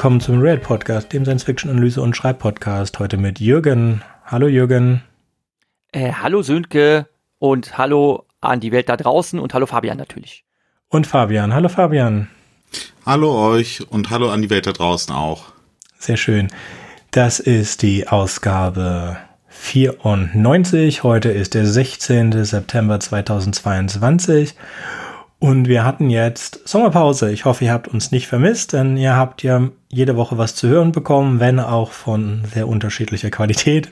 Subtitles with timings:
[0.00, 2.98] willkommen zum Red Podcast, dem Science-Fiction-Analyse- und Schreibpodcast.
[3.00, 4.00] Heute mit Jürgen.
[4.24, 5.02] Hallo Jürgen.
[5.92, 7.06] Äh, hallo Sönke
[7.38, 10.46] und hallo an die Welt da draußen und hallo Fabian natürlich.
[10.88, 11.52] Und Fabian.
[11.52, 12.30] Hallo Fabian.
[13.04, 15.52] Hallo euch und hallo an die Welt da draußen auch.
[15.98, 16.48] Sehr schön.
[17.10, 19.18] Das ist die Ausgabe
[19.50, 21.02] 94.
[21.02, 22.42] Heute ist der 16.
[22.46, 24.54] September 2022.
[25.40, 27.32] Und wir hatten jetzt Sommerpause.
[27.32, 30.68] Ich hoffe, ihr habt uns nicht vermisst, denn ihr habt ja jede Woche was zu
[30.68, 33.90] hören bekommen, wenn auch von sehr unterschiedlicher Qualität.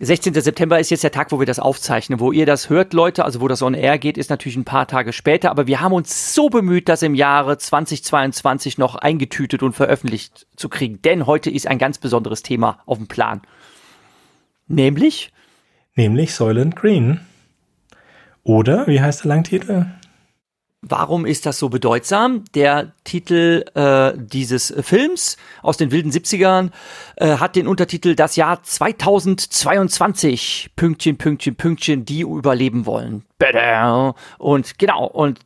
[0.00, 0.34] 16.
[0.34, 2.18] September ist jetzt der Tag, wo wir das aufzeichnen.
[2.18, 4.88] Wo ihr das hört, Leute, also wo das on air geht, ist natürlich ein paar
[4.88, 5.48] Tage später.
[5.52, 10.68] Aber wir haben uns so bemüht, das im Jahre 2022 noch eingetütet und veröffentlicht zu
[10.68, 11.00] kriegen.
[11.02, 13.42] Denn heute ist ein ganz besonderes Thema auf dem Plan.
[14.66, 15.32] Nämlich?
[15.94, 17.20] Nämlich Soylent Green.
[18.42, 19.86] Oder, wie heißt der Langtitel?
[20.88, 22.44] Warum ist das so bedeutsam?
[22.54, 26.70] Der Titel äh, dieses Films aus den wilden 70ern
[27.16, 30.70] äh, hat den Untertitel Das Jahr 2022.
[30.76, 33.24] Pünktchen, Pünktchen, Pünktchen, die überleben wollen.
[34.38, 35.40] Und genau, und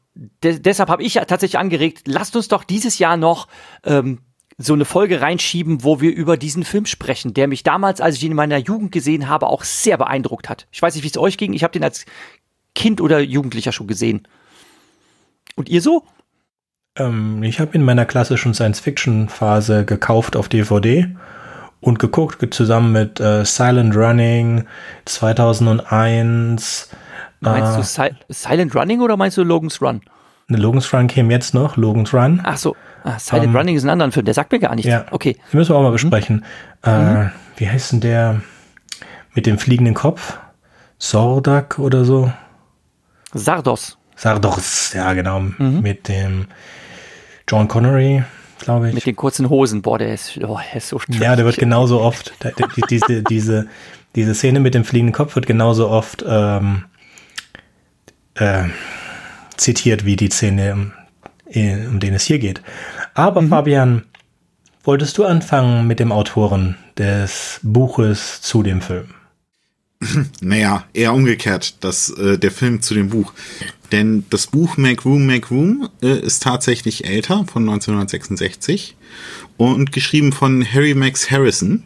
[0.44, 3.48] de deshalb habe ich ja tatsächlich angeregt, lasst uns doch dieses Jahr noch
[3.84, 4.18] ähm,
[4.58, 8.24] so eine Folge reinschieben, wo wir über diesen Film sprechen, der mich damals, als ich
[8.24, 10.66] ihn in meiner Jugend gesehen habe, auch sehr beeindruckt hat.
[10.70, 11.54] Ich weiß nicht, wie es euch ging.
[11.54, 12.04] Ich habe den als
[12.74, 14.28] Kind oder Jugendlicher schon gesehen.
[15.60, 16.04] Und ihr so?
[16.96, 21.14] Ähm, ich habe in meiner klassischen Science-Fiction-Phase gekauft auf DVD
[21.80, 24.64] und geguckt, zusammen mit äh, Silent Running
[25.04, 26.88] 2001.
[27.40, 30.00] Meinst äh, du Si Silent Running oder meinst du Logan's Run?
[30.48, 32.40] Ne, Logan's Run käme jetzt noch, Logan's Run.
[32.42, 34.90] Ach so, ah, Silent ähm, Running ist ein anderer Film, der sagt mir gar nichts.
[34.90, 35.34] Ja, okay.
[35.52, 35.92] Den müssen wir auch mal mhm.
[35.92, 36.42] besprechen.
[36.86, 36.90] Mhm.
[36.90, 38.40] Äh, wie heißt denn der
[39.34, 40.38] mit dem fliegenden Kopf?
[40.96, 42.32] Sordak oder so?
[43.34, 43.99] Sardos.
[44.20, 45.80] Sardos, ja genau, mhm.
[45.80, 46.44] mit dem
[47.48, 48.22] John Connery,
[48.58, 48.94] glaube ich.
[48.94, 51.14] Mit den kurzen Hosen, boah, der ist, oh, der ist so schön.
[51.18, 53.66] Ja, der wird genauso oft, die, diese, diese,
[54.14, 56.84] diese Szene mit dem fliegenden Kopf wird genauso oft ähm,
[58.34, 58.64] äh,
[59.56, 60.92] zitiert wie die Szene, um,
[61.88, 62.60] um den es hier geht.
[63.14, 63.48] Aber mhm.
[63.48, 64.02] Fabian,
[64.84, 69.14] wolltest du anfangen mit dem Autoren des Buches zu dem Film?
[70.40, 73.32] Naja, eher umgekehrt, das, äh, der Film zu dem Buch.
[73.92, 78.96] Denn das Buch Make Room, Make Room äh, ist tatsächlich älter, von 1966
[79.56, 81.84] und geschrieben von Harry Max Harrison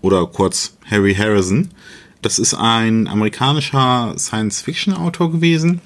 [0.00, 1.70] oder kurz Harry Harrison.
[2.20, 5.80] Das ist ein amerikanischer Science-Fiction-Autor gewesen,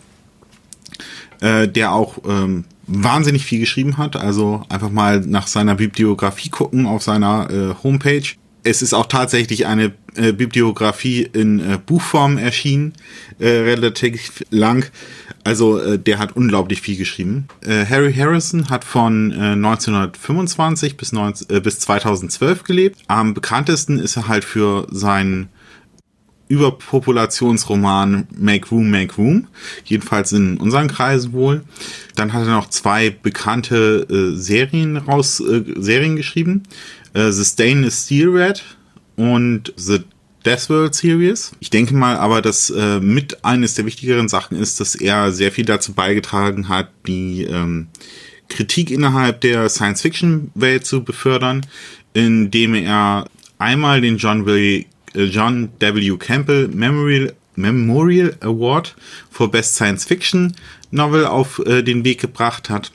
[1.41, 4.17] äh, der auch ähm, wahnsinnig viel geschrieben hat.
[4.17, 8.27] Also einfach mal nach seiner Bibliografie gucken auf seiner äh, Homepage
[8.66, 12.94] es ist auch tatsächlich eine äh, Bibliografie in äh, Buchform erschienen,
[13.38, 14.91] äh, relativ lang.
[15.44, 17.47] Also äh, der hat unglaublich viel geschrieben.
[17.65, 22.99] Äh, Harry Harrison hat von 1925 äh, bis, 19, bis 2012 gelebt.
[23.06, 25.48] Am bekanntesten ist er halt für seinen
[26.48, 29.48] Überpopulationsroman Make Room, Make Room.
[29.84, 31.62] Jedenfalls in unseren Kreisen wohl.
[32.15, 36.62] Dann hat er noch zwei bekannte äh, Serien raus, äh, Serien geschrieben.
[37.16, 38.62] Äh, The Stain is Steel Red
[39.16, 40.00] und The
[40.44, 41.53] Death World Series.
[41.59, 45.50] Ich denke mal aber, dass äh, mit eines der wichtigeren Sachen ist, dass er sehr
[45.50, 47.88] viel dazu beigetragen hat, die ähm,
[48.49, 51.66] Kritik innerhalb der Science-Fiction-Welt zu befördern,
[52.12, 53.27] indem er
[53.59, 54.84] einmal den John, Will,
[55.15, 56.16] äh, John W.
[56.19, 58.94] Campbell Memorial, Memorial Award
[59.31, 60.54] for Best Science Fiction
[60.91, 62.93] Novel auf äh, den Weg gebracht hat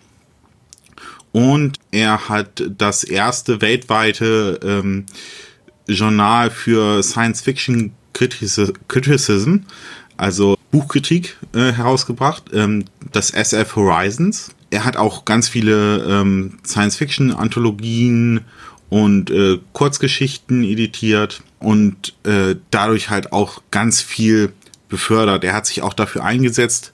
[1.31, 5.05] und er hat das erste weltweite ähm,
[5.87, 9.57] Journal für Science Fiction Criticism,
[10.17, 14.51] also Buchkritik, äh, herausgebracht, ähm, das SF Horizons.
[14.69, 18.41] Er hat auch ganz viele ähm, Science Fiction Anthologien
[18.89, 24.53] und äh, Kurzgeschichten editiert und äh, dadurch halt auch ganz viel
[24.89, 25.43] befördert.
[25.43, 26.91] Er hat sich auch dafür eingesetzt,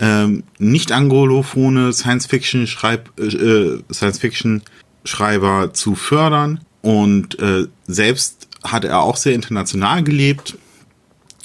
[0.00, 4.62] ähm, nicht anglophone Science-Fiction Schreib äh, äh, Science-Fiction
[5.04, 6.60] Schreiber zu fördern.
[6.82, 10.56] Und äh, selbst hat er auch sehr international gelebt.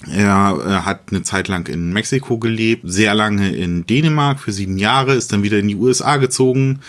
[0.07, 4.39] Er äh, hat eine Zeit lang in Mexiko gelebt, sehr lange in Dänemark.
[4.39, 6.79] Für sieben Jahre, ist dann wieder in die USA gezogen,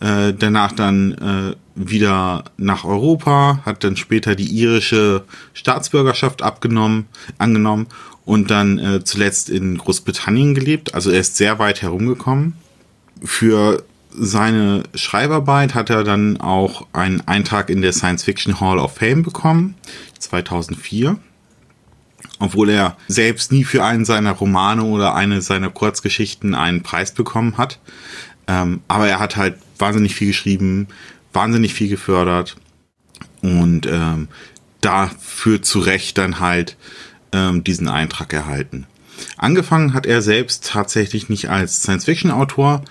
[0.00, 5.24] äh, danach dann äh, wieder nach Europa, hat dann später die irische
[5.54, 7.06] Staatsbürgerschaft abgenommen,
[7.38, 7.86] angenommen
[8.28, 10.94] und dann äh, zuletzt in Großbritannien gelebt.
[10.94, 12.52] Also er ist sehr weit herumgekommen.
[13.24, 18.96] Für seine Schreibarbeit hat er dann auch einen Eintrag in der Science Fiction Hall of
[18.96, 19.76] Fame bekommen,
[20.18, 21.18] 2004.
[22.38, 27.56] Obwohl er selbst nie für einen seiner Romane oder eine seiner Kurzgeschichten einen Preis bekommen
[27.56, 27.78] hat.
[28.46, 30.88] Ähm, aber er hat halt wahnsinnig viel geschrieben
[31.32, 32.56] wahnsinnig viel gefördert
[33.42, 34.28] und ähm,
[34.80, 36.76] dafür zu Recht dann halt
[37.32, 38.86] ähm, diesen Eintrag erhalten.
[39.36, 42.84] Angefangen hat er selbst tatsächlich nicht als Science-Fiction-Autor,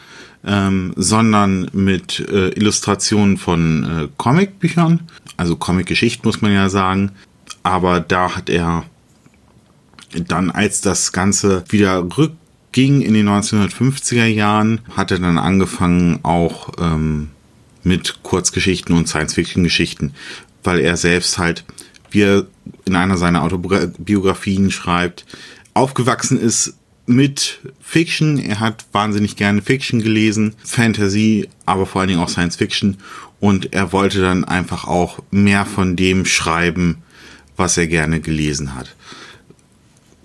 [0.45, 7.11] ähm, sondern mit äh, Illustrationen von äh, Comicbüchern, also Comic-Geschichten muss man ja sagen.
[7.63, 8.85] Aber da hat er
[10.13, 16.71] dann, als das Ganze wieder rückging in den 1950er Jahren, hat er dann angefangen auch
[16.79, 17.29] ähm,
[17.83, 20.13] mit Kurzgeschichten und Science-Fiction-Geschichten,
[20.63, 21.65] weil er selbst halt,
[22.11, 22.47] wie er
[22.85, 25.25] in einer seiner Autobiografien schreibt,
[25.73, 26.75] aufgewachsen ist
[27.05, 28.37] mit Fiction.
[28.37, 32.97] Er hat wahnsinnig gerne Fiction gelesen, Fantasy, aber vor allen Dingen auch Science Fiction.
[33.39, 36.97] Und er wollte dann einfach auch mehr von dem schreiben,
[37.55, 38.95] was er gerne gelesen hat.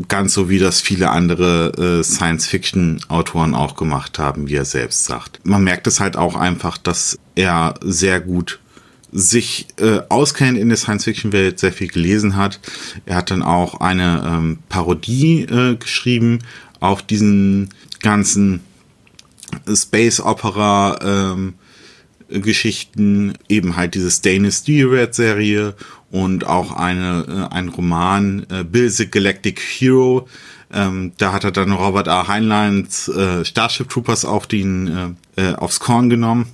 [0.08, 5.40] Ganz so wie das viele andere äh, Science-Fiction-Autoren auch gemacht haben, wie er selbst sagt.
[5.44, 8.58] Man merkt es halt auch einfach, dass er sehr gut
[9.12, 12.58] sich äh, auskennt in der Science-Fiction-Welt, sehr viel gelesen hat.
[13.04, 16.38] Er hat dann auch eine ähm, Parodie äh, geschrieben
[16.80, 17.68] auf diesen
[18.00, 18.60] ganzen
[19.72, 21.54] Space Opera ähm,
[22.28, 25.74] Geschichten, eben halt diese Stainless Red Serie
[26.10, 30.26] und auch eine, äh, ein Roman, äh, Bill the Galactic Hero.
[30.72, 32.28] Ähm, da hat er dann Robert A.
[32.28, 36.46] Heinleins äh, Starship Troopers auf den, äh, äh, aufs Korn genommen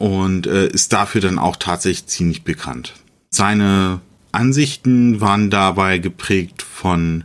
[0.00, 2.94] und äh, ist dafür dann auch tatsächlich ziemlich bekannt.
[3.28, 4.00] Seine
[4.32, 7.24] Ansichten waren dabei geprägt von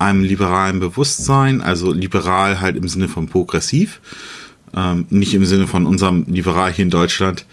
[0.00, 4.00] einem liberalen Bewusstsein, also liberal halt im Sinne von progressiv,
[4.74, 7.46] ähm, nicht im Sinne von unserem Liberal hier in Deutschland,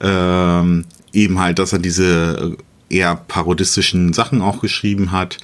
[0.00, 2.56] ähm, eben halt, dass er diese
[2.88, 5.38] eher parodistischen Sachen auch geschrieben hat,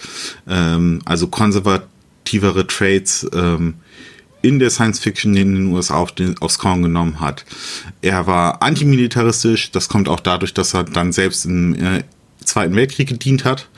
[0.47, 3.75] ähm, also konservativere Traits ähm,
[4.43, 7.45] in der Science Fiction in den USA auf den, aufs Korn genommen hat.
[8.03, 12.05] Er war antimilitaristisch, das kommt auch dadurch, dass er dann selbst im äh,
[12.45, 13.69] Zweiten Weltkrieg gedient hat.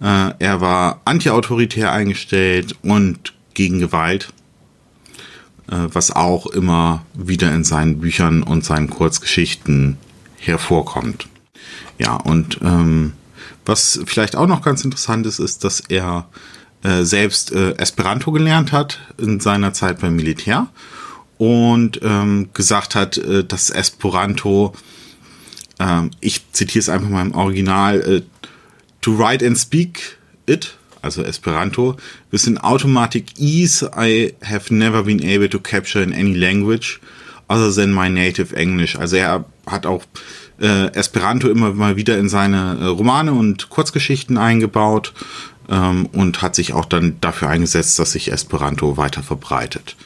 [0.00, 4.32] Äh, er war antiautoritär eingestellt und gegen Gewalt,
[5.68, 9.98] äh, was auch immer wieder in seinen Büchern und seinen Kurzgeschichten
[10.36, 11.28] hervorkommt.
[11.98, 13.12] Ja, und ähm,
[13.64, 16.28] was vielleicht auch noch ganz interessant ist, ist, dass er
[16.86, 20.68] äh, selbst äh, Esperanto gelernt hat in seiner Zeit beim Militär
[21.36, 24.72] und ähm, gesagt hat, äh, dass Esperanto,
[25.80, 28.22] ähm, ich zitiere es einfach mal im Original, äh,
[29.00, 30.16] to write and speak
[30.46, 31.96] it, also Esperanto,
[32.30, 37.00] with an automatic ease I have never been able to capture in any language
[37.48, 38.96] other than my native English.
[38.96, 40.04] Also er hat auch
[40.60, 45.12] äh, Esperanto immer mal wieder in seine äh, Romane und Kurzgeschichten eingebaut
[45.70, 49.96] ähm, und hat sich auch dann dafür eingesetzt, dass sich Esperanto weiter verbreitet.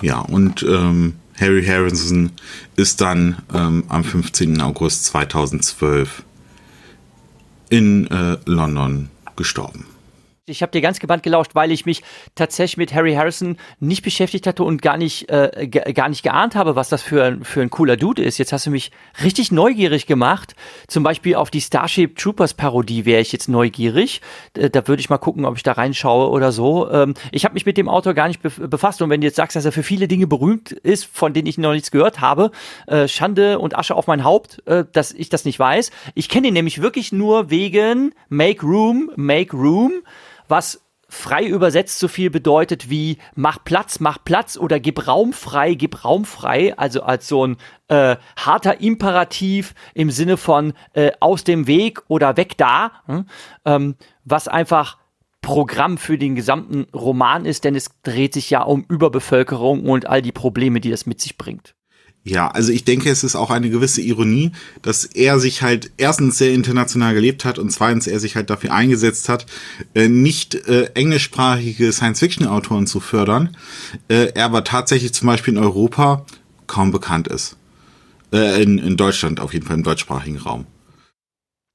[0.00, 2.30] Ja, und ähm, Harry Harrison
[2.76, 4.60] ist dann ähm, am 15.
[4.60, 6.22] August 2012
[7.70, 9.86] in äh, London gestorben.
[10.46, 12.02] Ich habe dir ganz gebannt gelauscht, weil ich mich
[12.34, 16.76] tatsächlich mit Harry Harrison nicht beschäftigt hatte und gar nicht, äh, gar nicht geahnt habe,
[16.76, 18.36] was das für, ein für ein cooler Dude ist.
[18.36, 18.90] Jetzt hast du mich
[19.22, 20.54] richtig neugierig gemacht.
[20.86, 24.20] Zum Beispiel auf die Starship Troopers Parodie wäre ich jetzt neugierig.
[24.52, 26.90] Da, da würde ich mal gucken, ob ich da reinschaue oder so.
[26.90, 29.56] Ähm, ich habe mich mit dem Autor gar nicht befasst und wenn du jetzt sagst,
[29.56, 32.50] dass er für viele Dinge berühmt ist, von denen ich noch nichts gehört habe,
[32.86, 35.90] äh, Schande und Asche auf mein Haupt, äh, dass ich das nicht weiß.
[36.14, 40.02] Ich kenne ihn nämlich wirklich nur wegen Make Room, Make Room
[40.48, 45.74] was frei übersetzt so viel bedeutet wie mach Platz, mach Platz oder gib Raum frei,
[45.74, 47.56] gib Raum frei, also als so ein
[47.88, 53.26] äh, harter Imperativ im Sinne von äh, aus dem Weg oder weg da, hm?
[53.64, 54.98] ähm, was einfach
[55.40, 60.22] Programm für den gesamten Roman ist, denn es dreht sich ja um Überbevölkerung und all
[60.22, 61.74] die Probleme, die das mit sich bringt.
[62.26, 66.38] Ja, also ich denke, es ist auch eine gewisse Ironie, dass er sich halt erstens
[66.38, 69.44] sehr international gelebt hat und zweitens er sich halt dafür eingesetzt hat,
[69.94, 73.54] äh, nicht äh, englischsprachige Science-Fiction-Autoren zu fördern,
[74.08, 76.24] äh, er aber tatsächlich zum Beispiel in Europa
[76.66, 77.58] kaum bekannt ist.
[78.32, 80.66] Äh, in, in Deutschland auf jeden Fall im deutschsprachigen Raum.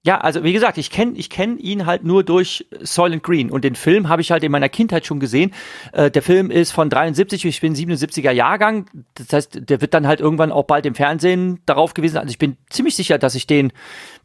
[0.06, 3.66] Ja, also wie gesagt, ich kenne ich kenn ihn halt nur durch Soylent Green und
[3.66, 5.52] den Film habe ich halt in meiner Kindheit schon gesehen.
[5.92, 8.90] Äh, der Film ist von 73, ich bin 77er Jahrgang.
[9.16, 12.18] Das heißt, der wird dann halt irgendwann auch bald im Fernsehen darauf gewesen.
[12.18, 13.74] Also ich bin ziemlich sicher, dass ich den,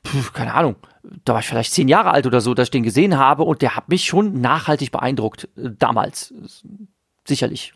[0.07, 0.76] pf, keine Ahnung,
[1.25, 3.61] da war ich vielleicht zehn Jahre alt oder so, dass ich den gesehen habe und
[3.61, 6.33] der hat mich schon nachhaltig beeindruckt damals.
[7.26, 7.75] Sicherlich.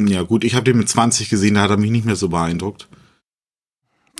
[0.00, 2.28] Ja gut, ich habe den mit 20 gesehen, da hat er mich nicht mehr so
[2.28, 2.88] beeindruckt.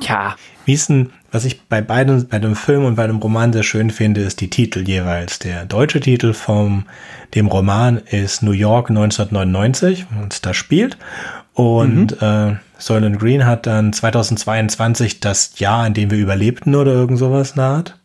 [0.00, 0.36] Ja.
[0.64, 3.62] Wie ist denn, Was ich bei beiden, bei dem Film und bei dem Roman sehr
[3.62, 5.38] schön finde, ist die Titel jeweils.
[5.38, 6.84] Der deutsche Titel vom
[7.34, 10.96] dem Roman ist New York 1999 und das spielt.
[11.52, 12.26] Und mhm.
[12.26, 17.56] äh, Soylent Green hat dann 2022 das Jahr, in dem wir überlebten oder irgend sowas
[17.56, 17.97] naht.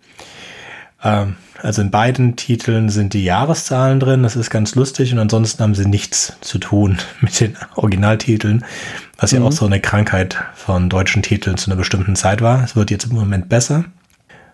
[1.03, 5.63] Ähm, also in beiden Titeln sind die Jahreszahlen drin, das ist ganz lustig und ansonsten
[5.63, 8.65] haben sie nichts zu tun mit den Originaltiteln,
[9.17, 9.39] was mhm.
[9.39, 12.63] ja auch so eine Krankheit von deutschen Titeln zu einer bestimmten Zeit war.
[12.63, 13.85] Es wird jetzt im Moment besser.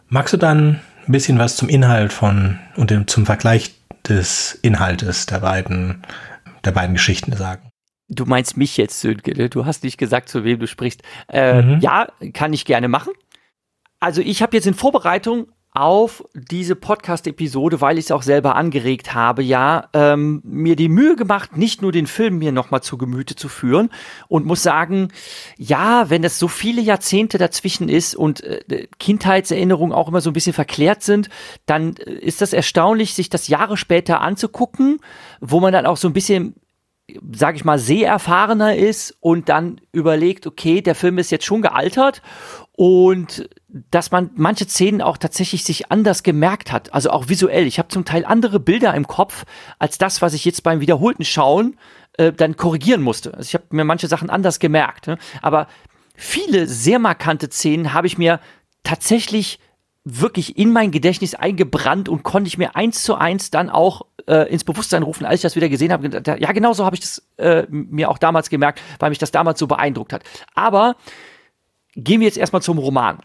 [0.08, 3.76] Magst du dann ein bisschen was zum Inhalt von und dem, zum Vergleich
[4.08, 6.04] des Inhaltes der beiden,
[6.64, 7.70] der beiden Geschichten sagen?
[8.08, 9.50] Du meinst mich jetzt, Sönke, ne?
[9.50, 11.04] du hast nicht gesagt, zu wem du sprichst.
[11.28, 11.80] Äh, mhm.
[11.80, 13.14] Ja, kann ich gerne machen.
[14.00, 15.48] Also ich habe jetzt in Vorbereitung
[15.80, 21.16] auf diese Podcast-Episode, weil ich es auch selber angeregt habe, ja, ähm, mir die Mühe
[21.16, 23.90] gemacht, nicht nur den Film mir nochmal zu Gemüte zu führen
[24.28, 25.08] und muss sagen,
[25.58, 30.34] ja, wenn das so viele Jahrzehnte dazwischen ist und äh, Kindheitserinnerungen auch immer so ein
[30.34, 31.30] bisschen verklärt sind,
[31.66, 35.00] dann äh, ist das erstaunlich, sich das Jahre später anzugucken,
[35.40, 36.56] wo man dann auch so ein bisschen
[37.32, 42.22] sag ich mal, seherfahrener ist und dann überlegt, okay, der Film ist jetzt schon gealtert
[42.74, 47.68] und dass man manche Szenen auch tatsächlich sich anders gemerkt hat, also auch visuell.
[47.68, 49.46] Ich habe zum Teil andere Bilder im Kopf
[49.78, 51.78] als das, was ich jetzt beim wiederholten Schauen
[52.18, 53.34] äh, dann korrigieren musste.
[53.34, 55.18] Also ich habe mir manche Sachen anders gemerkt, ne?
[55.42, 55.68] aber
[56.16, 58.40] viele sehr markante Szenen habe ich mir
[58.84, 59.60] tatsächlich
[60.04, 64.50] wirklich in mein Gedächtnis eingebrannt und konnte ich mir eins zu eins dann auch äh,
[64.52, 66.24] ins Bewusstsein rufen, als ich das wieder gesehen habe.
[66.40, 69.60] Ja, genau so habe ich das äh, mir auch damals gemerkt, weil mich das damals
[69.60, 70.24] so beeindruckt hat.
[70.56, 70.96] Aber
[71.96, 73.20] gehen wir jetzt erstmal zum Roman.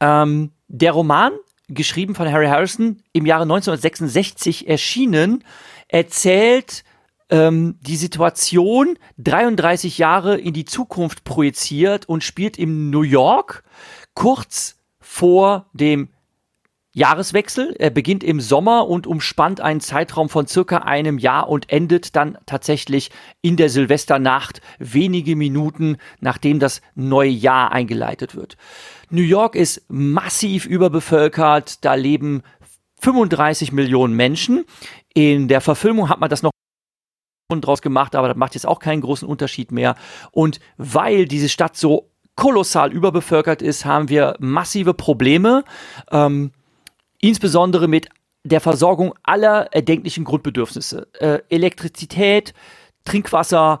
[0.00, 1.32] Ähm, der Roman,
[1.68, 5.44] geschrieben von Harry Harrison, im Jahre 1966 erschienen,
[5.88, 6.84] erzählt
[7.30, 13.62] ähm, die Situation 33 Jahre in die Zukunft projiziert und spielt in New York
[14.14, 16.08] kurz vor dem
[16.92, 17.76] Jahreswechsel.
[17.78, 22.36] Er beginnt im Sommer und umspannt einen Zeitraum von circa einem Jahr und endet dann
[22.46, 23.10] tatsächlich
[23.42, 28.56] in der Silvesternacht, wenige Minuten nachdem das neue Jahr eingeleitet wird.
[29.10, 32.42] New York ist massiv überbevölkert, da leben
[33.00, 34.64] 35 Millionen Menschen.
[35.14, 36.52] In der Verfilmung hat man das noch
[37.60, 39.96] draus gemacht, aber das macht jetzt auch keinen großen Unterschied mehr.
[40.30, 45.64] Und weil diese Stadt so kolossal überbevölkert ist, haben wir massive Probleme.
[46.12, 46.52] Ähm,
[47.20, 48.08] insbesondere mit
[48.44, 51.08] der Versorgung aller erdenklichen Grundbedürfnisse.
[51.18, 52.54] Äh, Elektrizität,
[53.04, 53.80] Trinkwasser,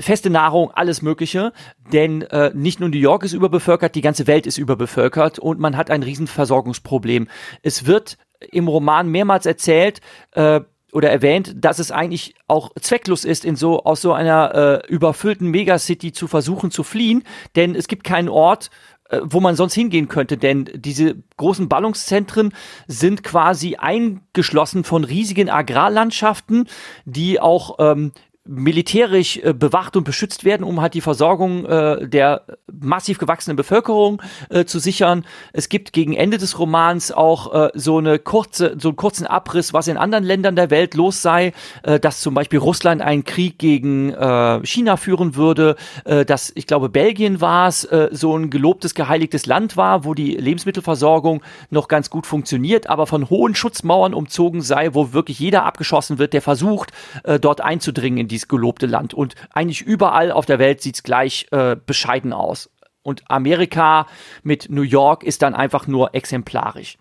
[0.00, 1.52] feste Nahrung, alles Mögliche.
[1.92, 5.76] Denn äh, nicht nur New York ist überbevölkert, die ganze Welt ist überbevölkert und man
[5.76, 7.28] hat ein Riesenversorgungsproblem.
[7.62, 8.18] Es wird
[8.50, 10.00] im Roman mehrmals erzählt,
[10.32, 10.60] äh,
[10.92, 15.48] oder erwähnt, dass es eigentlich auch zwecklos ist, in so aus so einer äh, überfüllten
[15.48, 17.22] Megacity zu versuchen zu fliehen,
[17.56, 18.70] denn es gibt keinen Ort,
[19.08, 22.52] äh, wo man sonst hingehen könnte, denn diese großen Ballungszentren
[22.86, 26.68] sind quasi eingeschlossen von riesigen Agrarlandschaften,
[27.04, 28.12] die auch ähm,
[28.50, 34.20] militärisch äh, bewacht und beschützt werden, um halt die Versorgung äh, der massiv gewachsenen Bevölkerung
[34.48, 35.24] äh, zu sichern.
[35.52, 39.72] Es gibt gegen Ende des Romans auch äh, so eine kurze, so einen kurzen Abriss,
[39.72, 41.52] was in anderen Ländern der Welt los sei,
[41.84, 46.66] äh, dass zum Beispiel Russland einen Krieg gegen äh, China führen würde, äh, dass ich
[46.66, 51.86] glaube Belgien war es, äh, so ein gelobtes, geheiligtes Land war, wo die Lebensmittelversorgung noch
[51.86, 56.42] ganz gut funktioniert, aber von hohen Schutzmauern umzogen sei, wo wirklich jeder abgeschossen wird, der
[56.42, 56.90] versucht,
[57.22, 59.14] äh, dort einzudringen in dieses gelobte Land.
[59.14, 62.70] Und eigentlich überall auf der Welt sieht es gleich äh, bescheiden aus.
[63.02, 64.06] Und Amerika
[64.42, 66.98] mit New York ist dann einfach nur exemplarisch.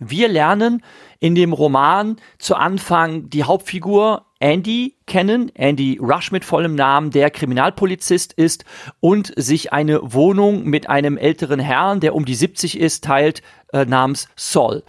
[0.00, 0.84] Wir lernen
[1.18, 7.30] in dem Roman zu Anfang die Hauptfigur Andy kennen, Andy Rush mit vollem Namen, der
[7.30, 8.64] Kriminalpolizist ist
[9.00, 13.42] und sich eine Wohnung mit einem älteren Herrn, der um die 70 ist, teilt,
[13.72, 14.84] äh, namens Saul.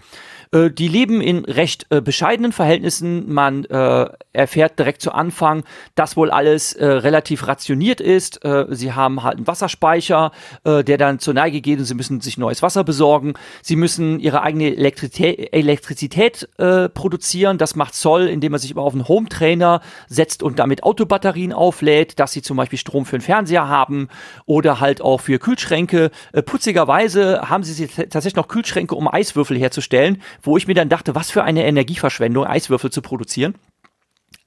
[0.51, 3.31] Äh, die leben in recht äh, bescheidenen Verhältnissen.
[3.31, 5.63] Man äh, erfährt direkt zu Anfang,
[5.95, 8.43] dass wohl alles äh, relativ rationiert ist.
[8.43, 10.31] Äh, sie haben halt einen Wasserspeicher,
[10.65, 13.33] der dann zur Neige geht und sie müssen sich neues Wasser besorgen.
[13.61, 16.49] Sie müssen ihre eigene Elektrizität, Elektrizität
[16.93, 17.57] produzieren.
[17.57, 22.19] Das macht Zoll, indem er sich immer auf einen Home-Trainer setzt und damit Autobatterien auflädt,
[22.19, 24.09] dass sie zum Beispiel Strom für den Fernseher haben
[24.45, 26.11] oder halt auch für Kühlschränke.
[26.45, 31.31] putzigerweise haben sie tatsächlich noch Kühlschränke, um Eiswürfel herzustellen, wo ich mir dann dachte, was
[31.31, 33.55] für eine Energieverschwendung, Eiswürfel zu produzieren.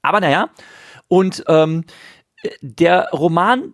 [0.01, 0.49] Aber naja,
[1.07, 1.85] und ähm,
[2.61, 3.73] der Roman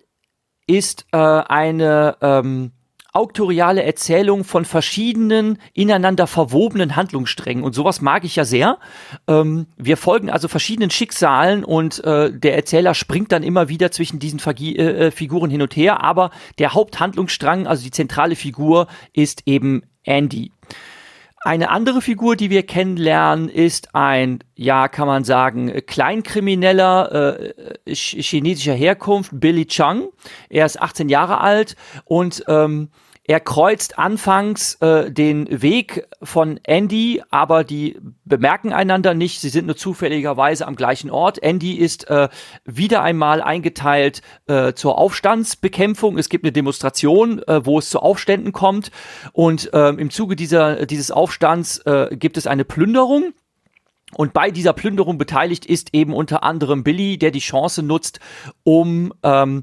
[0.68, 2.72] ist äh, eine, ähm,
[3.12, 8.78] auktoriale Erzählung von verschiedenen ineinander verwobenen Handlungssträngen und sowas mag ich ja sehr.
[9.28, 14.20] Ähm, wir folgen also verschiedenen Schicksalen und äh, der Erzähler springt dann immer wieder zwischen
[14.20, 18.88] diesen Fagi äh, äh Figuren hin und her, aber der Haupthandlungsstrang, also die zentrale Figur,
[19.12, 20.52] ist eben Andy.
[21.42, 27.40] Eine andere Figur, die wir kennenlernen, ist ein, ja, kann man sagen, Kleinkrimineller
[27.86, 30.10] äh, chinesischer Herkunft, Billy Chang.
[30.50, 32.90] Er ist 18 Jahre alt und ähm,
[33.30, 37.96] er kreuzt anfangs äh, den Weg von Andy, aber die
[38.26, 39.40] bemerken einander nicht.
[39.40, 41.38] Sie sind nur zufälligerweise am gleichen Ort.
[41.44, 42.30] Andy ist äh,
[42.66, 46.18] wieder einmal eingeteilt äh, zur Aufstandsbekämpfung.
[46.18, 48.90] Es gibt eine Demonstration, äh, wo es zu Aufständen kommt.
[49.32, 53.36] Und äh, im Zuge dieser, dieses Aufstands äh, gibt es eine Plünderung.
[54.16, 58.20] Und bei dieser Plünderung beteiligt ist eben unter anderem Billy, der die Chance nutzt,
[58.64, 59.62] um ähm,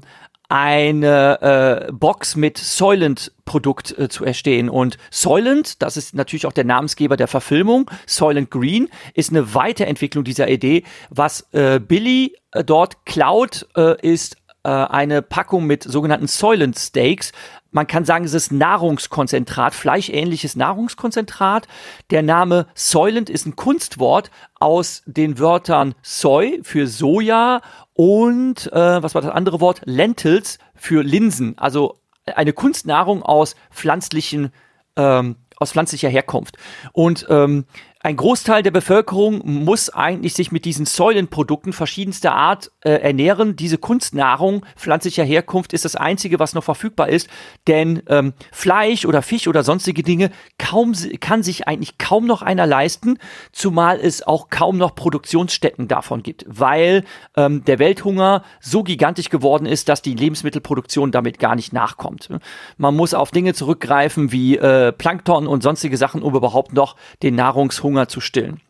[0.49, 4.69] eine äh, Box mit Soylent-Produkt äh, zu erstehen.
[4.69, 10.23] Und Soylent, das ist natürlich auch der Namensgeber der Verfilmung, Soylent Green, ist eine Weiterentwicklung
[10.23, 10.83] dieser Idee.
[11.09, 17.31] Was äh, Billy äh, dort klaut, äh, ist äh, eine Packung mit sogenannten Soylent Steaks.
[17.77, 21.67] Man kann sagen, es ist Nahrungskonzentrat, fleischähnliches Nahrungskonzentrat.
[22.09, 27.61] Der Name Soylent ist ein Kunstwort aus den Wörtern Soy für Soja
[27.93, 29.81] und äh, was war das andere Wort?
[29.85, 31.55] Lentils für Linsen.
[31.59, 34.51] Also eine Kunstnahrung aus pflanzlichen
[34.95, 36.57] ähm, aus pflanzlicher Herkunft.
[36.93, 37.65] Und ähm,
[38.07, 43.57] ein Großteil der Bevölkerung muss eigentlich sich mit diesen Säulenprodukten verschiedenster Art äh, ernähren.
[43.57, 47.27] Diese Kunstnahrung pflanzlicher Herkunft ist das einzige, was noch verfügbar ist,
[47.67, 52.65] denn ähm, Fleisch oder Fisch oder sonstige Dinge kaum kann sich eigentlich kaum noch einer
[52.65, 53.17] leisten,
[53.51, 57.03] zumal es auch kaum noch Produktionsstätten davon gibt, weil
[57.35, 62.29] ähm, der Welthunger so gigantisch geworden ist, dass die Lebensmittelproduktion damit gar nicht nachkommt.
[62.77, 67.35] Man muss auf Dinge zurückgreifen wie äh, Plankton und sonstige Sachen, um überhaupt noch den
[67.35, 68.61] Nahrungshunger Hunger zu stillen.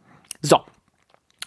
[0.41, 0.61] So.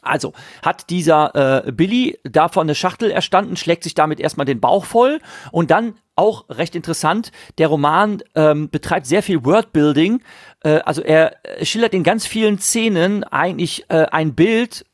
[0.02, 0.32] Also
[0.62, 5.20] hat dieser äh, Billy davon eine Schachtel erstanden, schlägt sich damit erstmal den Bauch voll
[5.52, 10.22] und dann auch recht interessant, der Roman ähm, betreibt sehr viel Wordbuilding.
[10.64, 14.86] Äh, also er schildert in ganz vielen Szenen eigentlich äh, ein Bild,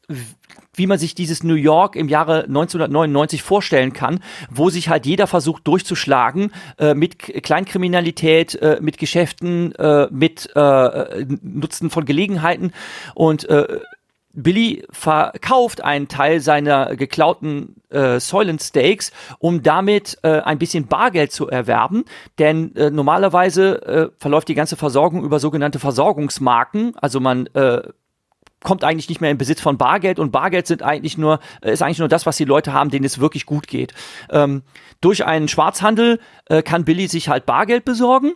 [0.77, 5.27] wie man sich dieses New York im Jahre 1999 vorstellen kann, wo sich halt jeder
[5.27, 12.73] versucht durchzuschlagen äh, mit Kleinkriminalität, äh, mit Geschäften, äh, mit äh, Nutzen von Gelegenheiten
[13.15, 13.81] und äh,
[14.37, 21.33] Billy verkauft einen Teil seiner geklauten äh, Soylent Steaks, um damit äh, ein bisschen Bargeld
[21.33, 22.05] zu erwerben.
[22.39, 26.95] Denn äh, normalerweise äh, verläuft die ganze Versorgung über sogenannte Versorgungsmarken.
[26.97, 27.81] Also man äh,
[28.63, 31.83] kommt eigentlich nicht mehr in Besitz von Bargeld und Bargeld sind eigentlich nur, äh, ist
[31.83, 33.95] eigentlich nur das, was die Leute haben, denen es wirklich gut geht.
[34.31, 34.63] Ähm,
[35.01, 38.35] durch einen Schwarzhandel äh, kann Billy sich halt Bargeld besorgen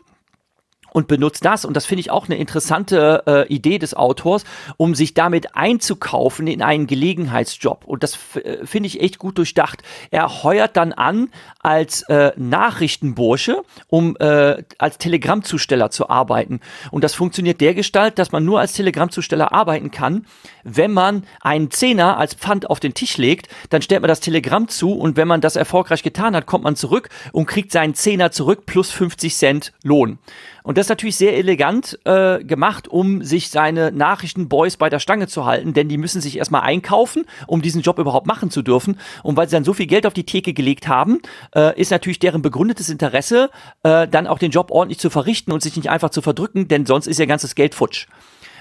[0.92, 4.44] und benutzt das, und das finde ich auch eine interessante äh, Idee des Autors,
[4.76, 7.84] um sich damit einzukaufen in einen Gelegenheitsjob.
[7.84, 9.82] Und das äh, finde ich echt gut durchdacht.
[10.10, 16.60] Er heuert dann an als äh, Nachrichtenbursche, um äh, als Telegrammzusteller zu arbeiten.
[16.90, 20.26] Und das funktioniert dergestalt, dass man nur als Telegrammzusteller arbeiten kann,
[20.64, 24.68] wenn man einen Zehner als Pfand auf den Tisch legt, dann stellt man das Telegramm
[24.68, 28.30] zu und wenn man das erfolgreich getan hat, kommt man zurück und kriegt seinen Zehner
[28.30, 30.18] zurück plus 50 Cent Lohn.
[30.62, 35.26] Und das ist natürlich sehr elegant äh, gemacht, um sich seine Nachrichtenboys bei der Stange
[35.26, 38.98] zu halten, denn die müssen sich erstmal einkaufen, um diesen Job überhaupt machen zu dürfen.
[39.22, 41.20] Und weil sie dann so viel Geld auf die Theke gelegt haben,
[41.54, 43.50] äh, ist natürlich deren begründetes Interesse,
[43.82, 46.86] äh, dann auch den Job ordentlich zu verrichten und sich nicht einfach zu verdrücken, denn
[46.86, 48.06] sonst ist ihr ganzes Geld futsch.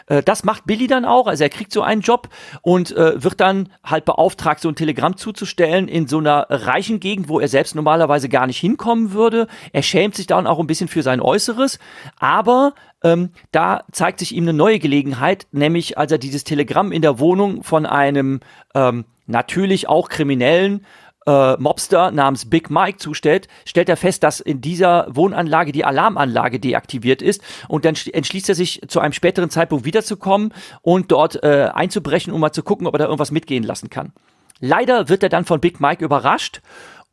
[0.10, 2.28] Äh, das macht Billy dann auch, also er kriegt so einen Job
[2.62, 7.30] und äh, wird dann halt beauftragt, so ein Telegramm zuzustellen in so einer reichen Gegend,
[7.30, 9.48] wo er selbst normalerweise gar nicht hinkommen würde.
[9.72, 11.80] Er schämt sich dann auch ein bisschen für sein Äußeres,
[12.20, 17.02] aber ähm, da zeigt sich ihm eine neue Gelegenheit, nämlich als er dieses Telegramm in
[17.02, 18.42] der Wohnung von einem
[18.76, 20.86] ähm, natürlich auch Kriminellen
[21.30, 26.60] äh, Mobster namens Big Mike zustellt, stellt er fest, dass in dieser Wohnanlage die Alarmanlage
[26.60, 31.70] deaktiviert ist und dann entschließt er sich zu einem späteren Zeitpunkt wiederzukommen und dort äh,
[31.74, 34.12] einzubrechen, um mal zu gucken, ob er da irgendwas mitgehen lassen kann.
[34.60, 36.62] Leider wird er dann von Big Mike überrascht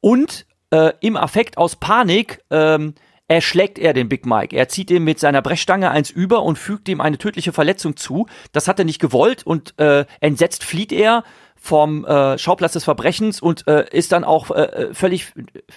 [0.00, 2.94] und äh, im Affekt aus Panik ähm,
[3.28, 4.56] erschlägt er den Big Mike.
[4.56, 8.26] Er zieht ihm mit seiner Brechstange eins über und fügt ihm eine tödliche Verletzung zu.
[8.52, 11.24] Das hat er nicht gewollt und äh, entsetzt flieht er
[11.66, 15.32] vom äh, Schauplatz des Verbrechens und äh, ist dann auch äh, äh, völlig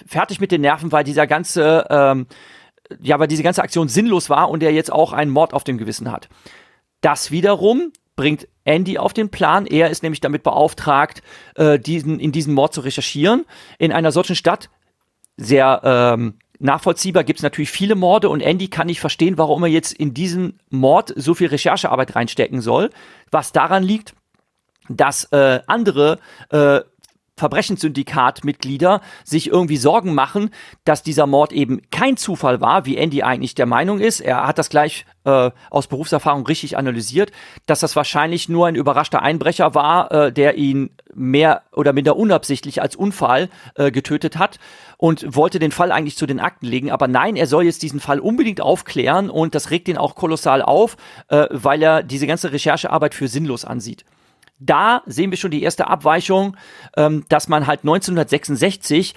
[0.06, 2.26] fertig mit den Nerven, weil dieser ganze, ähm,
[3.00, 5.78] ja, weil diese ganze Aktion sinnlos war und er jetzt auch einen Mord auf dem
[5.78, 6.28] Gewissen hat.
[7.00, 9.66] Das wiederum bringt Andy auf den Plan.
[9.66, 11.22] Er ist nämlich damit beauftragt,
[11.56, 13.44] äh, diesen, in diesen Mord zu recherchieren.
[13.78, 14.70] In einer solchen Stadt,
[15.36, 19.70] sehr ähm, nachvollziehbar gibt es natürlich viele Morde und Andy kann nicht verstehen, warum er
[19.70, 22.90] jetzt in diesen Mord so viel Recherchearbeit reinstecken soll,
[23.30, 24.14] was daran liegt,
[24.88, 26.18] dass äh, andere
[26.50, 26.80] äh,
[27.40, 30.50] Verbrechenssyndikatmitglieder sich irgendwie Sorgen machen,
[30.84, 34.20] dass dieser Mord eben kein Zufall war, wie Andy eigentlich der Meinung ist.
[34.20, 37.32] Er hat das gleich äh, aus Berufserfahrung richtig analysiert,
[37.64, 42.82] dass das wahrscheinlich nur ein überraschter Einbrecher war, äh, der ihn mehr oder minder unabsichtlich
[42.82, 44.58] als Unfall äh, getötet hat
[44.98, 46.90] und wollte den Fall eigentlich zu den Akten legen.
[46.90, 50.60] Aber nein, er soll jetzt diesen Fall unbedingt aufklären und das regt ihn auch kolossal
[50.60, 54.04] auf, äh, weil er diese ganze Recherchearbeit für sinnlos ansieht
[54.60, 56.56] da sehen wir schon die erste Abweichung,
[56.96, 59.14] ähm, dass man halt 1966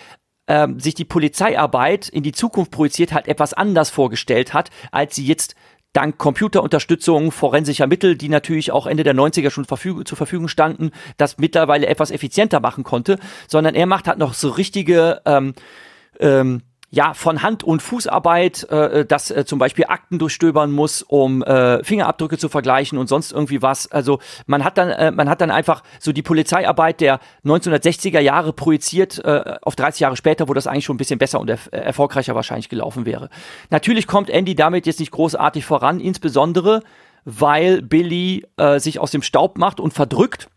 [0.48, 5.26] ähm, sich die Polizeiarbeit in die Zukunft projiziert hat, etwas anders vorgestellt hat, als sie
[5.26, 5.56] jetzt
[5.94, 10.92] dank Computerunterstützung forensischer Mittel, die natürlich auch Ende der 90er schon verfüg zur Verfügung standen,
[11.18, 15.54] das mittlerweile etwas effizienter machen konnte, sondern er macht halt noch so richtige ähm,
[16.20, 21.02] ähm, ja, von Hand- und Fußarbeit, äh, äh, dass äh, zum Beispiel Akten durchstöbern muss,
[21.02, 23.92] um äh, Fingerabdrücke zu vergleichen und sonst irgendwie was.
[23.92, 28.54] Also man hat dann, äh, man hat dann einfach so die Polizeiarbeit der 1960er Jahre
[28.54, 31.68] projiziert äh, auf 30 Jahre später, wo das eigentlich schon ein bisschen besser und erf
[31.72, 33.30] erfolgreicher wahrscheinlich gelaufen wäre.
[33.72, 36.84] Natürlich kommt Andy damit jetzt nicht großartig voran, insbesondere
[37.26, 40.48] weil Billy äh, sich aus dem Staub macht und verdrückt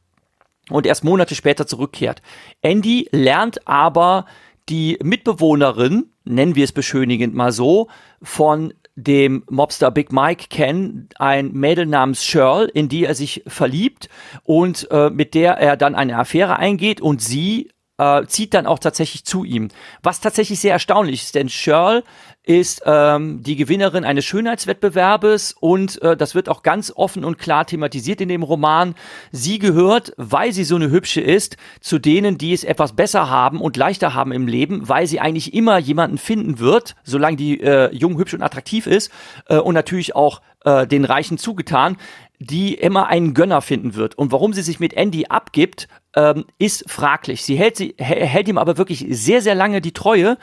[0.68, 2.20] und erst Monate später zurückkehrt.
[2.60, 4.26] Andy lernt aber
[4.68, 7.88] die Mitbewohnerin, nennen wir es beschönigend mal so,
[8.22, 14.08] von dem Mobster Big Mike kennen, ein Mädel namens Shirl, in die er sich verliebt
[14.42, 18.78] und äh, mit der er dann eine Affäre eingeht und sie äh, zieht dann auch
[18.78, 19.68] tatsächlich zu ihm.
[20.02, 22.02] Was tatsächlich sehr erstaunlich ist, denn Shirl
[22.42, 27.66] ist ähm, die Gewinnerin eines Schönheitswettbewerbes und äh, das wird auch ganz offen und klar
[27.66, 28.94] thematisiert in dem Roman.
[29.32, 33.60] Sie gehört, weil sie so eine hübsche ist, zu denen, die es etwas besser haben
[33.60, 37.92] und leichter haben im Leben, weil sie eigentlich immer jemanden finden wird, solange die äh,
[37.92, 39.10] jung, hübsch und attraktiv ist
[39.48, 41.96] äh, und natürlich auch äh, den Reichen zugetan,
[42.38, 44.16] die immer einen Gönner finden wird.
[44.16, 47.44] Und warum sie sich mit Andy abgibt, ähm, ist fraglich.
[47.44, 50.36] Sie hält, sie hält ihm aber wirklich sehr, sehr lange die Treue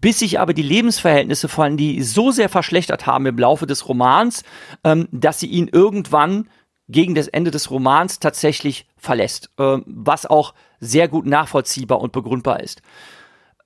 [0.00, 4.44] bis sich aber die Lebensverhältnisse von die so sehr verschlechtert haben im Laufe des Romans,
[4.84, 6.48] ähm, dass sie ihn irgendwann
[6.88, 12.60] gegen das Ende des Romans tatsächlich verlässt, äh, was auch sehr gut nachvollziehbar und begründbar
[12.60, 12.82] ist.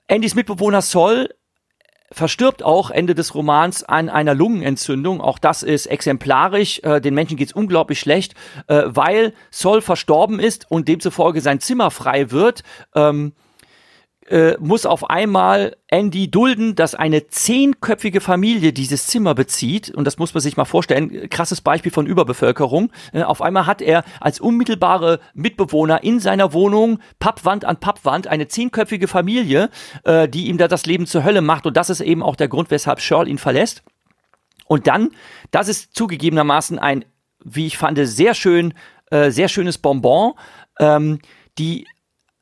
[0.09, 1.31] Andys Mitbewohner Sol
[2.12, 5.21] verstirbt auch Ende des Romans an einer Lungenentzündung.
[5.21, 6.81] Auch das ist exemplarisch.
[6.83, 8.35] Äh, den Menschen geht's unglaublich schlecht,
[8.67, 12.62] äh, weil Sol verstorben ist und demzufolge sein Zimmer frei wird.
[12.95, 13.33] Ähm,
[14.29, 19.91] äh, muss auf einmal Andy dulden, dass eine zehnköpfige Familie dieses Zimmer bezieht.
[19.91, 21.29] Und das muss man sich mal vorstellen.
[21.29, 22.91] Krasses Beispiel von Überbevölkerung.
[23.13, 28.49] Äh, auf einmal hat er als unmittelbare Mitbewohner in seiner Wohnung Pappwand an Pappwand eine
[28.49, 29.71] zehnköpfige Familie,
[30.05, 31.67] äh, die ihm da das Leben zur Hölle macht.
[31.67, 33.83] Und das ist eben auch der Grund, weshalb Shirl ihn verlässt.
[34.67, 35.11] Und dann,
[35.51, 37.05] das ist zugegebenermaßen ein,
[37.45, 38.73] wie ich fand, sehr schön,
[39.11, 40.33] äh, sehr schönes Bonbon.
[40.81, 41.19] Ähm,
[41.59, 41.87] die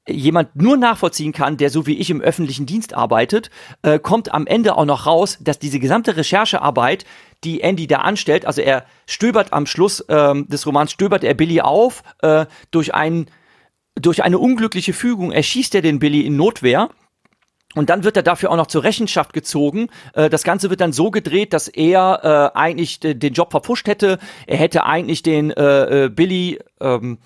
[0.09, 3.51] jemand nur nachvollziehen kann, der so wie ich im öffentlichen Dienst arbeitet,
[3.83, 7.05] äh, kommt am Ende auch noch raus, dass diese gesamte Recherchearbeit,
[7.45, 11.61] die Andy da anstellt, also er stöbert am Schluss ähm, des Romans, stöbert er Billy
[11.61, 13.27] auf, äh, durch, ein,
[13.95, 16.91] durch eine unglückliche Fügung erschießt er den Billy in Notwehr.
[17.75, 19.89] Und dann wird er dafür auch noch zur Rechenschaft gezogen.
[20.15, 24.19] Äh, das Ganze wird dann so gedreht, dass er äh, eigentlich den Job verpusht hätte.
[24.47, 27.19] Er hätte eigentlich den äh Billy ähm,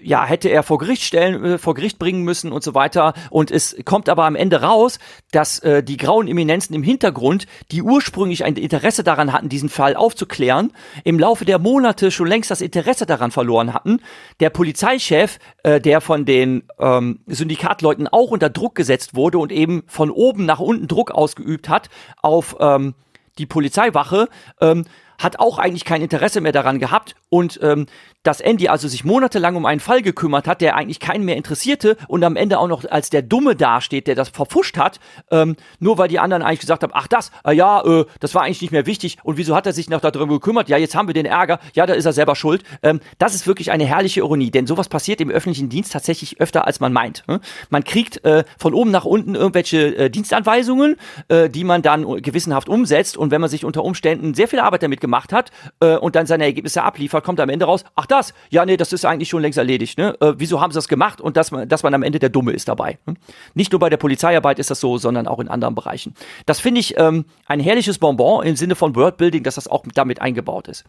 [0.00, 3.14] ja, hätte er vor Gericht stellen, äh, vor Gericht bringen müssen und so weiter.
[3.30, 4.98] Und es kommt aber am Ende raus,
[5.30, 9.94] dass äh, die grauen Eminenzen im Hintergrund, die ursprünglich ein Interesse daran hatten, diesen Fall
[9.94, 10.72] aufzuklären,
[11.04, 14.00] im Laufe der Monate schon längst das Interesse daran verloren hatten.
[14.40, 19.84] Der Polizeichef, äh, der von den ähm, Syndikatleuten auch unter Druck gesetzt wurde und eben
[19.86, 21.90] von oben nach unten Druck ausgeübt hat
[22.22, 22.94] auf ähm,
[23.38, 24.28] die Polizeiwache,
[24.60, 24.84] ähm,
[25.18, 27.86] hat auch eigentlich kein Interesse mehr daran gehabt und ähm,
[28.26, 31.96] dass Andy also sich monatelang um einen Fall gekümmert hat, der eigentlich keinen mehr interessierte
[32.08, 34.98] und am Ende auch noch als der Dumme dasteht, der das verfuscht hat,
[35.30, 38.42] ähm, nur weil die anderen eigentlich gesagt haben, ach das, äh, ja, äh, das war
[38.42, 40.68] eigentlich nicht mehr wichtig und wieso hat er sich noch darum gekümmert?
[40.68, 42.64] Ja, jetzt haben wir den Ärger, ja, da ist er selber schuld.
[42.82, 46.66] Ähm, das ist wirklich eine herrliche Ironie, denn sowas passiert im öffentlichen Dienst tatsächlich öfter,
[46.66, 47.22] als man meint.
[47.28, 47.40] Ne?
[47.70, 50.96] Man kriegt äh, von oben nach unten irgendwelche äh, Dienstanweisungen,
[51.28, 54.82] äh, die man dann gewissenhaft umsetzt und wenn man sich unter Umständen sehr viel Arbeit
[54.82, 58.15] damit gemacht hat äh, und dann seine Ergebnisse abliefert, kommt am Ende raus, ach das,
[58.50, 59.98] ja, nee, das ist eigentlich schon längst erledigt.
[59.98, 60.16] Ne?
[60.20, 61.20] Äh, wieso haben sie das gemacht?
[61.20, 62.98] Und dass man, dass man am Ende der Dumme ist dabei.
[63.06, 63.16] Hm?
[63.54, 66.14] Nicht nur bei der Polizeiarbeit ist das so, sondern auch in anderen Bereichen.
[66.46, 70.20] Das finde ich ähm, ein herrliches Bonbon im Sinne von Worldbuilding, dass das auch damit
[70.20, 70.84] eingebaut ist.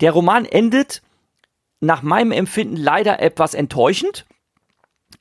[0.00, 1.02] Der Roman endet
[1.80, 4.26] nach meinem Empfinden leider etwas enttäuschend.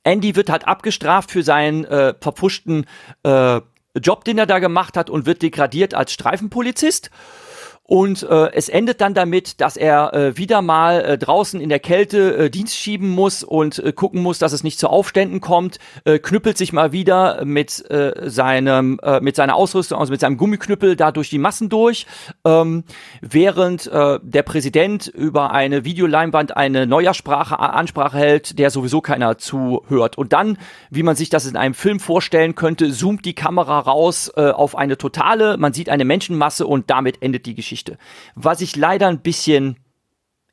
[0.04, 2.86] Andy wird halt abgestraft für seinen äh, verpfuschten
[3.24, 3.62] äh,
[4.02, 7.12] Job, den er da gemacht hat und wird degradiert als Streifenpolizist.
[7.86, 11.80] Und äh, es endet dann damit, dass er äh, wieder mal äh, draußen in der
[11.80, 15.80] Kälte äh, Dienst schieben muss und äh, gucken muss, dass es nicht zu Aufständen kommt,
[16.06, 20.38] äh, knüppelt sich mal wieder mit äh, seinem äh, mit seiner Ausrüstung, also mit seinem
[20.38, 22.08] Gummiknüppel da durch die Massen durch,
[22.46, 22.86] ähm,
[23.20, 30.18] während äh, der Präsident über eine Videoleinwand eine Neujahrssprache Ansprache hält, der sowieso keiner zuhört.
[30.18, 30.58] Und dann,
[30.90, 34.78] wie man sich das in einem Film vorstellen könnte, zoomt die Kamera raus äh, auf
[34.78, 37.73] eine totale, man sieht eine Menschenmasse und damit endet die Geschichte.
[37.74, 37.98] Geschichte.
[38.36, 39.78] Was ich leider ein bisschen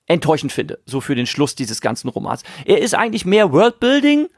[0.07, 2.43] enttäuschend finde, so für den Schluss dieses ganzen Romans.
[2.65, 4.29] Er ist eigentlich mehr Worldbuilding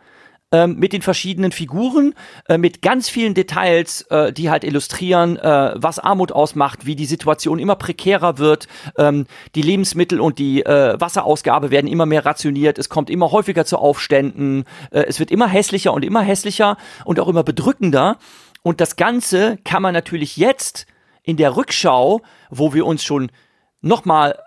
[0.50, 2.14] ähm, mit den verschiedenen Figuren,
[2.48, 7.06] äh, mit ganz vielen Details, äh, die halt illustrieren, äh, was Armut ausmacht, wie die
[7.06, 8.68] Situation immer prekärer wird,
[8.98, 13.64] ähm, die Lebensmittel und die äh, Wasserausgabe werden immer mehr rationiert, es kommt immer häufiger
[13.64, 18.18] zu Aufständen, äh, es wird immer hässlicher und immer hässlicher und auch immer bedrückender.
[18.62, 20.86] Und das Ganze kann man natürlich jetzt
[21.22, 22.20] in der Rückschau,
[22.52, 23.32] wo wir uns schon
[23.80, 24.38] nochmal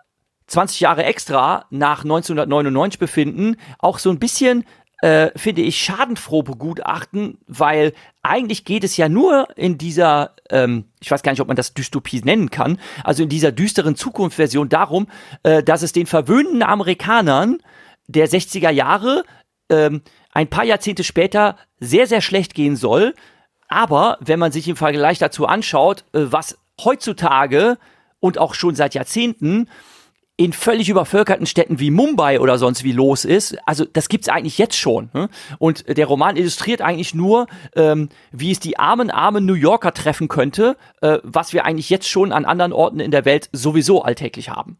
[0.47, 4.63] 20 Jahre extra nach 1999 befinden, auch so ein bisschen,
[5.01, 11.09] äh, finde ich, schadenfroh begutachten, weil eigentlich geht es ja nur in dieser, ähm, ich
[11.09, 15.07] weiß gar nicht, ob man das Dystopie nennen kann, also in dieser düsteren Zukunftsversion darum,
[15.41, 17.57] äh, dass es den verwöhnten Amerikanern
[18.07, 19.23] der 60er Jahre
[19.69, 23.15] ähm, ein paar Jahrzehnte später sehr, sehr schlecht gehen soll.
[23.67, 27.77] Aber wenn man sich im Vergleich dazu anschaut, äh, was heutzutage
[28.25, 29.69] und auch schon seit Jahrzehnten
[30.35, 33.55] in völlig übervölkerten Städten wie Mumbai oder sonst wie los ist.
[33.67, 35.11] Also das gibt's eigentlich jetzt schon.
[35.13, 35.29] Ne?
[35.59, 40.27] Und der Roman illustriert eigentlich nur, ähm, wie es die armen, armen New Yorker treffen
[40.27, 44.49] könnte, äh, was wir eigentlich jetzt schon an anderen Orten in der Welt sowieso alltäglich
[44.49, 44.77] haben.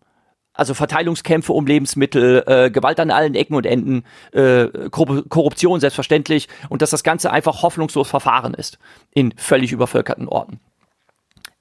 [0.54, 6.82] Also Verteilungskämpfe um Lebensmittel, äh, Gewalt an allen Ecken und Enden, äh, Korruption selbstverständlich und
[6.82, 8.80] dass das Ganze einfach hoffnungslos verfahren ist
[9.12, 10.60] in völlig übervölkerten Orten.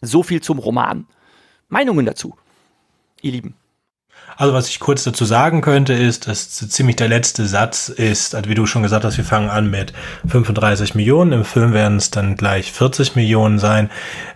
[0.01, 1.07] So viel zum Roman.
[1.68, 2.37] Meinungen dazu,
[3.22, 3.57] ihr Lieben.
[4.37, 8.50] Also was ich kurz dazu sagen könnte, ist, dass ziemlich der letzte Satz ist, also
[8.50, 9.92] wie du schon gesagt hast, wir fangen an mit
[10.27, 13.90] 35 Millionen, im Film werden es dann gleich 40 Millionen sein.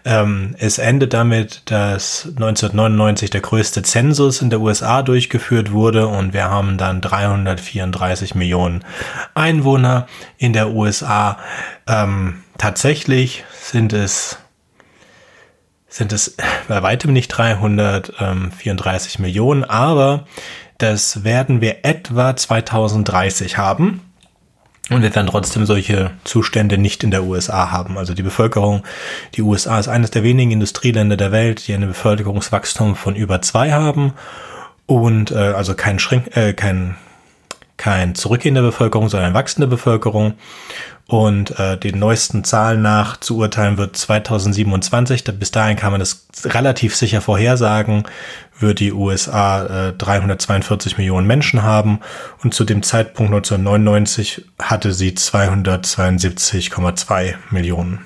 [0.05, 6.33] Ähm, es endet damit, dass 1999 der größte Zensus in der USA durchgeführt wurde und
[6.33, 8.85] wir haben dann 334 Millionen
[9.35, 11.39] Einwohner in der USA.
[11.89, 14.39] Ähm, tatsächlich sind es
[15.99, 16.37] sind es
[16.69, 20.25] bei weitem nicht 334 Millionen, aber
[20.79, 24.01] das werden wir etwa 2030 haben.
[24.91, 27.99] Und wir werden trotzdem solche Zustände nicht in der USA haben.
[27.99, 28.85] Also die Bevölkerung,
[29.35, 33.73] die USA ist eines der wenigen Industrieländer der Welt, die eine Bevölkerungswachstum von über zwei
[33.73, 34.15] haben
[34.87, 36.97] und äh, also kein Schrink, äh, kein
[37.79, 40.35] kein Zurückgehen der Bevölkerung, sondern wachsende Bevölkerung.
[41.07, 46.27] Und äh, den neuesten Zahlen nach zu urteilen wird 2027, bis dahin kann man das
[46.45, 48.05] relativ sicher vorhersagen,
[48.59, 52.01] wird die USA äh, 342 Millionen Menschen haben
[52.45, 58.05] und zu dem Zeitpunkt 1999 hatte sie 272,2 Millionen.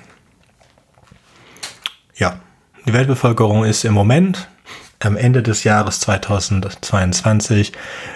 [2.15, 2.39] Ja,
[2.85, 4.47] die Weltbevölkerung ist im Moment
[4.99, 7.73] am Ende des Jahres 2022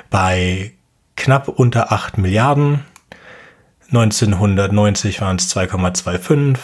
[0.09, 0.76] bei
[1.17, 2.85] knapp unter 8 Milliarden
[3.89, 6.57] 1990 waren es 2,25,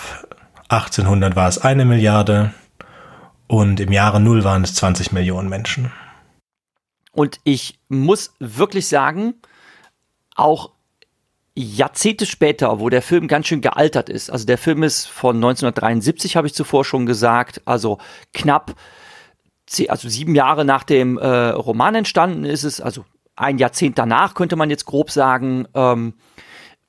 [0.67, 2.53] 1800 war es eine Milliarde
[3.47, 5.91] und im Jahre Null waren es 20 Millionen Menschen.
[7.13, 9.35] Und ich muss wirklich sagen,
[10.35, 10.71] auch
[11.55, 16.35] Jahrzehnte später, wo der Film ganz schön gealtert ist, also der Film ist von 1973,
[16.35, 17.99] habe ich zuvor schon gesagt, also
[18.33, 18.75] knapp,
[19.87, 24.55] also sieben Jahre nach dem äh, Roman entstanden ist es, also ein Jahrzehnt danach könnte
[24.55, 26.13] man jetzt grob sagen, ähm,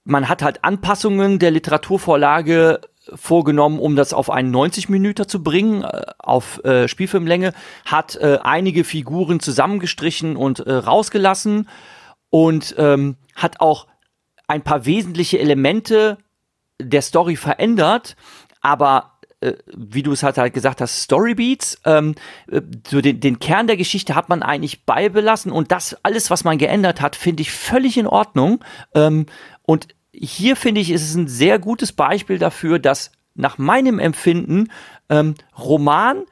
[0.04, 2.80] man hat halt Anpassungen der Literaturvorlage
[3.14, 7.52] vorgenommen, um das auf einen 90 Minuten zu bringen, äh, auf äh, Spielfilmlänge,
[7.85, 11.68] hat äh, einige Figuren zusammengestrichen und äh, rausgelassen
[12.30, 13.87] und ähm, hat auch
[14.46, 16.18] ein paar wesentliche Elemente
[16.80, 18.16] der Story verändert,
[18.61, 19.13] aber
[19.66, 22.14] wie du es halt, halt gesagt hast, Storybeats, ähm,
[22.50, 26.44] äh, so den, den Kern der Geschichte hat man eigentlich beibelassen und das alles, was
[26.44, 28.64] man geändert hat, finde ich völlig in Ordnung.
[28.94, 29.26] Ähm,
[29.62, 34.70] und hier finde ich, ist es ein sehr gutes Beispiel dafür, dass nach meinem Empfinden
[35.09, 36.24] ähm, Roman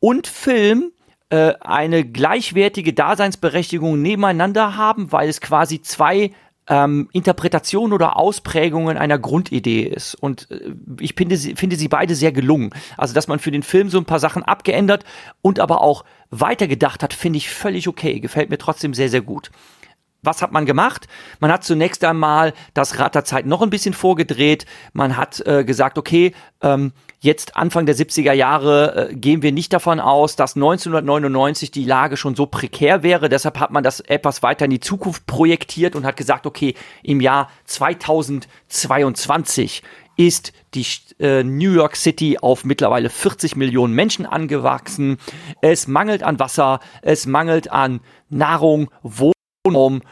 [0.00, 0.92] und Film
[1.30, 6.32] äh, eine gleichwertige Daseinsberechtigung nebeneinander haben, weil es quasi zwei
[6.68, 10.14] ähm, Interpretationen oder Ausprägungen einer Grundidee ist.
[10.14, 12.70] Und äh, ich finde sie, finde sie beide sehr gelungen.
[12.96, 15.04] Also, dass man für den Film so ein paar Sachen abgeändert
[15.42, 18.20] und aber auch weitergedacht hat, finde ich völlig okay.
[18.20, 19.50] Gefällt mir trotzdem sehr, sehr gut.
[20.22, 21.06] Was hat man gemacht?
[21.40, 24.66] Man hat zunächst einmal das Rad der Zeit noch ein bisschen vorgedreht.
[24.92, 29.72] Man hat äh, gesagt, okay, ähm, jetzt Anfang der 70er Jahre äh, gehen wir nicht
[29.72, 33.28] davon aus, dass 1999 die Lage schon so prekär wäre.
[33.28, 37.20] Deshalb hat man das etwas weiter in die Zukunft projektiert und hat gesagt, okay, im
[37.20, 39.82] Jahr 2022
[40.16, 40.84] ist die
[41.20, 45.18] äh, New York City auf mittlerweile 40 Millionen Menschen angewachsen.
[45.62, 48.90] Es mangelt an Wasser, es mangelt an Nahrung,
[49.68, 50.02] Wohnraum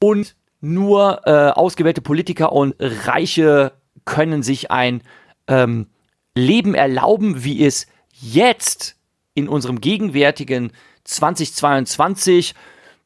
[0.00, 3.72] und nur äh, ausgewählte Politiker und Reiche
[4.04, 5.02] können sich ein
[5.46, 5.88] ähm,
[6.34, 8.96] Leben erlauben, wie es jetzt
[9.34, 10.72] in unserem gegenwärtigen
[11.04, 12.54] 2022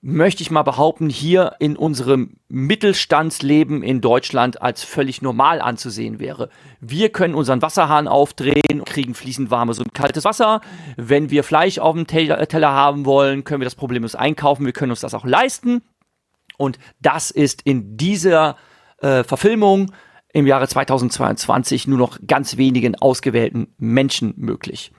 [0.01, 6.51] möchte ich mal behaupten, hier in unserem Mittelstandsleben in Deutschland als völlig normal anzusehen wäre.
[6.81, 10.61] Wir können unseren Wasserhahn aufdrehen, kriegen fließend warmes und kaltes Wasser.
[10.97, 14.65] Wenn wir Fleisch auf dem Teller haben wollen, können wir das problemlos einkaufen.
[14.65, 15.83] Wir können uns das auch leisten.
[16.57, 18.57] Und das ist in dieser
[18.99, 19.93] äh, Verfilmung
[20.33, 24.93] im Jahre 2022 nur noch ganz wenigen ausgewählten Menschen möglich.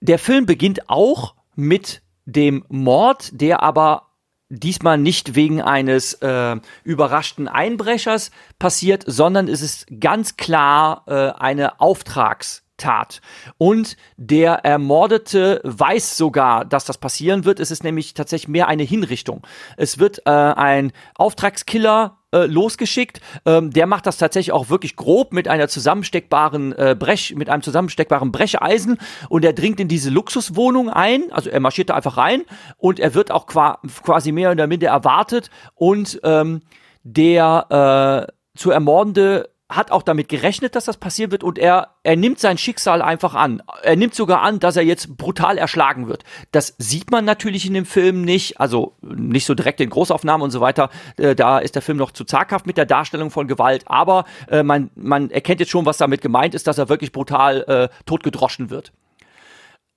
[0.00, 4.14] Der Film beginnt auch mit dem Mord, der aber
[4.48, 11.80] diesmal nicht wegen eines äh, überraschten Einbrechers passiert, sondern es ist ganz klar äh, eine
[11.80, 13.20] Auftragstat.
[13.58, 17.60] Und der Ermordete weiß sogar, dass das passieren wird.
[17.60, 19.46] Es ist nämlich tatsächlich mehr eine Hinrichtung.
[19.76, 23.20] Es wird äh, ein Auftragskiller äh, losgeschickt.
[23.46, 27.62] Ähm, der macht das tatsächlich auch wirklich grob mit einer zusammensteckbaren äh, Brech, mit einem
[27.62, 31.30] zusammensteckbaren Brecheisen und er dringt in diese Luxuswohnung ein.
[31.30, 32.42] Also er marschiert da einfach rein
[32.76, 36.62] und er wird auch qua quasi mehr oder minder erwartet und ähm,
[37.04, 42.16] der äh, zu ermordende hat auch damit gerechnet, dass das passieren wird und er, er
[42.16, 43.62] nimmt sein Schicksal einfach an.
[43.82, 46.24] Er nimmt sogar an, dass er jetzt brutal erschlagen wird.
[46.52, 50.50] Das sieht man natürlich in dem Film nicht, also nicht so direkt in Großaufnahmen und
[50.50, 50.90] so weiter.
[51.16, 54.62] Äh, da ist der Film noch zu zaghaft mit der Darstellung von Gewalt, aber äh,
[54.62, 58.70] man, man erkennt jetzt schon, was damit gemeint ist, dass er wirklich brutal äh, totgedroschen
[58.70, 58.92] wird.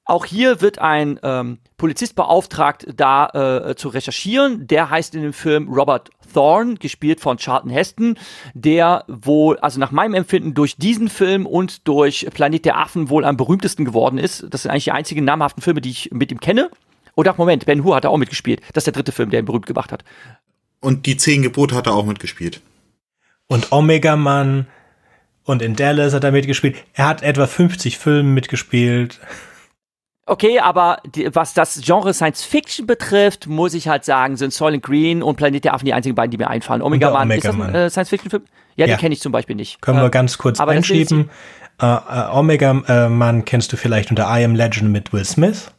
[0.08, 3.28] Auch hier wird ein ähm, Polizist beauftragt, da
[3.70, 4.66] äh, zu recherchieren.
[4.66, 8.18] Der heißt in dem Film Robert Thorne, gespielt von Charlton Heston,
[8.54, 13.26] der wohl, also nach meinem Empfinden, durch diesen Film und durch Planet der Affen wohl
[13.26, 14.46] am berühmtesten geworden ist.
[14.50, 16.72] Das sind eigentlich die einzigen namhaften Filme, die ich mit ihm kenne.
[17.16, 18.62] Oder Moment, Ben Hur hat er auch mitgespielt.
[18.72, 20.06] Das ist der dritte Film, der ihn berühmt gemacht hat.
[20.80, 22.62] Und die Zehn Gebote hat er auch mitgespielt.
[23.48, 24.68] Und Omega Man
[25.44, 26.78] und in Dallas hat er mitgespielt.
[26.94, 29.20] Er hat etwa 50 Filme mitgespielt.
[30.30, 34.84] Okay, aber die, was das Genre Science Fiction betrifft, muss ich halt sagen, sind Soylent
[34.84, 36.82] Green und Planet der Affen die einzigen beiden, die mir einfallen.
[36.82, 37.74] Omega Man, Omega ist das ein Man.
[37.76, 38.44] äh, Science Fiction Film?
[38.76, 38.96] Ja, Ja.
[38.96, 39.82] den kenne ich zum Beispiel nicht.
[39.82, 41.30] Können wir Äh, ganz kurz aber einschieben.
[41.82, 45.72] Äh, äh, Omega äh, Man kennst du vielleicht unter I Am Legend mit Will Smith.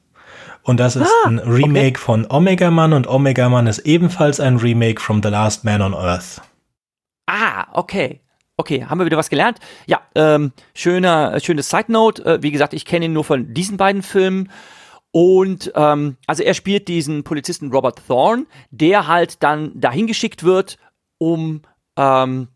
[0.62, 4.56] Und das ist Ah, ein Remake von Omega Man und Omega Man ist ebenfalls ein
[4.56, 6.40] Remake from The Last Man on Earth.
[7.26, 8.20] Ah, okay.
[8.60, 9.60] Okay, haben wir wieder was gelernt?
[9.86, 12.24] Ja, ähm, schöner, schönes Side Note.
[12.24, 14.50] Äh, wie gesagt, ich kenne ihn nur von diesen beiden Filmen.
[15.12, 20.76] Und ähm, also er spielt diesen Polizisten Robert Thorne, der halt dann dahin geschickt wird,
[21.18, 21.62] um
[21.96, 22.48] ähm,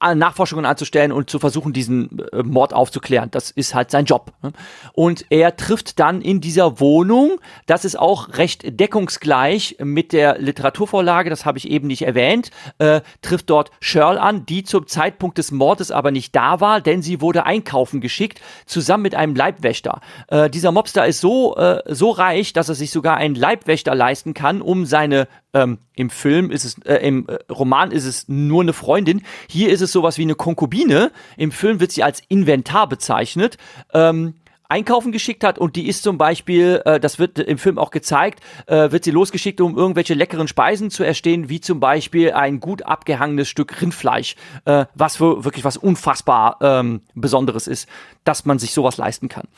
[0.00, 3.30] Nachforschungen anzustellen und zu versuchen, diesen äh, Mord aufzuklären.
[3.30, 4.32] Das ist halt sein Job.
[4.42, 4.52] ne?
[4.92, 11.30] Und er trifft dann in dieser Wohnung, das ist auch recht deckungsgleich mit der Literaturvorlage,
[11.30, 15.50] das habe ich eben nicht erwähnt, äh, trifft dort Shirl an, die zum Zeitpunkt des
[15.52, 20.00] Mordes aber nicht da war, denn sie wurde einkaufen geschickt, zusammen mit einem Leibwächter.
[20.28, 24.34] Äh, dieser Mobster ist so, äh, so reich, dass er sich sogar einen Leibwächter leisten
[24.34, 28.62] kann, um seine ähm, im Film ist es, äh, im äh, Roman ist es nur
[28.62, 29.22] eine Freundin.
[29.48, 31.12] Hier ist es sowas wie eine Konkubine.
[31.36, 33.56] Im Film wird sie als Inventar bezeichnet.
[33.92, 34.34] Ähm,
[34.70, 38.40] einkaufen geschickt hat und die ist zum Beispiel, äh, das wird im Film auch gezeigt,
[38.66, 42.82] äh, wird sie losgeschickt, um irgendwelche leckeren Speisen zu erstehen, wie zum Beispiel ein gut
[42.82, 47.88] abgehangenes Stück Rindfleisch, äh, was für wirklich was unfassbar ähm, Besonderes ist,
[48.24, 49.48] dass man sich sowas leisten kann.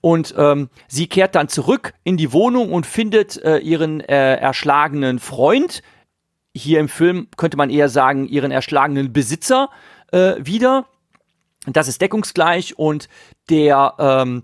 [0.00, 5.18] Und ähm, sie kehrt dann zurück in die Wohnung und findet äh, ihren äh, erschlagenen
[5.18, 5.82] Freund,
[6.54, 9.70] hier im Film könnte man eher sagen, ihren erschlagenen Besitzer
[10.12, 10.86] äh, wieder.
[11.66, 13.08] Das ist deckungsgleich und
[13.50, 14.42] der ähm,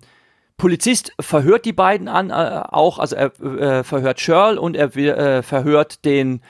[0.57, 5.43] Polizist verhört die beiden an, äh, auch, also er äh, verhört Shirl und er äh,
[5.43, 6.41] verhört den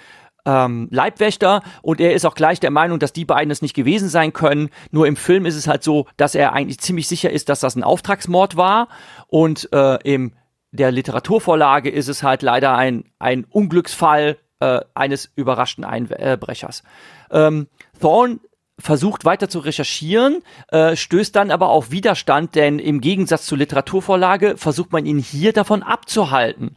[0.45, 4.09] ähm, Leibwächter und er ist auch gleich der Meinung, dass die beiden es nicht gewesen
[4.09, 4.71] sein können.
[4.93, 7.75] Nur im Film ist es halt so, dass er eigentlich ziemlich sicher ist, dass das
[7.75, 8.89] ein Auftragsmord war
[9.27, 10.33] und äh, im
[10.73, 16.83] der Literaturvorlage ist es halt leider ein, ein Unglücksfall äh, eines überraschten Einbrechers.
[17.31, 17.69] Ähm,
[18.01, 18.41] Thorne
[18.79, 24.57] versucht weiter zu recherchieren, äh, stößt dann aber auf Widerstand, denn im Gegensatz zur Literaturvorlage
[24.57, 26.77] versucht man ihn hier davon abzuhalten.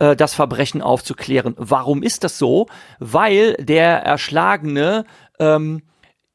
[0.00, 1.54] äh, das Verbrechen aufzuklären.
[1.56, 2.66] Warum ist das so?
[2.98, 5.04] Weil der Erschlagene
[5.38, 5.82] ähm,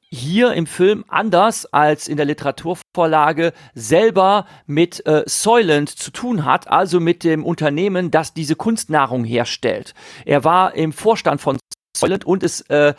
[0.09, 6.68] hier im Film anders als in der Literaturvorlage selber mit äh, Soylent zu tun hat,
[6.68, 9.95] also mit dem Unternehmen, das diese Kunstnahrung herstellt.
[10.26, 11.57] Er war im Vorstand von
[11.97, 12.93] Soylent und es äh,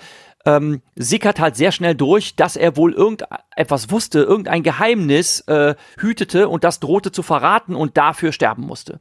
[0.44, 6.48] ähm, sickert halt sehr schnell durch, dass er wohl irgendetwas wusste, irgendein Geheimnis äh, hütete
[6.48, 9.00] und das drohte zu verraten und dafür sterben musste.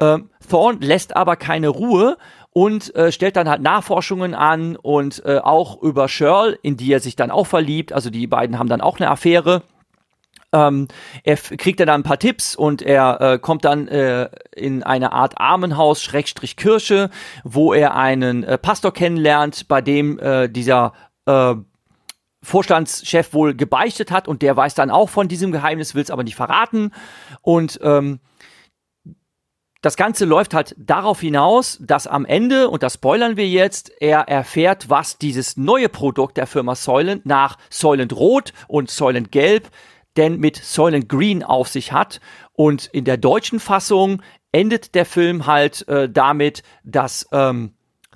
[0.00, 2.16] Ähm, Thorn lässt aber keine Ruhe
[2.52, 7.00] und äh, stellt dann halt Nachforschungen an und äh, auch über Shirl, in die er
[7.00, 7.92] sich dann auch verliebt.
[7.92, 9.62] Also die beiden haben dann auch eine Affäre.
[10.54, 10.86] Ähm,
[11.24, 15.40] er kriegt dann ein paar Tipps und er äh, kommt dann äh, in eine Art
[15.40, 17.10] Armenhaus, Schrägstrich Kirche,
[17.42, 20.92] wo er einen äh, Pastor kennenlernt, bei dem äh, dieser
[21.26, 21.56] äh,
[22.42, 26.22] Vorstandschef wohl gebeichtet hat und der weiß dann auch von diesem Geheimnis, will es aber
[26.22, 26.92] nicht verraten.
[27.42, 28.20] Und ähm,
[29.80, 34.28] das Ganze läuft halt darauf hinaus, dass am Ende, und das spoilern wir jetzt, er
[34.28, 39.68] erfährt, was dieses neue Produkt der Firma Soylent nach Soylent Rot und Soylent Gelb
[40.16, 42.20] denn mit Soylent Green auf sich hat.
[42.52, 47.74] Und in der deutschen Fassung endet der Film halt äh, damit, dass ähm,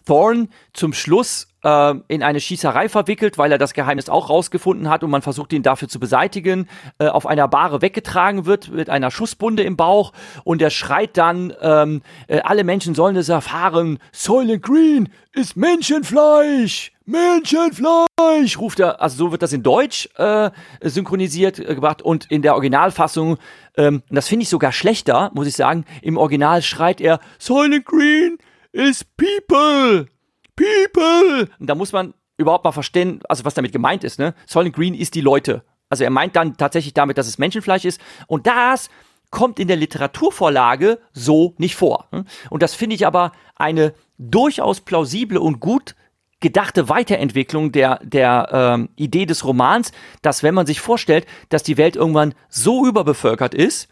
[0.09, 5.05] Thorn zum Schluss äh, in eine Schießerei verwickelt, weil er das Geheimnis auch rausgefunden hat
[5.05, 6.67] und man versucht ihn dafür zu beseitigen,
[6.99, 11.53] äh, auf einer Bahre weggetragen wird mit einer Schussbunde im Bauch und er schreit dann,
[11.61, 16.93] ähm, äh, alle Menschen sollen es erfahren, Soylent Green ist Menschenfleisch!
[17.09, 20.51] Menschenfleisch, ruft er, also so wird das in Deutsch äh,
[20.83, 23.39] synchronisiert äh, gebracht und in der Originalfassung,
[23.79, 28.37] ähm, das finde ich sogar schlechter, muss ich sagen, im Original schreit er, Silent Green
[28.73, 30.07] is people,
[30.55, 31.49] people.
[31.59, 34.35] Und da muss man überhaupt mal verstehen, also was damit gemeint ist, ne?
[34.47, 35.65] Silent Green ist die Leute.
[35.89, 38.91] Also er meint dann tatsächlich damit, dass es Menschenfleisch ist und das
[39.31, 42.11] kommt in der Literaturvorlage so nicht vor.
[42.51, 45.95] Und das finde ich aber eine durchaus plausible und gut
[46.41, 51.77] gedachte Weiterentwicklung der, der ähm, Idee des Romans, dass wenn man sich vorstellt, dass die
[51.77, 53.89] Welt irgendwann so überbevölkert ist,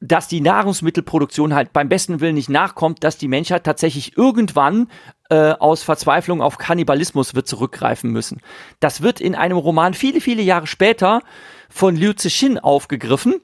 [0.00, 4.88] dass die Nahrungsmittelproduktion halt beim besten Willen nicht nachkommt, dass die Menschheit tatsächlich irgendwann
[5.28, 8.40] äh, aus Verzweiflung auf Kannibalismus wird zurückgreifen müssen.
[8.80, 11.20] Das wird in einem Roman viele, viele Jahre später
[11.68, 13.40] von Liu Zixin aufgegriffen,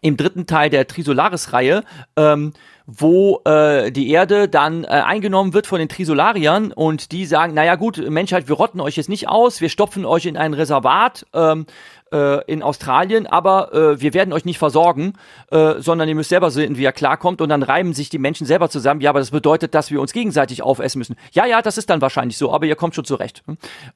[0.00, 1.84] im dritten Teil der Trisolaris-Reihe,
[2.16, 2.52] ähm,
[2.86, 7.76] wo äh, die Erde dann äh, eingenommen wird von den Trisolariern und die sagen, naja
[7.76, 11.66] gut, Menschheit, wir rotten euch jetzt nicht aus, wir stopfen euch in ein Reservat ähm,
[12.12, 15.14] äh, in Australien, aber äh, wir werden euch nicht versorgen,
[15.50, 18.46] äh, sondern ihr müsst selber sehen, wie ihr klarkommt und dann reiben sich die Menschen
[18.46, 19.00] selber zusammen.
[19.00, 21.16] Ja, aber das bedeutet, dass wir uns gegenseitig aufessen müssen.
[21.32, 23.42] Ja, ja, das ist dann wahrscheinlich so, aber ihr kommt schon zurecht.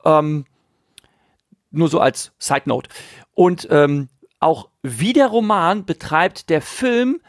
[0.05, 0.47] Ähm,
[1.71, 2.89] nur so als Side Note.
[3.35, 4.09] Und ähm,
[4.41, 7.21] auch wie der Roman betreibt der Film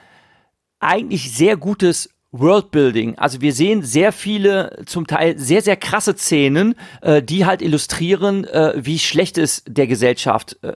[0.79, 3.17] eigentlich sehr gutes Worldbuilding.
[3.17, 8.45] Also wir sehen sehr viele, zum Teil sehr, sehr krasse Szenen, äh, die halt illustrieren,
[8.45, 10.73] äh, wie schlecht es der Gesellschaft äh,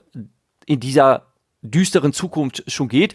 [0.66, 1.26] in dieser
[1.60, 3.14] düsteren Zukunft schon geht.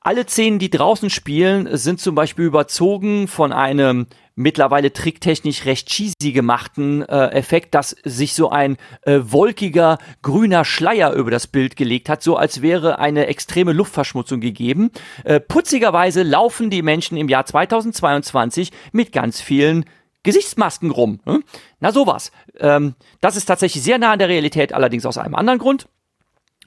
[0.00, 6.32] Alle Szenen, die draußen spielen, sind zum Beispiel überzogen von einem mittlerweile tricktechnisch recht cheesy
[6.32, 12.08] gemachten äh, Effekt, dass sich so ein äh, wolkiger grüner Schleier über das Bild gelegt
[12.08, 14.90] hat, so als wäre eine extreme Luftverschmutzung gegeben.
[15.24, 19.84] Äh, putzigerweise laufen die Menschen im Jahr 2022 mit ganz vielen
[20.22, 21.20] Gesichtsmasken rum.
[21.24, 21.42] Hm?
[21.80, 22.30] Na sowas.
[22.58, 25.86] Ähm, das ist tatsächlich sehr nah an der Realität, allerdings aus einem anderen Grund.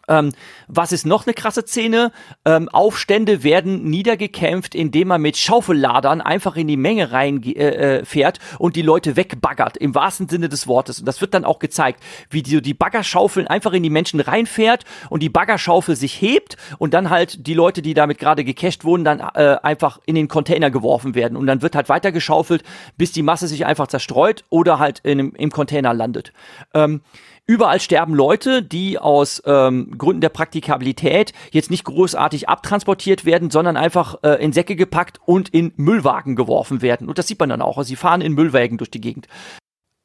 [0.07, 0.31] Ähm,
[0.67, 2.11] was ist noch eine krasse Szene?
[2.45, 8.33] Ähm, Aufstände werden niedergekämpft, indem man mit Schaufelladern einfach in die Menge rein äh, äh,
[8.59, 10.99] und die Leute wegbaggert, im wahrsten Sinne des Wortes.
[10.99, 14.83] Und das wird dann auch gezeigt, wie die, die Baggerschaufeln einfach in die Menschen reinfährt
[15.09, 19.03] und die Baggerschaufel sich hebt und dann halt die Leute, die damit gerade gecasht wurden,
[19.03, 21.37] dann äh, einfach in den Container geworfen werden.
[21.37, 22.63] Und dann wird halt weiter geschaufelt,
[22.97, 26.31] bis die Masse sich einfach zerstreut oder halt in, im Container landet.
[26.73, 27.01] Ähm,
[27.47, 33.77] Überall sterben Leute, die aus ähm, Gründen der Praktikabilität jetzt nicht großartig abtransportiert werden, sondern
[33.77, 37.07] einfach äh, in Säcke gepackt und in Müllwagen geworfen werden.
[37.07, 37.77] Und das sieht man dann auch.
[37.77, 39.27] Also sie fahren in Müllwagen durch die Gegend.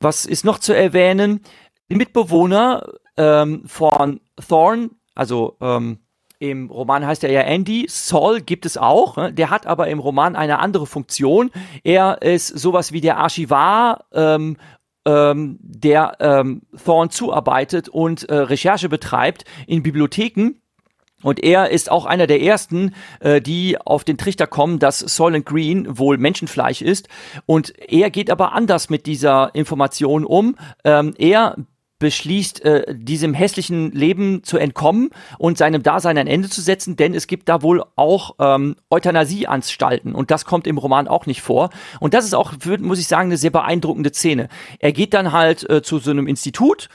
[0.00, 1.40] Was ist noch zu erwähnen?
[1.90, 2.86] Die Mitbewohner
[3.16, 6.00] ähm, von Thorn, also ähm,
[6.40, 7.86] im Roman heißt er ja Andy.
[7.88, 9.16] Saul gibt es auch.
[9.16, 9.32] Ne?
[9.32, 11.50] Der hat aber im Roman eine andere Funktion.
[11.84, 14.56] Er ist sowas wie der Archivar ähm,
[15.06, 20.60] ähm, der ähm, Thorn zuarbeitet und äh, Recherche betreibt in Bibliotheken.
[21.22, 25.44] Und er ist auch einer der ersten, äh, die auf den Trichter kommen, dass Soylent
[25.44, 27.08] Green wohl Menschenfleisch ist.
[27.46, 30.56] Und er geht aber anders mit dieser Information um.
[30.84, 31.56] Ähm, er
[32.00, 37.14] beschließt, äh, diesem hässlichen Leben zu entkommen und seinem Dasein ein Ende zu setzen, denn
[37.14, 41.70] es gibt da wohl auch ähm, Euthanasieanstalten und das kommt im Roman auch nicht vor.
[42.00, 44.48] Und das ist auch, muss ich sagen, eine sehr beeindruckende Szene.
[44.80, 46.88] Er geht dann halt äh, zu so einem Institut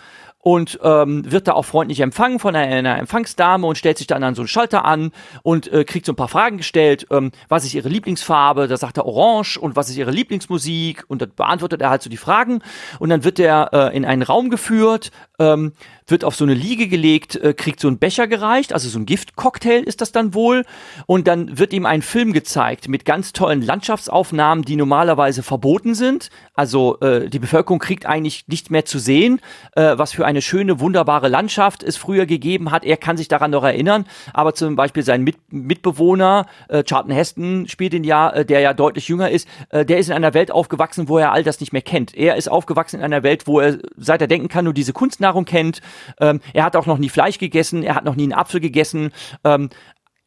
[0.46, 4.24] und ähm, wird da auch freundlich empfangen von einer, einer, Empfangsdame und stellt sich dann
[4.24, 7.08] an so einen Schalter an und äh, kriegt so ein paar Fragen gestellt.
[7.10, 8.68] Ähm, was ist ihre Lieblingsfarbe?
[8.68, 9.58] Da sagt er Orange.
[9.58, 11.04] Und was ist ihre Lieblingsmusik?
[11.08, 12.62] Und dann beantwortet er halt so die Fragen.
[13.00, 15.74] Und dann wird er äh, in einen Raum geführt, ähm,
[16.08, 19.06] wird auf so eine Liege gelegt, äh, kriegt so einen Becher gereicht, also so ein
[19.06, 20.64] Giftcocktail ist das dann wohl.
[21.08, 26.30] Und dann wird ihm ein Film gezeigt mit ganz tollen Landschaftsaufnahmen, die normalerweise verboten sind.
[26.54, 29.42] Also äh, die Bevölkerung kriegt eigentlich nicht mehr zu sehen,
[29.76, 32.86] äh, was für eine schöne, wunderbare Landschaft es früher gegeben hat.
[32.86, 37.68] Er kann sich daran noch erinnern, aber zum Beispiel sein Mit Mitbewohner, äh, Charlton Heston
[37.68, 40.52] spielt ihn ja, äh, der ja deutlich jünger ist, äh, der ist in einer Welt
[40.52, 42.16] aufgewachsen, wo er all das nicht mehr kennt.
[42.16, 45.46] Er ist aufgewachsen in einer Welt, wo er, seit er denken kann, nur diese Kunstnahrung
[45.46, 45.82] kennt.
[46.20, 49.12] Ähm, er hat auch noch nie Fleisch gegessen, er hat noch nie einen Apfel gegessen.
[49.44, 49.70] Ähm,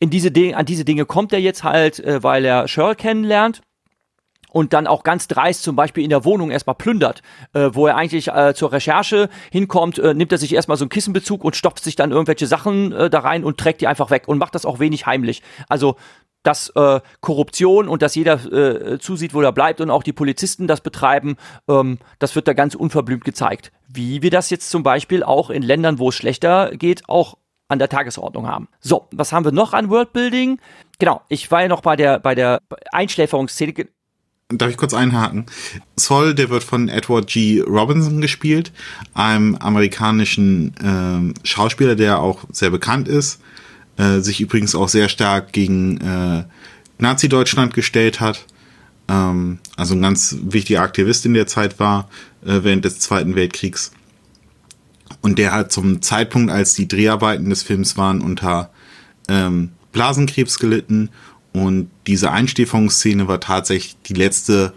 [0.01, 3.63] in diese an diese Dinge kommt er jetzt halt, äh, weil er Shirl kennenlernt
[4.51, 7.97] und dann auch ganz dreist zum Beispiel in der Wohnung erstmal plündert, äh, wo er
[7.97, 11.85] eigentlich äh, zur Recherche hinkommt, äh, nimmt er sich erstmal so einen Kissenbezug und stopft
[11.85, 14.65] sich dann irgendwelche Sachen äh, da rein und trägt die einfach weg und macht das
[14.65, 15.43] auch wenig heimlich.
[15.69, 15.97] Also
[16.43, 20.67] dass äh, Korruption und dass jeder äh, zusieht, wo er bleibt und auch die Polizisten
[20.67, 21.37] das betreiben,
[21.69, 23.73] ähm, das wird da ganz unverblümt gezeigt.
[23.89, 27.37] Wie wir das jetzt zum Beispiel auch in Ländern, wo es schlechter geht, auch
[27.69, 28.69] an der Tagesordnung haben.
[28.81, 30.59] So, was haben wir noch an Worldbuilding?
[30.99, 32.63] Genau, ich war ja noch bei der, bei der
[32.93, 33.89] Einschläferungsszene.
[34.51, 35.45] Darf ich kurz einhaken?
[35.97, 37.61] Sol, der wird von Edward G.
[37.61, 38.73] Robinson gespielt,
[39.13, 43.43] einem amerikanischen äh, Schauspieler, der auch sehr bekannt ist
[43.99, 46.45] äh, sich übrigens auch sehr stark gegen äh,
[46.99, 48.47] Nazi-Deutschland gestellt hat.
[49.09, 52.09] Ähm, also ein ganz wichtiger Aktivist in der Zeit war,
[52.45, 53.93] äh, während des Zweiten Weltkriegs.
[55.21, 58.71] Und der hat zum Zeitpunkt, als die Dreharbeiten des Films waren, unter
[59.29, 61.11] ähm, Blasenkrebs gelitten.
[61.53, 64.75] Und diese Einstiefelungsszene war tatsächlich die letzte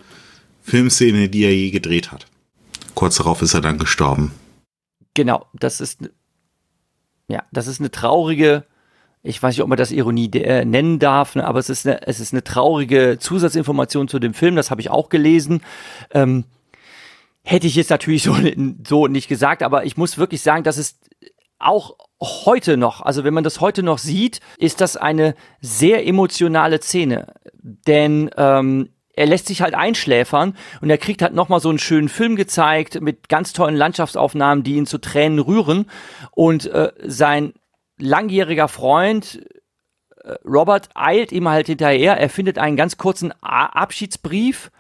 [0.64, 2.26] Filmszene, die er je gedreht hat.
[2.96, 4.32] Kurz darauf ist er dann gestorben.
[5.14, 6.10] Genau, das ist
[7.28, 8.66] ja, das ist eine traurige
[9.24, 12.08] ich weiß nicht, ob man das Ironie äh, nennen darf, ne, aber es ist, eine,
[12.08, 15.62] es ist eine traurige Zusatzinformation zu dem Film, das habe ich auch gelesen.
[16.12, 16.46] Ähm,
[17.44, 18.36] hätte ich jetzt natürlich so,
[18.88, 21.00] so nicht gesagt, aber ich muss wirklich sagen, dass es
[21.60, 26.82] auch heute noch, also wenn man das heute noch sieht, ist das eine sehr emotionale
[26.82, 27.28] Szene.
[27.62, 32.10] Denn ähm, er lässt sich halt einschläfern und er kriegt halt nochmal so einen schönen
[32.10, 35.86] Film gezeigt mit ganz tollen Landschaftsaufnahmen, die ihn zu Tränen rühren.
[36.32, 37.54] Und äh, sein
[38.02, 39.46] langjähriger Freund
[40.24, 42.18] äh, Robert eilt ihm halt hinterher.
[42.18, 44.72] Er findet einen ganz kurzen Abschiedsbrief,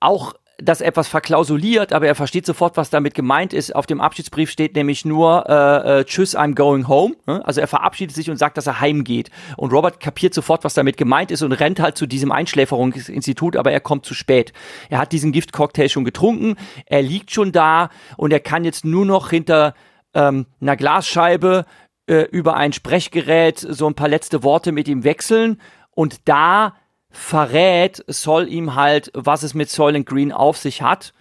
[0.00, 3.74] auch das etwas verklausuliert, aber er versteht sofort, was damit gemeint ist.
[3.74, 7.16] Auf dem Abschiedsbrief steht nämlich nur äh, äh, Tschüss, I'm going home.
[7.26, 7.44] Ne?
[7.44, 9.30] Also er verabschiedet sich und sagt, dass er heimgeht.
[9.56, 13.72] Und Robert kapiert sofort, was damit gemeint ist und rennt halt zu diesem Einschläferungsinstitut, aber
[13.72, 14.52] er kommt zu spät.
[14.88, 16.56] Er hat diesen Giftcocktail schon getrunken,
[16.86, 19.74] er liegt schon da und er kann jetzt nur noch hinter
[20.14, 21.64] ähm, einer Glasscheibe
[22.10, 25.60] äh, über ein Sprechgerät so ein paar letzte Worte mit ihm wechseln
[25.92, 26.74] und da
[27.08, 31.12] verrät Sol ihm halt, was es mit Soylent Green auf sich hat.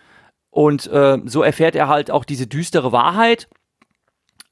[0.49, 3.47] Und äh, so erfährt er halt auch diese düstere Wahrheit.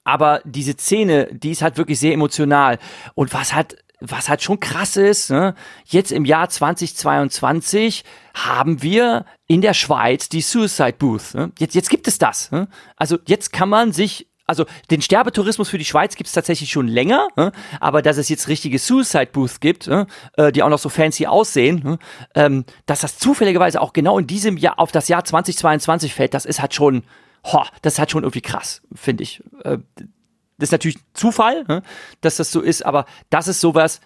[0.04, 2.78] Aber diese Szene, die ist halt wirklich sehr emotional.
[3.16, 5.56] Und was hat was halt schon krass ist, ne?
[5.86, 8.04] jetzt im Jahr 2022
[8.36, 11.34] haben wir in der Schweiz die Suicide Booth.
[11.34, 11.52] Ne?
[11.58, 12.52] Jetzt, jetzt gibt es das.
[12.52, 12.68] Ne?
[12.96, 16.88] Also jetzt kann man sich also den Sterbetourismus für die Schweiz gibt es tatsächlich schon
[16.88, 17.52] länger, ne?
[17.82, 20.08] aber dass es jetzt richtige Suicide Booths gibt, ne?
[20.38, 22.00] äh, die auch noch so fancy aussehen, ne?
[22.34, 26.46] ähm, dass das zufälligerweise auch genau in diesem Jahr auf das Jahr 2022 fällt, das
[26.46, 27.04] ist halt schon,
[27.44, 29.44] ho, das halt schon irgendwie krass, finde ich.
[29.64, 29.80] Äh,
[30.58, 31.84] das ist natürlich Zufall, ne?
[32.22, 34.00] dass das so ist, aber dass es sowas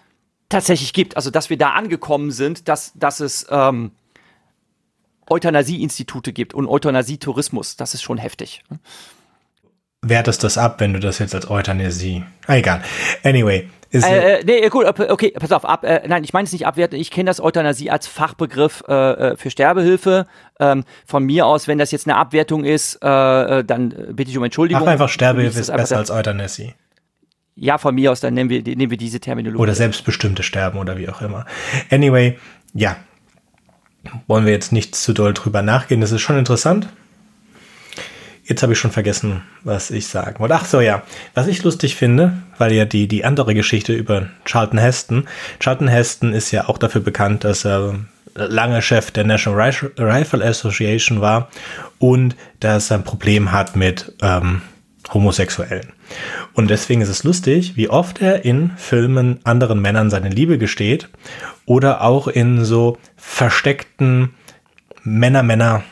[0.48, 3.92] tatsächlich gibt, also dass wir da angekommen sind, dass, dass es ähm,
[5.30, 8.64] Euthanasie-Institute gibt und Euthanasie-Tourismus, das ist schon heftig.
[10.04, 12.24] Wertest das ab, wenn du das jetzt als Euthanasie.
[12.46, 12.82] Ah, egal.
[13.22, 13.68] Anyway.
[13.90, 16.66] Ist äh, äh, nee, gut, okay, pass auf, ab, äh, nein, ich meine es nicht
[16.66, 20.26] abwerten, ich kenne das Euthanasie als Fachbegriff äh, äh, für Sterbehilfe.
[20.58, 24.38] Ähm, von mir aus, wenn das jetzt eine Abwertung ist, äh, äh dann bitte ich
[24.38, 24.82] um Entschuldigung.
[24.82, 26.74] Mach einfach Sterbehilfe ist besser als Euthanasie.
[27.54, 29.62] Ja, von mir aus, dann nehmen wir, nehmen wir diese Terminologie.
[29.62, 31.44] Oder selbstbestimmte Sterben oder wie auch immer.
[31.90, 32.38] Anyway,
[32.72, 32.96] ja.
[34.26, 36.88] Wollen wir jetzt nicht zu doll drüber nachgehen, das ist schon interessant.
[38.44, 40.54] Jetzt habe ich schon vergessen, was ich sagen wollte.
[40.54, 41.02] Ach so, ja.
[41.34, 45.28] Was ich lustig finde, weil ja die, die andere Geschichte über Charlton Heston.
[45.60, 47.94] Charlton Heston ist ja auch dafür bekannt, dass er
[48.34, 51.48] lange Chef der National Rifle Association war
[51.98, 54.62] und dass er ein Problem hat mit ähm,
[55.12, 55.92] Homosexuellen.
[56.54, 61.08] Und deswegen ist es lustig, wie oft er in Filmen anderen Männern seine Liebe gesteht
[61.64, 64.34] oder auch in so versteckten
[65.04, 65.82] Männer-Männer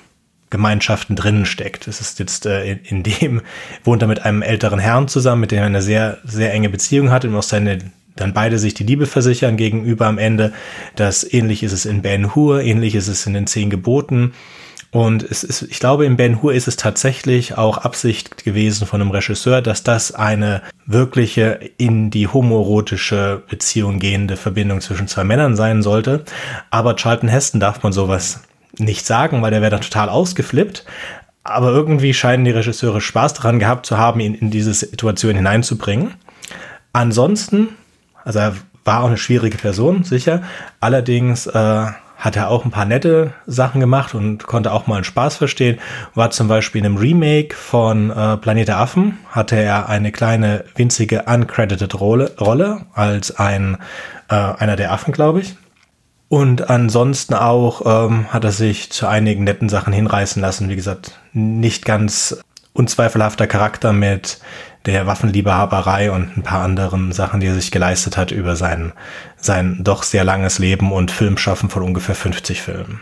[0.51, 1.89] Gemeinschaften drinnen steckt.
[1.89, 3.43] Es ist jetzt äh, in, dem
[3.85, 7.11] wohnt er mit einem älteren Herrn zusammen, mit dem er eine sehr sehr enge Beziehung
[7.11, 7.79] hat und auch seine
[8.17, 10.53] dann beide sich die Liebe versichern gegenüber am Ende.
[10.97, 14.33] Das ähnlich ist es in Ben Hur, ähnlich ist es in den Zehn Geboten.
[14.93, 19.01] Und es ist, ich glaube, in Ben Hur ist es tatsächlich auch Absicht gewesen von
[19.01, 25.55] einem Regisseur, dass das eine wirkliche in die homoerotische Beziehung gehende Verbindung zwischen zwei Männern
[25.55, 26.25] sein sollte.
[26.71, 28.43] Aber Charlton Heston darf man sowas
[28.79, 30.85] nicht sagen, weil der wäre dann total ausgeflippt.
[31.43, 36.15] Aber irgendwie scheinen die Regisseure Spaß daran gehabt zu haben, ihn in diese Situation hineinzubringen.
[36.93, 37.71] Ansonsten,
[38.25, 40.43] also er war auch eine schwierige Person, sicher.
[40.81, 41.87] Allerdings äh,
[42.21, 45.79] hat er auch ein paar nette Sachen gemacht und konnte auch mal einen Spaß verstehen.
[46.15, 50.65] War zum Beispiel in einem Remake von äh, Planet der Affen, hatte er eine kleine,
[50.77, 53.79] winzige, uncredited Rolle, Rolle als ein,
[54.29, 55.57] äh, einer der Affen, glaube ich.
[56.31, 60.69] Und ansonsten auch ähm, hat er sich zu einigen netten Sachen hinreißen lassen.
[60.69, 62.41] Wie gesagt, nicht ganz
[62.73, 64.39] unzweifelhafter Charakter mit
[64.87, 68.93] der Waffenliebhaberei und ein paar anderen Sachen, die er sich geleistet hat über sein,
[69.39, 73.01] sein doch sehr langes Leben und Filmschaffen von ungefähr 50 Filmen.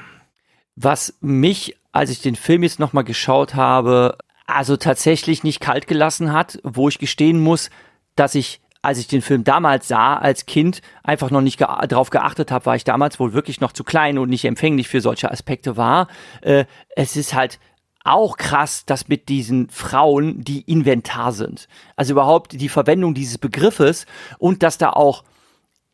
[0.74, 4.16] Was mich, als ich den Film jetzt nochmal geschaut habe,
[4.47, 7.68] also tatsächlich nicht kalt gelassen hat, wo ich gestehen muss,
[8.16, 12.11] dass ich als ich den Film damals sah, als Kind, einfach noch nicht ge darauf
[12.11, 15.31] geachtet habe, weil ich damals wohl wirklich noch zu klein und nicht empfänglich für solche
[15.31, 16.09] Aspekte war.
[16.43, 16.64] Äh,
[16.95, 17.59] es ist halt
[18.05, 21.68] auch krass, dass mit diesen Frauen, die Inventar sind.
[21.97, 24.07] Also überhaupt die Verwendung dieses Begriffes
[24.39, 25.24] und dass da auch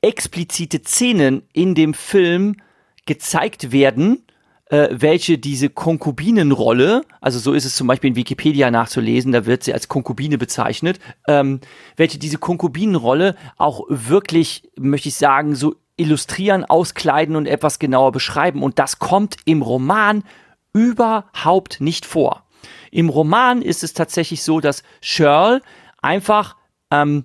[0.00, 2.56] explizite Szenen in dem Film
[3.06, 4.23] gezeigt werden,
[4.70, 9.62] äh, welche diese Konkubinenrolle, also so ist es zum Beispiel in Wikipedia nachzulesen, da wird
[9.62, 10.98] sie als Konkubine bezeichnet,
[11.28, 11.60] ähm,
[11.96, 18.62] welche diese Konkubinenrolle auch wirklich, möchte ich sagen, so illustrieren, auskleiden und etwas genauer beschreiben.
[18.62, 20.24] Und das kommt im Roman
[20.72, 22.44] überhaupt nicht vor.
[22.90, 25.60] Im Roman ist es tatsächlich so, dass Shirl
[26.00, 26.56] einfach
[26.90, 27.24] ähm,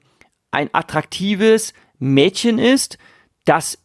[0.51, 2.97] ein attraktives Mädchen ist,
[3.45, 3.77] das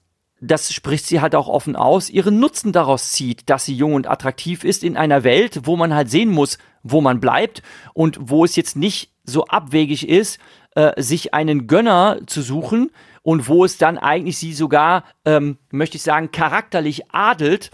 [0.46, 4.08] das spricht sie halt auch offen aus, ihren Nutzen daraus zieht, dass sie jung und
[4.08, 7.62] attraktiv ist in einer Welt, wo man halt sehen muss, wo man bleibt
[7.94, 10.38] und wo es jetzt nicht so abwegig ist,
[10.74, 12.90] äh, sich einen Gönner zu suchen
[13.22, 17.70] und wo es dann eigentlich sie sogar, ähm, möchte ich sagen, charakterlich adelt,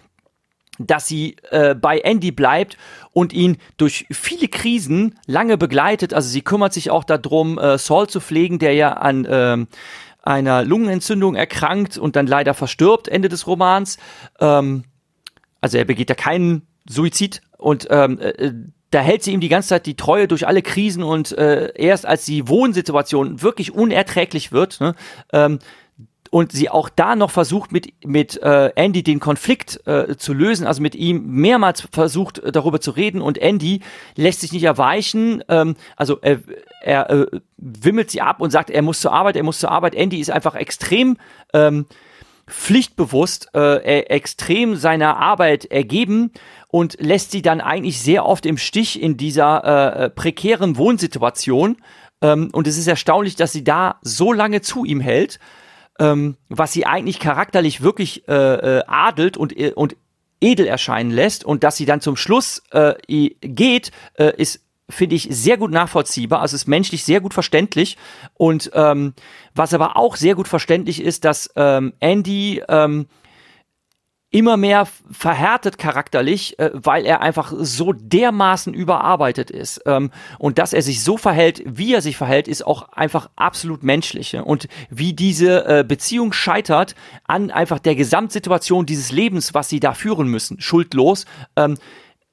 [0.78, 2.78] dass sie äh, bei Andy bleibt
[3.12, 6.14] und ihn durch viele Krisen lange begleitet.
[6.14, 9.66] Also sie kümmert sich auch darum, äh, Saul zu pflegen, der ja an äh,
[10.22, 13.98] einer Lungenentzündung erkrankt und dann leider verstirbt Ende des Romans.
[14.40, 14.84] Ähm,
[15.60, 18.52] also er begeht ja keinen Suizid und ähm, äh,
[18.90, 22.06] da hält sie ihm die ganze Zeit die Treue durch alle Krisen und äh, erst
[22.06, 24.94] als die Wohnsituation wirklich unerträglich wird, ne,
[25.32, 25.60] ähm,
[26.31, 30.66] und sie auch da noch versucht mit mit äh, Andy den Konflikt äh, zu lösen,
[30.66, 33.81] also mit ihm mehrmals versucht äh, darüber zu reden und Andy
[34.14, 36.41] lässt sich nicht erweichen, ähm, also er,
[36.83, 37.26] er äh,
[37.57, 39.95] wimmelt sie ab und sagt, er muss zur Arbeit, er muss zur Arbeit.
[39.95, 41.16] Andy ist einfach extrem
[41.53, 41.87] ähm,
[42.47, 46.33] pflichtbewusst, äh, extrem seiner Arbeit ergeben
[46.68, 51.76] und lässt sie dann eigentlich sehr oft im Stich in dieser äh, äh prekären Wohnsituation.
[52.22, 55.39] Ähm, und es ist erstaunlich, dass sie da so lange zu ihm hält
[56.01, 59.96] ähm, was sie eigentlich charakterlich wirklich äh, äh, adelt und, äh, und
[60.40, 62.94] edel erscheinen lässt und dass sie dann zum Schluss äh,
[63.40, 67.96] geht, äh, ist finde ich sehr gut nachvollziehbar, also ist menschlich sehr gut verständlich.
[68.34, 69.14] Und ähm,
[69.55, 73.07] was aber auch sehr gut verständlich ist, dass ähm, Andy ähm,
[74.31, 79.83] immer mehr verhärtet charakterlich, äh, weil er einfach so dermaßen überarbeitet ist.
[79.87, 83.83] Ähm, und dass er sich so verhält, wie er sich verhält, ist auch einfach absolut
[83.83, 84.37] menschlich.
[84.37, 89.95] Und wie diese äh, Beziehung scheitert an einfach der Gesamtsituation dieses Lebens, was sie da
[89.95, 91.26] führen müssen, schuldlos.
[91.57, 91.76] Ähm,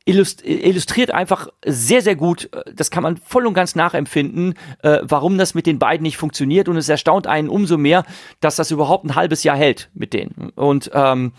[0.06, 5.38] illustriert einfach sehr, sehr gut, äh, das kann man voll und ganz nachempfinden, äh, warum
[5.38, 6.70] das mit den beiden nicht funktioniert.
[6.70, 8.06] Und es erstaunt einen umso mehr,
[8.40, 10.52] dass das überhaupt ein halbes Jahr hält mit denen.
[10.56, 11.34] Und ähm,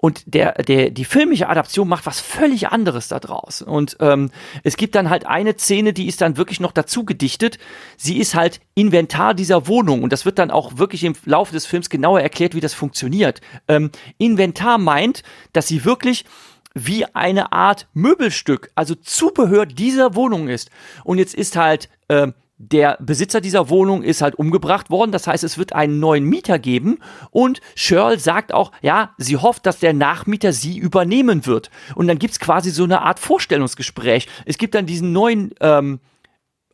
[0.00, 3.60] und der, der, die filmische Adaption macht was völlig anderes da draus.
[3.60, 4.30] Und ähm,
[4.64, 7.58] es gibt dann halt eine Szene, die ist dann wirklich noch dazu gedichtet.
[7.98, 10.02] Sie ist halt Inventar dieser Wohnung.
[10.02, 13.42] Und das wird dann auch wirklich im Laufe des Films genauer erklärt, wie das funktioniert.
[13.68, 15.22] Ähm, Inventar meint,
[15.52, 16.24] dass sie wirklich
[16.72, 20.70] wie eine Art Möbelstück, also Zubehör dieser Wohnung ist.
[21.04, 22.28] Und jetzt ist halt äh,
[22.62, 25.12] der Besitzer dieser Wohnung ist halt umgebracht worden.
[25.12, 26.98] Das heißt, es wird einen neuen Mieter geben.
[27.30, 31.70] Und Shirl sagt auch, ja, sie hofft, dass der Nachmieter sie übernehmen wird.
[31.94, 34.28] Und dann gibt's quasi so eine Art Vorstellungsgespräch.
[34.44, 36.00] Es gibt dann diesen neuen ähm,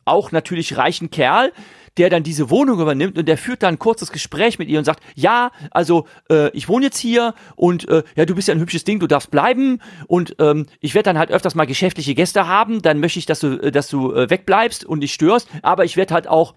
[0.03, 1.53] auch natürlich reichen Kerl,
[1.97, 4.85] der dann diese Wohnung übernimmt und der führt dann ein kurzes Gespräch mit ihr und
[4.85, 8.59] sagt, ja, also äh, ich wohne jetzt hier und äh, ja, du bist ja ein
[8.59, 12.47] hübsches Ding, du darfst bleiben und ähm, ich werde dann halt öfters mal geschäftliche Gäste
[12.47, 15.85] haben, dann möchte ich, dass du, äh, dass du äh, wegbleibst und nicht störst, aber
[15.85, 16.55] ich werde halt auch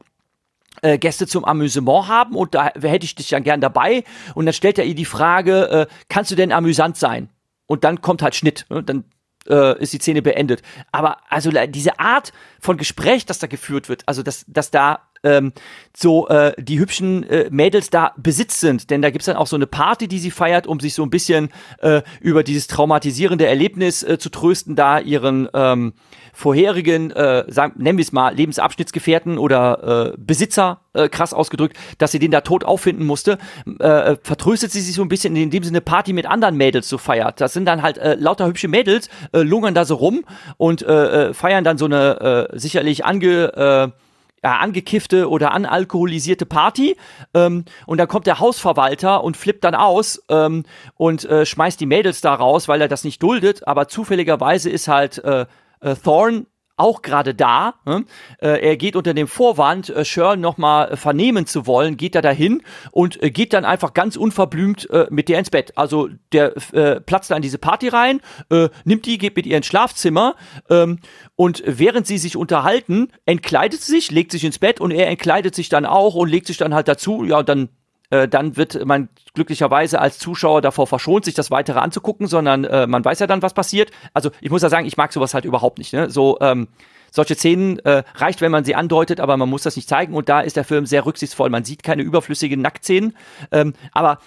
[0.83, 4.53] äh, Gäste zum Amüsement haben und da hätte ich dich dann gern dabei und dann
[4.53, 7.29] stellt er ihr die Frage, äh, kannst du denn amüsant sein?
[7.67, 8.83] Und dann kommt halt Schnitt, ne?
[8.83, 9.05] dann
[9.49, 10.63] äh, ist die Szene beendet.
[10.93, 15.53] Aber also diese Art von Gespräch, das da geführt wird, also dass, dass da ähm,
[15.97, 18.91] so äh, die hübschen äh, Mädels da Besitz sind.
[18.91, 21.11] Denn da gibt's dann auch so eine Party, die sie feiert, um sich so ein
[21.11, 21.51] bisschen
[21.81, 25.93] äh, über dieses traumatisierende Erlebnis äh, zu trösten, da ihren ähm,
[26.33, 32.13] vorherigen, äh, sagen, nennen wir es mal, Lebensabschnittsgefährten oder äh, Besitzer, äh, krass ausgedrückt, dass
[32.13, 33.39] sie den da tot auffinden musste,
[33.79, 36.99] äh, vertröstet sie sich so ein bisschen, indem sie eine Party mit anderen Mädels so
[36.99, 37.41] feiert.
[37.41, 40.25] Das sind dann halt äh, lauter hübsche Mädels, äh, lungern da so rum
[40.57, 43.93] und äh, äh feiern dann so eine äh, sicherlich ange...
[43.95, 44.01] Äh,
[44.43, 46.97] ja, angekiffte oder analkoholisierte Party
[47.35, 50.65] ähm, und dann kommt der Hausverwalter und flippt dann aus ähm,
[50.95, 54.89] und äh, schmeißt die Mädels da raus, weil er das nicht duldet, aber zufälligerweise ist
[54.89, 55.47] halt äh,
[55.81, 56.47] äh, Thorn
[56.81, 57.75] auch gerade da.
[57.85, 58.05] Ne?
[58.41, 62.23] Äh, er geht unter dem Vorwand, äh, Shirl nochmal äh, vernehmen zu wollen, geht er
[62.23, 65.77] dahin und äh, geht dann einfach ganz unverblümt äh, mit der ins Bett.
[65.77, 68.21] Also der äh, platzt da in diese Party rein,
[68.51, 70.35] äh, nimmt die, geht mit ihr ins Schlafzimmer
[70.69, 70.99] ähm,
[71.37, 75.55] und während sie sich unterhalten, entkleidet sie sich, legt sich ins Bett und er entkleidet
[75.55, 77.25] sich dann auch und legt sich dann halt dazu.
[77.25, 77.69] Ja, und dann
[78.11, 82.87] äh, dann wird man glücklicherweise als Zuschauer davor verschont, sich das weitere anzugucken, sondern äh,
[82.87, 83.91] man weiß ja dann, was passiert.
[84.13, 85.93] Also ich muss ja sagen, ich mag sowas halt überhaupt nicht.
[85.93, 86.11] Ne?
[86.11, 86.69] So ähm,
[87.11, 90.15] solche Szenen äh, reicht, wenn man sie andeutet, aber man muss das nicht zeigen.
[90.15, 91.51] Und da ist der Film sehr rücksichtsvoll.
[91.51, 93.17] Man sieht keine überflüssigen Nacktszenen.
[93.53, 94.19] Ähm, aber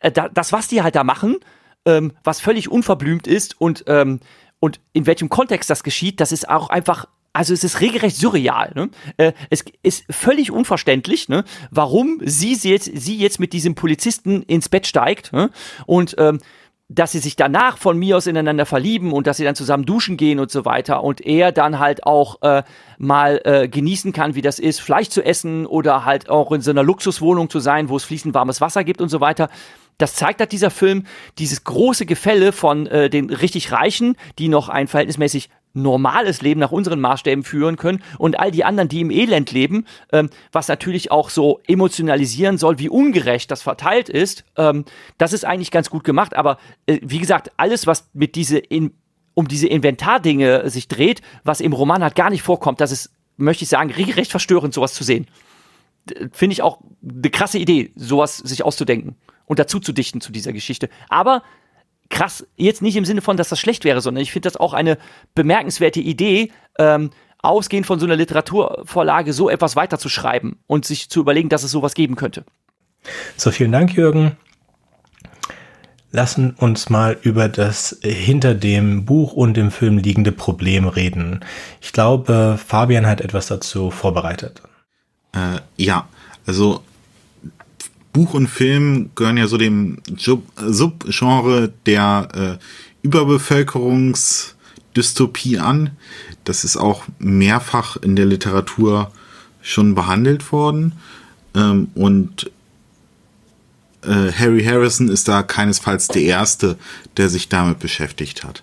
[0.00, 1.36] äh, da, das, was die halt da machen,
[1.86, 4.20] ähm, was völlig unverblümt ist und ähm,
[4.60, 8.72] und in welchem Kontext das geschieht, das ist auch einfach also es ist regelrecht surreal.
[8.74, 8.90] Ne?
[9.16, 11.44] Äh, es ist völlig unverständlich, ne?
[11.70, 15.50] warum sie jetzt, sie jetzt mit diesem Polizisten ins Bett steigt ne?
[15.86, 16.40] und ähm,
[16.90, 20.16] dass sie sich danach von mir aus ineinander verlieben und dass sie dann zusammen duschen
[20.16, 22.62] gehen und so weiter und er dann halt auch äh,
[22.96, 26.70] mal äh, genießen kann, wie das ist, Fleisch zu essen oder halt auch in so
[26.70, 29.50] einer Luxuswohnung zu sein, wo es fließend warmes Wasser gibt und so weiter.
[29.98, 31.04] Das zeigt halt dieser Film,
[31.38, 35.50] dieses große Gefälle von äh, den richtig Reichen, die noch ein verhältnismäßig
[35.82, 39.86] normales Leben nach unseren Maßstäben führen können und all die anderen, die im Elend leben,
[40.12, 44.84] ähm, was natürlich auch so emotionalisieren soll, wie ungerecht das verteilt ist, ähm,
[45.16, 46.36] das ist eigentlich ganz gut gemacht.
[46.36, 48.92] Aber äh, wie gesagt, alles, was mit diese in,
[49.34, 53.64] um diese Inventardinge sich dreht, was im Roman halt gar nicht vorkommt, das ist, möchte
[53.64, 55.26] ich sagen, recht verstörend, sowas zu sehen.
[56.32, 59.16] Finde ich auch eine krasse Idee, sowas sich auszudenken
[59.48, 60.88] und dazu zu dichten zu dieser Geschichte.
[61.08, 61.42] Aber
[62.10, 64.72] krass, jetzt nicht im Sinne von, dass das schlecht wäre, sondern ich finde das auch
[64.72, 64.98] eine
[65.34, 71.48] bemerkenswerte Idee, ähm, ausgehend von so einer Literaturvorlage so etwas weiterzuschreiben und sich zu überlegen,
[71.48, 72.44] dass es sowas geben könnte.
[73.36, 74.36] So, vielen Dank, Jürgen.
[76.10, 81.44] Lassen uns mal über das hinter dem Buch und dem Film liegende Problem reden.
[81.80, 84.62] Ich glaube, Fabian hat etwas dazu vorbereitet.
[85.32, 86.08] Äh, ja,
[86.46, 86.82] also
[88.12, 92.58] Buch und Film gehören ja so dem Subgenre der äh,
[93.02, 95.90] Überbevölkerungsdystopie an.
[96.44, 99.12] Das ist auch mehrfach in der Literatur
[99.60, 100.92] schon behandelt worden.
[101.54, 102.50] Ähm, und
[104.02, 106.76] äh, Harry Harrison ist da keinesfalls der Erste,
[107.16, 108.62] der sich damit beschäftigt hat.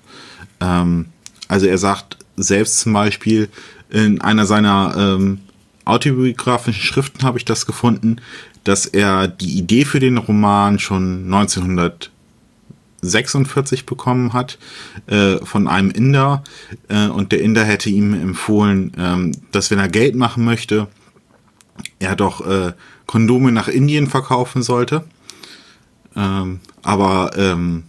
[0.60, 1.08] Ähm,
[1.48, 3.50] also er sagt selbst zum Beispiel
[3.90, 5.40] in einer seiner ähm,
[5.86, 8.20] autobiografischen Schriften habe ich das gefunden,
[8.66, 14.58] dass er die Idee für den Roman schon 1946 bekommen hat
[15.08, 16.44] äh, von einem Inder
[16.90, 20.90] äh, und der Inder hätte ihm empfohlen, ähm, dass wenn er Geld machen möchte,
[22.00, 22.74] er doch äh,
[23.06, 25.04] Kondome nach Indien verkaufen sollte.
[26.16, 27.84] Ähm, aber ähm,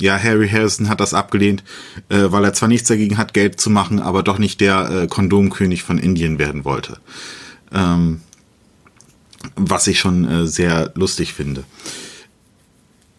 [0.00, 1.62] ja, Harry Harrison hat das abgelehnt,
[2.08, 5.06] äh, weil er zwar nichts dagegen hat, Geld zu machen, aber doch nicht der äh,
[5.06, 6.98] Kondomkönig von Indien werden wollte.
[7.72, 8.20] Ähm,
[9.54, 11.64] was ich schon äh, sehr lustig finde.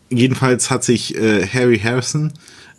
[0.10, 2.32] Jedenfalls hat sich äh, Harry Harrison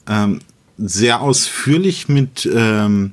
[0.08, 0.40] ähm,
[0.78, 3.12] sehr ausführlich mit ähm,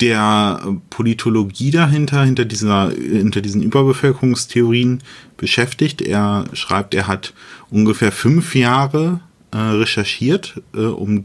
[0.00, 0.60] der
[0.90, 5.02] Politologie dahinter, hinter dieser, hinter diesen Überbevölkerungstheorien
[5.36, 6.02] beschäftigt.
[6.02, 7.32] Er schreibt, er hat
[7.70, 9.20] ungefähr fünf Jahre
[9.50, 11.24] äh, recherchiert, äh, um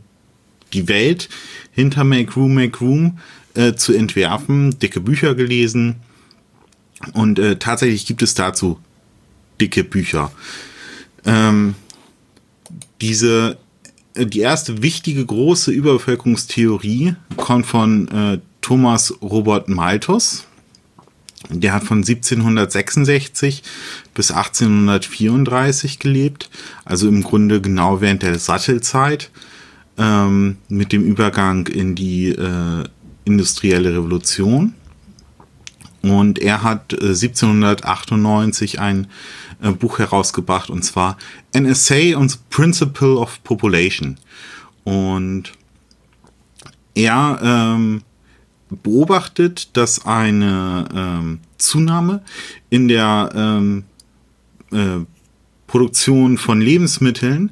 [0.74, 1.30] die Welt
[1.72, 3.20] hinter Make Room, Make Room
[3.56, 5.98] äh, zu entwerfen, dicke Bücher gelesen,
[7.14, 8.80] und äh, tatsächlich gibt es dazu
[9.60, 10.32] dicke Bücher.
[11.26, 11.76] Ähm,
[13.02, 13.58] diese,
[14.16, 20.46] äh, die erste wichtige große Überbevölkerungstheorie kommt von äh, Thomas Robert Malthus.
[21.50, 23.64] Der hat von 1766
[24.14, 26.50] bis 1834 gelebt,
[26.84, 29.32] also im Grunde genau während der Sattelzeit
[29.98, 32.84] ähm, mit dem Übergang in die äh,
[33.24, 34.74] industrielle Revolution.
[36.02, 39.08] Und er hat äh, 1798 ein
[39.62, 41.18] äh, Buch herausgebracht und zwar
[41.54, 44.18] An Essay on the Principle of Population.
[44.84, 45.52] Und
[46.96, 48.02] er ähm,
[48.70, 52.24] beobachtet, dass eine ähm, Zunahme
[52.70, 53.84] in der ähm,
[54.72, 55.06] äh,
[55.68, 57.52] Produktion von Lebensmitteln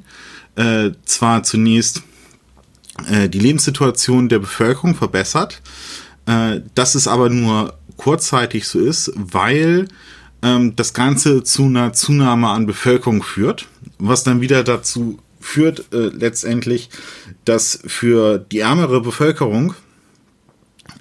[0.56, 2.02] äh, zwar zunächst
[3.08, 5.62] äh, die Lebenssituation der Bevölkerung verbessert,
[6.26, 9.88] äh, dass es aber nur kurzzeitig so ist, weil
[10.42, 13.68] ähm, das Ganze zu einer Zunahme an Bevölkerung führt,
[13.98, 16.88] was dann wieder dazu führt äh, letztendlich,
[17.44, 19.74] dass für die ärmere Bevölkerung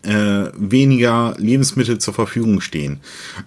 [0.04, 3.00] äh, weniger Lebensmittel zur Verfügung stehen.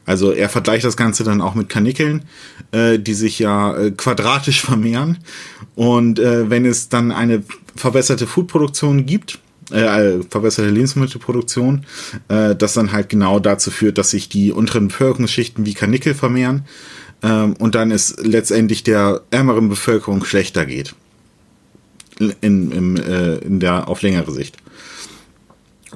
[0.04, 2.24] Also er vergleicht das Ganze dann auch mit Kanickeln,
[2.72, 5.18] äh, die sich ja äh, quadratisch vermehren.
[5.74, 7.42] Und äh, wenn es dann eine
[7.76, 9.38] verbesserte Foodproduktion gibt,
[9.70, 11.86] äh, verbesserte Lebensmittelproduktion,
[12.28, 16.64] äh, das dann halt genau dazu führt, dass sich die unteren Bevölkerungsschichten wie Kanickel vermehren
[17.22, 20.94] ähm, und dann es letztendlich der ärmeren Bevölkerung schlechter geht.
[22.18, 24.58] In, in, äh, in der auf längere Sicht.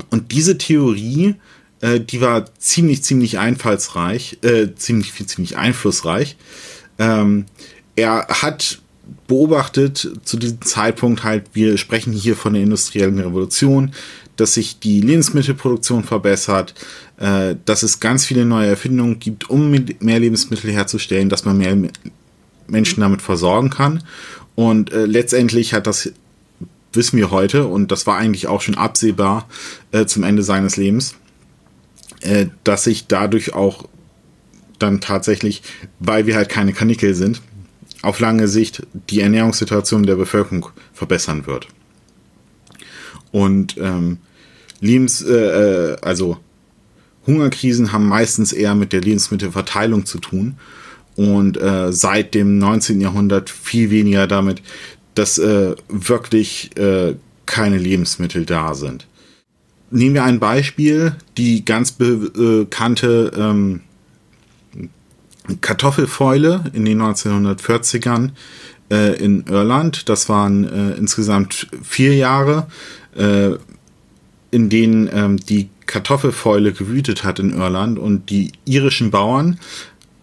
[0.09, 1.35] Und diese Theorie,
[1.81, 6.37] äh, die war ziemlich, ziemlich einfallsreich, äh, ziemlich, ziemlich einflussreich.
[6.99, 7.45] Ähm,
[7.95, 8.81] er hat
[9.27, 13.93] beobachtet zu diesem Zeitpunkt halt, wir sprechen hier von der industriellen Revolution,
[14.37, 16.75] dass sich die Lebensmittelproduktion verbessert,
[17.19, 21.77] äh, dass es ganz viele neue Erfindungen gibt, um mehr Lebensmittel herzustellen, dass man mehr
[22.67, 24.03] Menschen damit versorgen kann.
[24.55, 26.13] Und äh, letztendlich hat das,
[26.93, 29.49] wissen wir heute, und das war eigentlich auch schon absehbar
[29.93, 31.15] äh, zum Ende seines Lebens,
[32.21, 33.89] äh, dass sich dadurch auch
[34.79, 35.63] dann tatsächlich,
[36.01, 37.41] weil wir halt keine Kanickel sind,
[38.05, 41.69] auf lange Sicht die Ernährungssituation der Bevölkerung verbessern wird.
[43.33, 44.19] Und ähm,
[44.81, 46.39] Lebens, äh, äh, also
[47.27, 50.57] Hungerkrisen haben meistens eher mit der Lebensmittelverteilung zu tun
[51.17, 53.01] und äh, seit dem 19.
[53.01, 54.63] Jahrhundert viel weniger damit,
[55.15, 57.15] dass äh, wirklich äh,
[57.47, 59.07] keine Lebensmittel da sind.
[59.91, 63.81] Nehmen wir ein Beispiel, die ganz bekannte ähm,
[65.61, 68.31] Kartoffelfäule in den 1940ern
[68.91, 70.09] äh, in Irland.
[70.09, 72.67] Das waren äh, insgesamt vier Jahre,
[73.17, 73.51] äh,
[74.51, 79.59] in denen ähm, die Kartoffelfäule gewütet hat in Irland und die irischen Bauern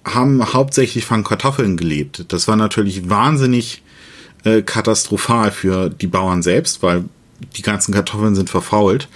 [0.03, 2.25] haben hauptsächlich von Kartoffeln gelebt.
[2.29, 3.83] Das war natürlich wahnsinnig
[4.43, 7.05] äh, katastrophal für die Bauern selbst, weil
[7.55, 9.07] die ganzen Kartoffeln sind verfault.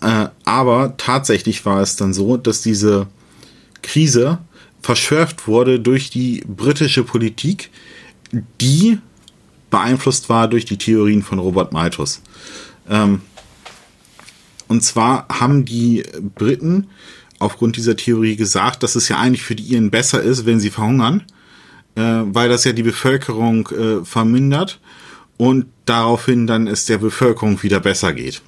[0.00, 3.08] Äh, aber tatsächlich war es dann so, dass diese
[3.82, 4.38] Krise
[4.84, 7.70] verschärft wurde durch die britische Politik,
[8.60, 8.98] die
[9.70, 12.20] beeinflusst war durch die Theorien von Robert Malthus.
[12.90, 13.22] Ähm,
[14.68, 16.02] und zwar haben die
[16.34, 16.88] Briten
[17.38, 20.68] aufgrund dieser Theorie gesagt, dass es ja eigentlich für die Iren besser ist, wenn sie
[20.68, 21.22] verhungern,
[21.94, 24.80] äh, weil das ja die Bevölkerung äh, vermindert
[25.38, 28.42] und daraufhin dann es der Bevölkerung wieder besser geht.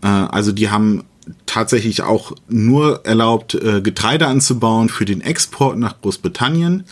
[0.00, 1.02] Äh, also die haben
[1.46, 6.84] tatsächlich auch nur erlaubt, äh, Getreide anzubauen für den Export nach Großbritannien.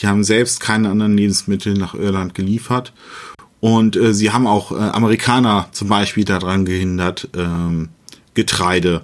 [0.00, 2.92] Die haben selbst keine anderen Lebensmittel nach Irland geliefert.
[3.60, 7.90] Und äh, sie haben auch äh, Amerikaner zum Beispiel daran gehindert, ähm,
[8.34, 9.02] Getreide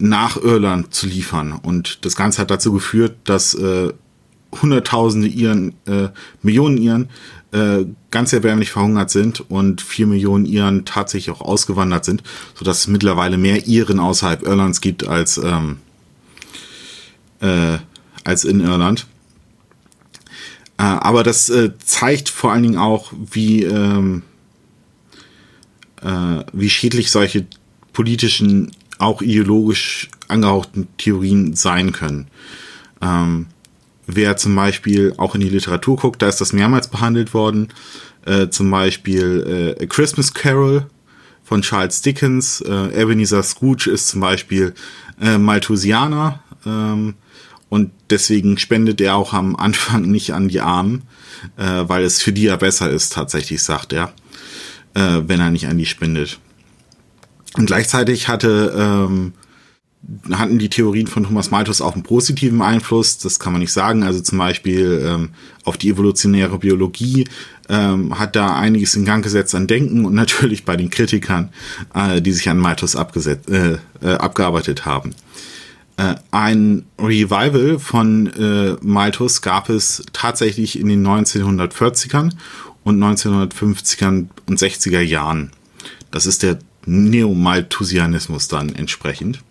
[0.00, 1.52] nach Irland zu liefern.
[1.52, 3.56] Und das Ganze hat dazu geführt, dass
[4.60, 5.74] Hunderttausende Iren,
[6.42, 7.10] Millionen Iren
[7.52, 12.22] äh, ganz erbärmlich verhungert sind und vier Millionen Iren tatsächlich auch ausgewandert sind,
[12.54, 15.78] sodass es mittlerweile mehr Iren außerhalb Irlands gibt als, ähm,
[17.40, 17.78] äh,
[18.24, 19.06] als in Irland.
[20.78, 24.22] Äh, aber das äh, zeigt vor allen Dingen auch, wie, ähm,
[26.00, 27.46] äh, wie schädlich solche
[27.92, 32.28] politischen, auch ideologisch angehauchten Theorien sein können.
[33.02, 33.46] Ähm,
[34.14, 37.68] wer zum Beispiel auch in die Literatur guckt, da ist das mehrmals behandelt worden.
[38.24, 40.86] Äh, zum Beispiel äh, A Christmas Carol
[41.42, 42.60] von Charles Dickens.
[42.60, 44.74] Äh, Ebenezer Scrooge ist zum Beispiel
[45.20, 46.42] äh, Malthusianer.
[46.64, 47.14] Ähm,
[47.68, 51.02] und deswegen spendet er auch am Anfang nicht an die Armen,
[51.56, 54.12] äh, weil es für die ja besser ist, tatsächlich, sagt er,
[54.94, 56.38] äh, wenn er nicht an die spendet.
[57.56, 59.32] Und gleichzeitig hatte ähm,
[60.32, 63.18] hatten die Theorien von Thomas Malthus auch einen positiven Einfluss.
[63.18, 64.02] Das kann man nicht sagen.
[64.02, 65.30] Also zum Beispiel ähm,
[65.64, 67.28] auf die evolutionäre Biologie
[67.68, 71.50] ähm, hat da einiges in Gang gesetzt an Denken und natürlich bei den Kritikern,
[71.94, 75.14] äh, die sich an Malthus abgesetzt, äh, äh, abgearbeitet haben.
[75.96, 82.32] Äh, ein Revival von äh, Malthus gab es tatsächlich in den 1940ern
[82.82, 85.52] und 1950ern und 60er Jahren.
[86.10, 89.42] Das ist der Neomalthusianismus dann entsprechend.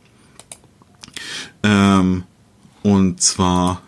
[1.63, 2.23] Ähm,
[2.83, 3.81] und zwar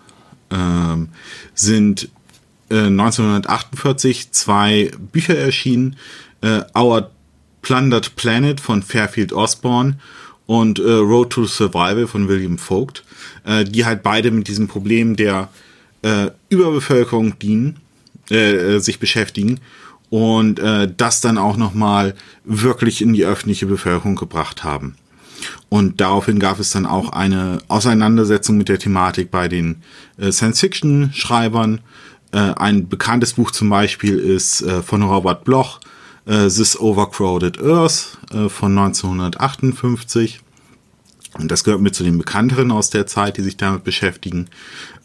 [0.51, 1.09] ähm,
[1.53, 2.09] sind
[2.69, 5.95] äh, 1948 zwei Bücher erschienen.
[6.41, 7.09] Äh, Our
[7.61, 9.97] Plundered Planet von Fairfield Osborne
[10.45, 13.03] und äh, Road to Survival von William Vogt,
[13.45, 15.49] äh, die halt beide mit diesem Problem der
[16.01, 17.79] äh, Überbevölkerung dienen,
[18.29, 19.59] äh, sich beschäftigen
[20.09, 20.61] und
[20.97, 22.13] das dann auch nochmal
[22.43, 24.95] wirklich in die öffentliche Bevölkerung gebracht haben.
[25.73, 29.77] Und daraufhin gab es dann auch eine Auseinandersetzung mit der Thematik bei den
[30.19, 31.81] äh, Science-Fiction-Schreibern.
[32.31, 35.79] Äh, ein bekanntes Buch zum Beispiel ist äh, von Robert Bloch,
[36.27, 40.41] äh, This Overcrowded Earth äh, von 1958.
[41.39, 44.49] Und das gehört mit zu den bekannteren aus der Zeit, die sich damit beschäftigen.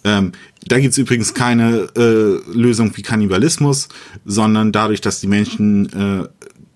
[0.05, 0.33] Ähm,
[0.67, 3.89] da gibt es übrigens keine äh, Lösung wie Kannibalismus,
[4.27, 6.29] sondern dadurch, dass die Menschen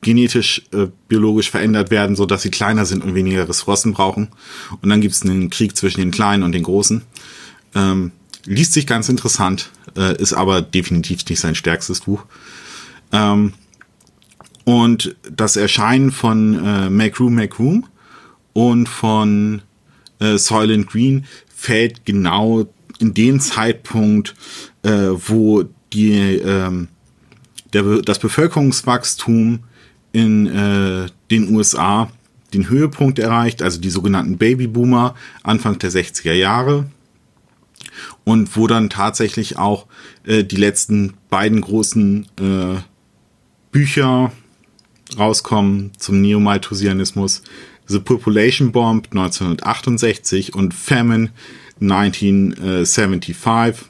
[0.03, 4.29] genetisch, äh, biologisch verändert werden, so dass sie kleiner sind und weniger Ressourcen brauchen.
[4.83, 7.03] Und dann gibt es einen Krieg zwischen den Kleinen und den Großen.
[7.75, 8.13] Ähm,
[8.45, 12.25] liest sich ganz interessant, äh, ist aber definitiv nicht sein stärkstes Buch.
[13.13, 13.55] Ähm,
[14.65, 17.87] und das Erscheinen von äh, Make Room, Make Room
[18.53, 19.63] und von
[20.19, 21.25] äh, Soylent Green
[21.55, 22.67] fällt genau
[22.99, 24.35] in den Zeitpunkt,
[24.83, 26.89] äh, wo die, ähm,
[27.73, 29.61] der, das Bevölkerungswachstum
[30.13, 32.11] in äh, den USA
[32.53, 36.87] den Höhepunkt erreicht, also die sogenannten Babyboomer Anfang der 60er Jahre
[38.25, 39.87] und wo dann tatsächlich auch
[40.25, 42.81] äh, die letzten beiden großen äh,
[43.71, 44.33] Bücher
[45.19, 47.43] rauskommen zum Neomalthusianismus.
[47.87, 51.31] The Population Bomb 1968 und Famine
[51.81, 53.89] 1975.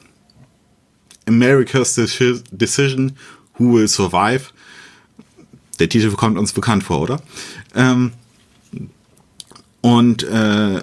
[1.25, 1.95] America's
[2.51, 3.13] Decision,
[3.57, 4.47] Who Will Survive
[5.83, 7.21] der Titel kommt uns bekannt vor, oder?
[7.75, 8.13] Ähm,
[9.81, 10.81] und äh,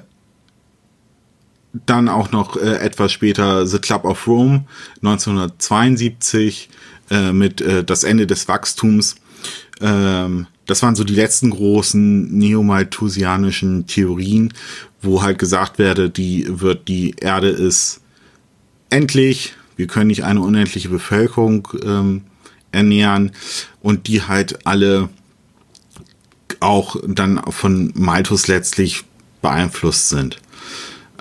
[1.87, 6.69] dann auch noch äh, etwas später The Club of Rome 1972
[7.11, 9.17] äh, mit äh, Das Ende des Wachstums.
[9.81, 14.53] Ähm, das waren so die letzten großen neomalthusianischen Theorien,
[15.01, 18.03] wo halt gesagt werde, die wird die Erde ist
[18.91, 22.25] endlich, wir können nicht eine unendliche Bevölkerung ähm,
[22.73, 23.33] ernähren
[23.81, 25.09] und die halt alle
[26.61, 29.05] auch dann von Malthus letztlich
[29.41, 30.39] beeinflusst sind.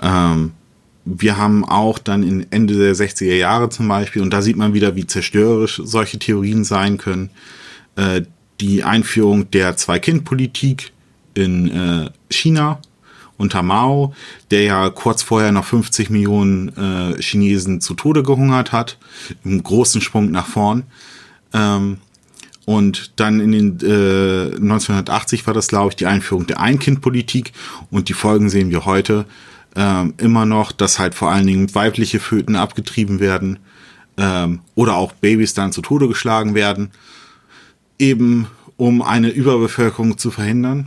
[0.02, 0.52] Ähm,
[1.04, 4.74] wir haben auch dann in Ende der 60er Jahre zum Beispiel, und da sieht man
[4.74, 7.30] wieder, wie zerstörerisch solche Theorien sein können,
[7.96, 8.22] äh,
[8.60, 10.92] die Einführung der Zwei-Kind-Politik
[11.34, 12.80] in äh, China
[13.38, 14.14] unter Mao,
[14.50, 18.98] der ja kurz vorher noch 50 Millionen äh, Chinesen zu Tode gehungert hat,
[19.44, 20.84] im großen Sprung nach vorn.
[21.52, 21.98] Ähm,
[22.66, 27.52] und dann in den äh, 1980 war das, glaube ich, die Einführung der Ein-Kind-Politik.
[27.90, 29.24] Und die Folgen sehen wir heute
[29.74, 33.58] ähm, immer noch, dass halt vor allen Dingen weibliche Föten abgetrieben werden
[34.16, 36.90] ähm, oder auch Babys dann zu Tode geschlagen werden,
[37.98, 38.46] eben
[38.76, 40.86] um eine Überbevölkerung zu verhindern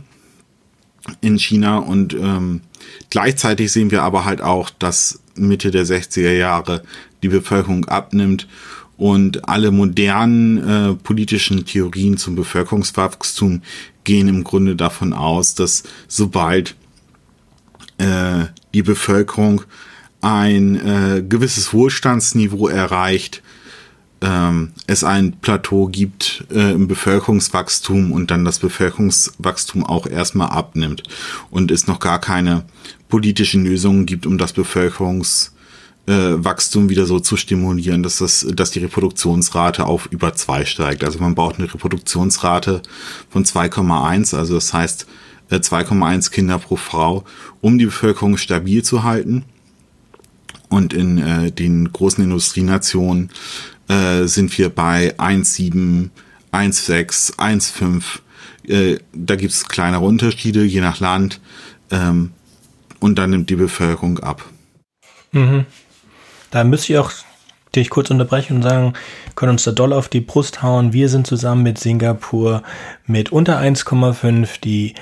[1.20, 1.78] in China.
[1.78, 2.62] Und ähm,
[3.10, 6.82] gleichzeitig sehen wir aber halt auch, dass Mitte der 60er Jahre
[7.22, 8.48] die Bevölkerung abnimmt
[8.96, 13.62] und alle modernen äh, politischen Theorien zum Bevölkerungswachstum
[14.04, 16.76] gehen im Grunde davon aus, dass sobald
[17.98, 19.62] äh, die Bevölkerung
[20.20, 23.42] ein äh, gewisses Wohlstandsniveau erreicht,
[24.20, 31.02] ähm, es ein Plateau gibt äh, im Bevölkerungswachstum und dann das Bevölkerungswachstum auch erstmal abnimmt
[31.50, 32.64] und es noch gar keine
[33.08, 35.53] politischen Lösungen gibt, um das Bevölkerungs äh,
[36.06, 41.02] Wachstum wieder so zu stimulieren, dass das, dass die Reproduktionsrate auf über zwei steigt.
[41.02, 42.82] Also man braucht eine Reproduktionsrate
[43.30, 45.06] von 2,1, also das heißt
[45.50, 47.24] äh, 2,1 Kinder pro Frau,
[47.60, 49.44] um die Bevölkerung stabil zu halten.
[50.68, 53.30] Und in äh, den großen Industrienationen
[53.88, 56.10] äh, sind wir bei 1,7,
[56.52, 58.02] 1,6, 1,5.
[58.66, 61.40] Äh, da gibt es kleinere Unterschiede je nach Land.
[61.90, 62.32] Ähm,
[62.98, 64.44] und dann nimmt die Bevölkerung ab.
[65.32, 65.66] Mhm.
[66.54, 67.10] Da müsste ich auch
[67.74, 68.92] dich kurz unterbrechen und sagen,
[69.34, 70.92] können uns da doll auf die Brust hauen.
[70.92, 72.62] Wir sind zusammen mit Singapur
[73.06, 74.94] mit unter 1,5 die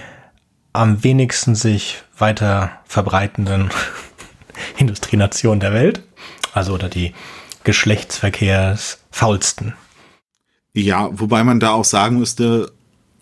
[0.72, 3.68] am wenigsten sich weiter verbreitenden
[4.78, 6.02] Industrienation der Welt.
[6.54, 7.12] Also oder die
[7.64, 9.74] geschlechtsverkehrsfaulsten.
[10.72, 12.72] Ja, wobei man da auch sagen müsste,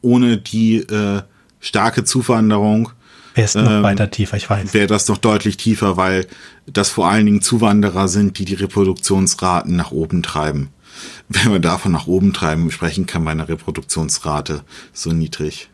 [0.02, 1.22] ohne die äh,
[1.58, 2.92] starke Zuwanderung
[3.34, 4.74] Wäre es noch ähm, weiter tiefer, ich weiß.
[4.74, 6.26] Wäre das noch deutlich tiefer, weil
[6.66, 10.70] das vor allen Dingen Zuwanderer sind, die die Reproduktionsraten nach oben treiben.
[11.28, 15.70] Wenn wir davon nach oben treiben, sprechen kann bei einer Reproduktionsrate so niedrig.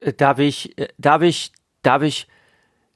[0.00, 2.28] Äh, darf ich, äh, darf ich, darf ich,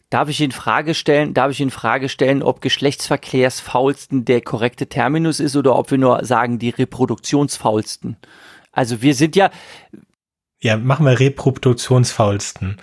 [0.09, 5.41] darf ich in Frage stellen, darf ich in Frage stellen, ob Geschlechtsverkehrsfaulsten der korrekte Terminus
[5.41, 8.17] ist oder ob wir nur sagen die Reproduktionsfaulsten?
[8.73, 9.51] Also wir sind ja.
[10.61, 12.77] Ja, machen wir Reproduktionsfaulsten.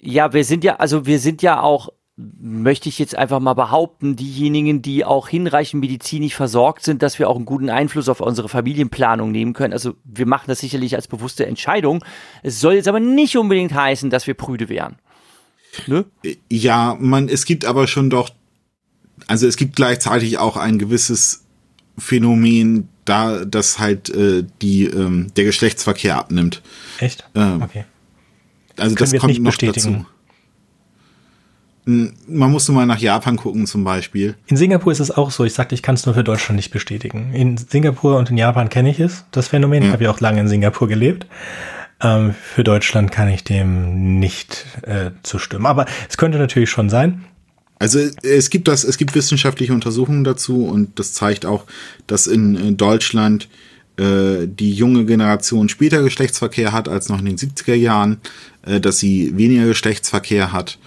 [0.00, 4.16] Ja, wir sind ja, also wir sind ja auch, möchte ich jetzt einfach mal behaupten,
[4.16, 8.48] diejenigen, die auch hinreichend medizinisch versorgt sind, dass wir auch einen guten Einfluss auf unsere
[8.48, 9.72] Familienplanung nehmen können.
[9.72, 12.04] Also wir machen das sicherlich als bewusste Entscheidung.
[12.42, 14.96] Es soll jetzt aber nicht unbedingt heißen, dass wir prüde wären.
[15.86, 16.06] Ne?
[16.50, 18.30] Ja, man, es gibt aber schon doch,
[19.26, 21.44] also es gibt gleichzeitig auch ein gewisses
[21.98, 26.62] Phänomen, da, dass halt äh, die, ähm, der Geschlechtsverkehr abnimmt.
[26.98, 27.28] Echt?
[27.34, 27.84] Ähm, okay
[28.78, 29.92] also das kommt nicht noch bestätigen.
[29.98, 30.06] dazu.
[32.26, 34.34] Man musste mal nach Japan gucken zum Beispiel.
[34.48, 35.44] In Singapur ist es auch so.
[35.44, 37.32] Ich sagte, ich kann es nur für Deutschland nicht bestätigen.
[37.32, 39.82] In Singapur und in Japan kenne ich es, das Phänomen.
[39.82, 39.88] Ja.
[39.88, 41.26] Ich habe ja auch lange in Singapur gelebt.
[42.00, 45.64] Ähm, für Deutschland kann ich dem nicht äh, zustimmen.
[45.64, 47.24] Aber es könnte natürlich schon sein.
[47.78, 51.66] Also es gibt das, es gibt wissenschaftliche Untersuchungen dazu und das zeigt auch,
[52.06, 53.48] dass in Deutschland
[53.98, 58.18] äh, die junge Generation später Geschlechtsverkehr hat als noch in den 70er Jahren,
[58.66, 60.78] äh, dass sie weniger Geschlechtsverkehr hat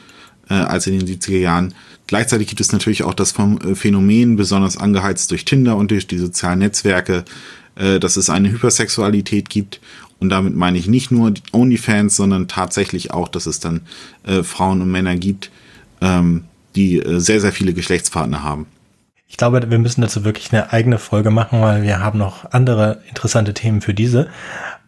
[0.49, 1.73] äh, als in den 70er Jahren.
[2.07, 6.17] Gleichzeitig gibt es natürlich auch das äh, Phänomen, besonders angeheizt durch Tinder und durch die
[6.17, 7.23] sozialen Netzwerke,
[7.75, 9.79] äh, dass es eine Hypersexualität gibt.
[10.19, 13.81] Und damit meine ich nicht nur OnlyFans, sondern tatsächlich auch, dass es dann
[14.23, 15.49] äh, Frauen und Männer gibt,
[16.01, 16.43] ähm,
[16.75, 18.65] die äh, sehr, sehr viele Geschlechtspartner haben.
[19.29, 22.97] Ich glaube, wir müssen dazu wirklich eine eigene Folge machen, weil wir haben noch andere
[23.07, 24.27] interessante Themen für diese.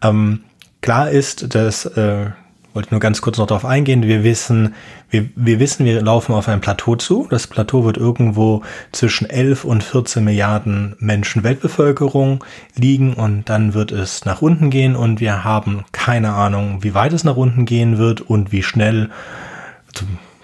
[0.02, 0.42] Ähm,
[0.80, 2.26] klar ist, dass, äh,
[2.74, 4.74] wollte nur ganz kurz noch darauf eingehen, wir wissen,
[5.10, 7.28] wir, wir wissen, wir laufen auf ein Plateau zu.
[7.30, 12.42] Das Plateau wird irgendwo zwischen 11 und 14 Milliarden Menschen Weltbevölkerung
[12.74, 17.12] liegen und dann wird es nach unten gehen und wir haben keine Ahnung, wie weit
[17.12, 19.10] es nach unten gehen wird und wie schnell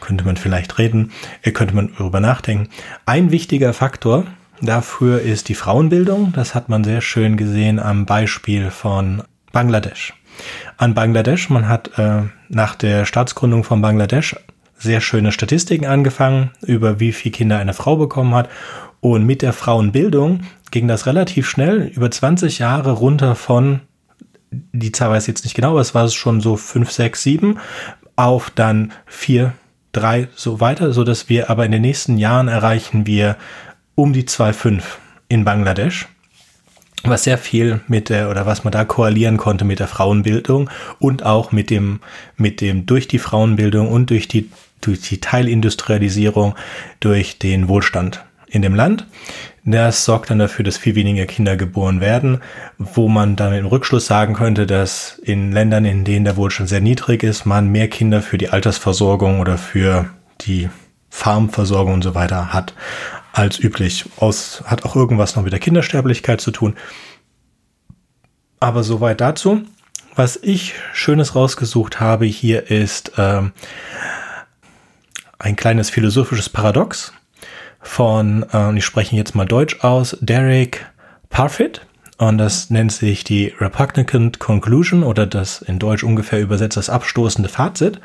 [0.08, 2.70] könnte man vielleicht reden, äh, könnte man darüber nachdenken.
[3.04, 4.24] Ein wichtiger Faktor
[4.62, 6.32] dafür ist die Frauenbildung.
[6.32, 10.14] Das hat man sehr schön gesehen am Beispiel von Bangladesch.
[10.78, 14.34] An Bangladesch, man hat äh, nach der Staatsgründung von Bangladesch
[14.78, 18.48] sehr schöne Statistiken angefangen, über wie viele Kinder eine Frau bekommen hat.
[19.00, 23.80] Und mit der Frauenbildung ging das relativ schnell, über 20 Jahre runter von,
[24.50, 27.58] die Zahl weiß ich jetzt nicht genau, aber es war schon so 5, 6, 7,
[28.16, 29.52] auf dann 4,
[29.92, 33.36] drei so weiter, so dass wir aber in den nächsten Jahren erreichen wir
[33.94, 34.82] um die 2,5
[35.28, 36.08] in Bangladesch
[37.04, 40.68] was sehr viel mit der oder was man da koalieren konnte mit der Frauenbildung
[40.98, 42.00] und auch mit dem
[42.36, 46.54] mit dem durch die Frauenbildung und durch die durch die Teilindustrialisierung
[47.00, 49.06] durch den Wohlstand in dem Land.
[49.70, 52.40] Das sorgt dann dafür, dass viel weniger Kinder geboren werden,
[52.78, 56.80] wo man dann im Rückschluss sagen könnte, dass in Ländern, in denen der Wohlstand sehr
[56.80, 60.08] niedrig ist, man mehr Kinder für die Altersversorgung oder für
[60.40, 60.70] die
[61.10, 62.72] Farmversorgung und so weiter hat
[63.34, 64.06] als üblich.
[64.16, 66.74] Aus, hat auch irgendwas noch mit der Kindersterblichkeit zu tun.
[68.60, 69.64] Aber soweit dazu.
[70.14, 73.52] Was ich Schönes rausgesucht habe hier ist ähm,
[75.38, 77.12] ein kleines philosophisches Paradox
[77.80, 80.86] von, äh, ich spreche jetzt mal Deutsch aus, Derek
[81.30, 81.86] Parfit.
[82.18, 87.48] Und das nennt sich die Repugnant Conclusion oder das in Deutsch ungefähr übersetzt das abstoßende
[87.48, 88.00] Fazit.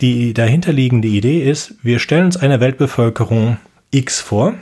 [0.00, 3.58] Die dahinterliegende Idee ist, wir stellen uns eine Weltbevölkerung
[3.92, 4.54] X vor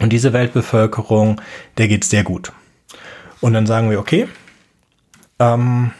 [0.00, 1.40] und diese Weltbevölkerung,
[1.76, 2.52] der geht sehr gut.
[3.40, 4.28] Und dann sagen wir, okay,
[5.40, 5.90] ähm,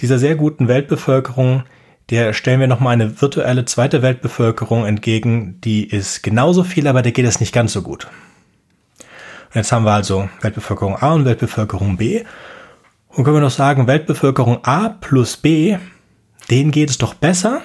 [0.00, 1.64] dieser sehr guten Weltbevölkerung,
[2.10, 7.12] der stellen wir nochmal eine virtuelle zweite Weltbevölkerung entgegen, die ist genauso viel, aber der
[7.12, 8.06] geht es nicht ganz so gut.
[9.48, 12.24] Und jetzt haben wir also Weltbevölkerung A und Weltbevölkerung B.
[13.08, 15.76] Und können wir noch sagen, Weltbevölkerung A plus B,
[16.50, 17.62] denen geht es doch besser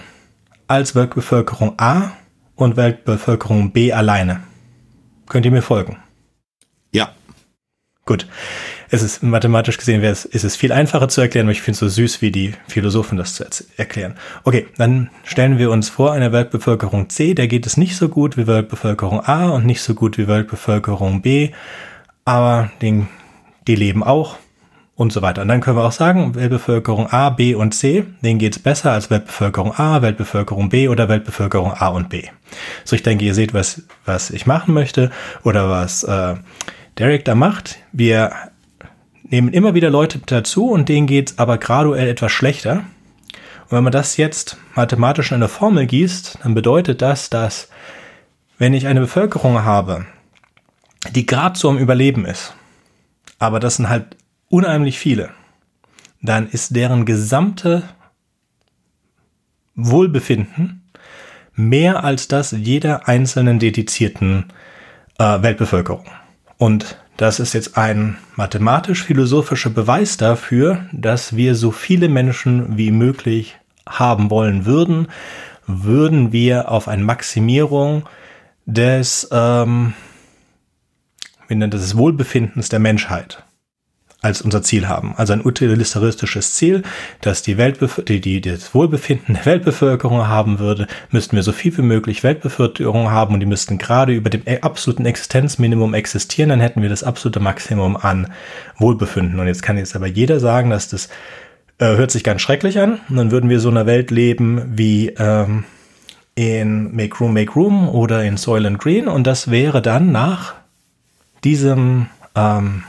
[0.68, 2.12] als Weltbevölkerung A
[2.56, 4.42] und Weltbevölkerung B alleine.
[5.28, 5.98] Könnt ihr mir folgen?
[6.92, 7.12] Ja.
[8.06, 8.28] Gut
[8.94, 11.88] es ist mathematisch gesehen, ist es viel einfacher zu erklären, aber ich finde es so
[11.88, 13.44] süß, wie die Philosophen das zu
[13.76, 14.14] erklären.
[14.44, 18.38] Okay, dann stellen wir uns vor, eine Weltbevölkerung C, der geht es nicht so gut
[18.38, 21.50] wie Weltbevölkerung A und nicht so gut wie Weltbevölkerung B,
[22.24, 23.08] aber den,
[23.68, 24.38] die leben auch
[24.96, 25.42] und so weiter.
[25.42, 29.10] Und dann können wir auch sagen, Weltbevölkerung A, B und C, denen geht's besser als
[29.10, 32.28] Weltbevölkerung A, Weltbevölkerung B oder Weltbevölkerung A und B.
[32.84, 35.10] So, ich denke, ihr seht, was, was ich machen möchte
[35.44, 36.36] oder was äh,
[37.00, 37.80] Derek da macht.
[37.92, 38.34] Wir
[39.34, 42.86] nehmen immer wieder Leute dazu und denen geht's aber graduell etwas schlechter.
[43.64, 47.68] Und wenn man das jetzt mathematisch in eine Formel gießt, dann bedeutet das, dass
[48.60, 50.06] wenn ich eine Bevölkerung habe,
[51.16, 52.54] die gerade so am Überleben ist,
[53.40, 54.18] aber das sind halt
[54.50, 55.32] unheimlich viele,
[56.22, 57.82] dann ist deren gesamte
[59.74, 60.92] Wohlbefinden
[61.56, 64.54] mehr als das jeder einzelnen dedizierten
[65.18, 66.06] äh, Weltbevölkerung.
[66.60, 73.58] Und das ist jetzt ein mathematisch-philosophischer Beweis dafür, dass wir so viele Menschen wie möglich
[73.88, 75.08] haben wollen würden,
[75.68, 78.08] würden wir auf eine Maximierung
[78.66, 79.94] des, ähm,
[81.48, 83.43] wie nennt das, des Wohlbefindens der Menschheit
[84.24, 85.14] als unser Ziel haben.
[85.18, 86.84] Also ein utilitaristisches Ziel,
[87.22, 91.78] dass die, Weltbef die, die das Wohlbefinden der Weltbevölkerung haben würde, müssten wir so viel
[91.78, 96.82] wie möglich Weltbevölkerung haben und die müssten gerade über dem absoluten Existenzminimum existieren, dann hätten
[96.82, 98.32] wir das absolute Maximum an
[98.78, 99.40] Wohlbefinden.
[99.40, 101.10] Und jetzt kann jetzt aber jeder sagen, dass das
[101.80, 103.00] äh, hört sich ganz schrecklich an.
[103.10, 105.66] Und dann würden wir so einer Welt leben wie ähm,
[106.36, 109.08] in Make Room, Make Room oder in Soil and Green.
[109.08, 110.54] Und das wäre dann nach
[111.44, 112.84] diesem ähm,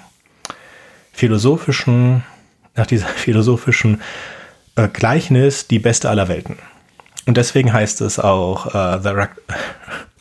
[1.14, 2.22] philosophischen,
[2.74, 4.02] nach dieser philosophischen
[4.76, 6.56] äh, Gleichnis die beste aller Welten.
[7.26, 9.28] Und deswegen heißt es auch äh, The Re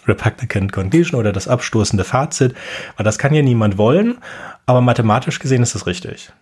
[0.06, 2.54] Repugnant Condition oder das abstoßende Fazit,
[2.98, 4.18] weil das kann ja niemand wollen,
[4.66, 6.34] aber mathematisch gesehen ist es richtig.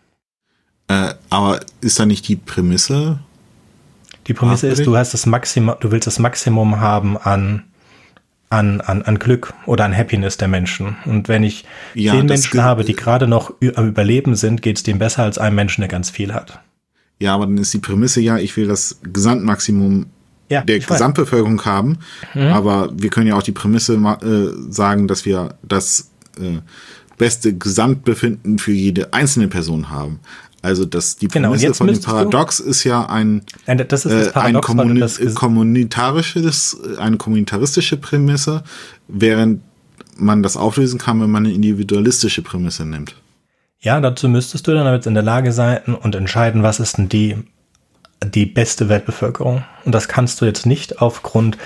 [0.88, 3.20] Äh, aber ist da nicht die Prämisse?
[4.26, 7.71] Die Prämisse ist, du hast das Maximum, du willst das Maximum haben an
[8.52, 10.98] an, an, an Glück oder an Happiness der Menschen.
[11.06, 14.84] Und wenn ich ja, zehn Menschen habe, die gerade noch am Überleben sind, geht es
[14.84, 16.60] dem besser als einem Menschen, der ganz viel hat.
[17.20, 20.08] Ja, aber dann ist die Prämisse ja, ich will das Gesamtmaximum
[20.50, 22.00] ja, der Gesamtbevölkerung haben.
[22.34, 22.48] Mhm.
[22.48, 26.58] Aber wir können ja auch die Prämisse äh, sagen, dass wir das äh,
[27.18, 30.20] beste Gesamtbefinden für jede einzelne Person haben.
[30.62, 34.28] Also das, die genau, Prämisse von dem Paradox ist ja ein, Nein, das ist das
[34.28, 35.00] äh, Paradox, ein Kommuni
[35.34, 38.64] kommunitarisches, eine kommunitaristische Prämisse,
[39.08, 39.62] während
[40.18, 43.16] man das auflösen kann, wenn man eine individualistische Prämisse nimmt.
[43.80, 47.10] Ja, dazu müsstest du dann jetzt in der Lage sein und entscheiden, was ist denn
[47.10, 47.38] die,
[48.24, 49.64] die beste Weltbevölkerung.
[49.84, 51.58] Und das kannst du jetzt nicht aufgrund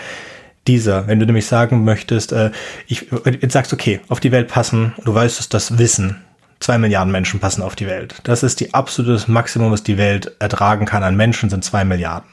[0.67, 2.51] dieser, wenn du nämlich sagen möchtest, äh,
[2.87, 3.07] ich
[3.41, 6.21] jetzt sagst, okay, auf die Welt passen, du weißt es, das Wissen,
[6.59, 8.15] Zwei Milliarden Menschen passen auf die Welt.
[8.23, 12.29] Das ist die absolute Maximum, was die Welt ertragen kann an Menschen, sind zwei Milliarden.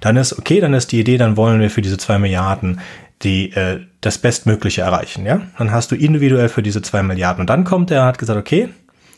[0.00, 2.80] Dann ist, okay, dann ist die Idee, dann wollen wir für diese zwei Milliarden
[3.22, 5.40] die äh, das Bestmögliche erreichen, ja?
[5.58, 7.40] Dann hast du individuell für diese zwei Milliarden.
[7.40, 8.68] Und dann kommt er und hat gesagt, okay,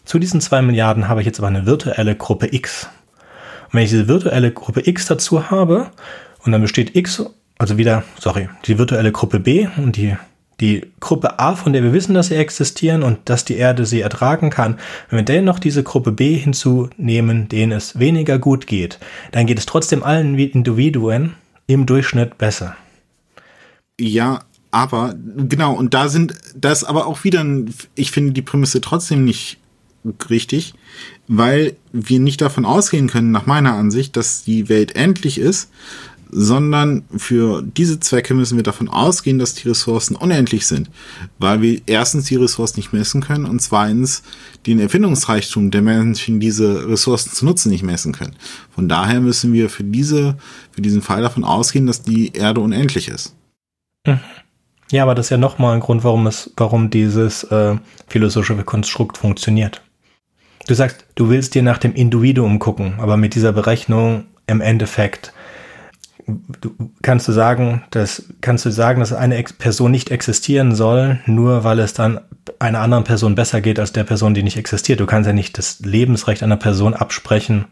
[0.05, 2.89] zu diesen zwei Milliarden habe ich jetzt aber eine virtuelle Gruppe X.
[3.67, 5.91] Und wenn ich diese virtuelle Gruppe X dazu habe,
[6.45, 7.25] und dann besteht X,
[7.59, 10.17] also wieder, sorry, die virtuelle Gruppe B und die
[10.61, 14.01] die Gruppe A, von der wir wissen, dass sie existieren und dass die Erde sie
[14.01, 14.79] ertragen kann,
[15.09, 18.99] wenn wir dennoch diese Gruppe B hinzunehmen, denen es weniger gut geht,
[19.33, 21.35] dann geht es trotzdem allen Individuen
[21.67, 22.77] im Durchschnitt besser.
[24.01, 24.41] Ja,
[24.71, 27.45] aber genau, und da sind das aber auch wieder,
[27.95, 29.59] ich finde die Prämisse trotzdem nicht
[30.31, 30.75] richtig,
[31.27, 35.71] weil wir nicht davon ausgehen können, nach meiner Ansicht, dass die Welt endlich ist,
[36.31, 40.91] sondern für diese Zwecke müssen wir davon ausgehen, dass die Ressourcen unendlich sind,
[41.39, 44.23] weil wir erstens die Ressourcen nicht messen können und zweitens
[44.67, 48.37] den Erfindungsreichtum der Menschen, diese Ressourcen zu nutzen, nicht messen können.
[48.75, 50.37] Von daher müssen wir für diese,
[50.73, 53.35] für diesen Fall davon ausgehen, dass die Erde unendlich ist.
[54.07, 54.21] Mhm.
[54.91, 57.77] Ja, aber das ist ja nochmal ein Grund, warum es, warum dieses äh,
[58.07, 59.83] philosophische Konstrukt funktioniert.
[60.67, 65.33] Du sagst, du willst dir nach dem Individuum gucken, aber mit dieser Berechnung im Endeffekt
[66.61, 71.21] du, kannst du sagen, dass kannst du sagen, dass eine Ex Person nicht existieren soll,
[71.27, 72.21] nur weil es dann
[72.59, 75.01] einer anderen Person besser geht als der Person, die nicht existiert.
[75.01, 77.67] Du kannst ja nicht das Lebensrecht einer Person absprechen.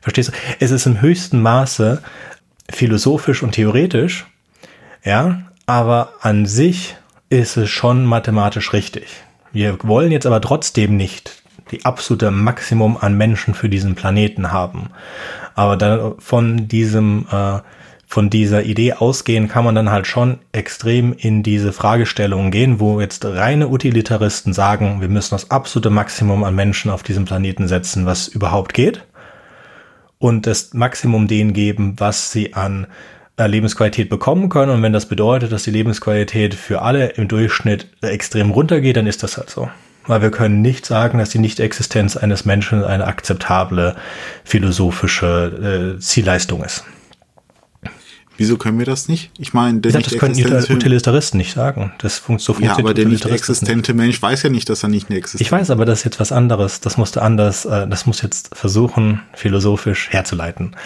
[0.00, 0.32] Verstehst du?
[0.60, 2.02] Es ist im höchsten Maße
[2.70, 4.26] philosophisch und theoretisch,
[5.04, 6.96] ja, aber an sich
[7.28, 9.06] ist es schon mathematisch richtig.
[9.52, 14.90] Wir wollen jetzt aber trotzdem nicht die absolute Maximum an Menschen für diesen Planeten haben.
[15.54, 17.58] Aber dann von diesem äh,
[18.06, 23.00] von dieser Idee ausgehen, kann man dann halt schon extrem in diese Fragestellungen gehen, wo
[23.00, 28.06] jetzt reine Utilitaristen sagen, wir müssen das absolute Maximum an Menschen auf diesem Planeten setzen,
[28.06, 29.04] was überhaupt geht.
[30.18, 32.86] Und das Maximum denen geben, was sie an
[33.36, 34.70] äh, Lebensqualität bekommen können.
[34.70, 39.22] Und wenn das bedeutet, dass die Lebensqualität für alle im Durchschnitt extrem runtergeht, dann ist
[39.22, 39.68] das halt so.
[40.06, 43.96] weil wir können nicht sagen, dass die Nichtexistenz eines Menschen eine akzeptable
[44.44, 46.84] philosophische äh, Zielleistung ist.
[48.36, 49.30] Wieso können wir das nicht?
[49.38, 50.34] Ich meine, der gesagt, das können
[50.76, 51.92] Utilitaristen nicht sagen.
[51.98, 52.78] Das fun so funktioniert.
[52.78, 53.96] Ja, aber der nicht existente nicht.
[53.96, 55.40] Mensch weiß ja nicht, dass er nicht existiert.
[55.40, 56.80] Ich weiß, aber das ist jetzt was anderes.
[56.80, 60.76] Das musste anders, äh, das muss jetzt versuchen, philosophisch herzuleiten.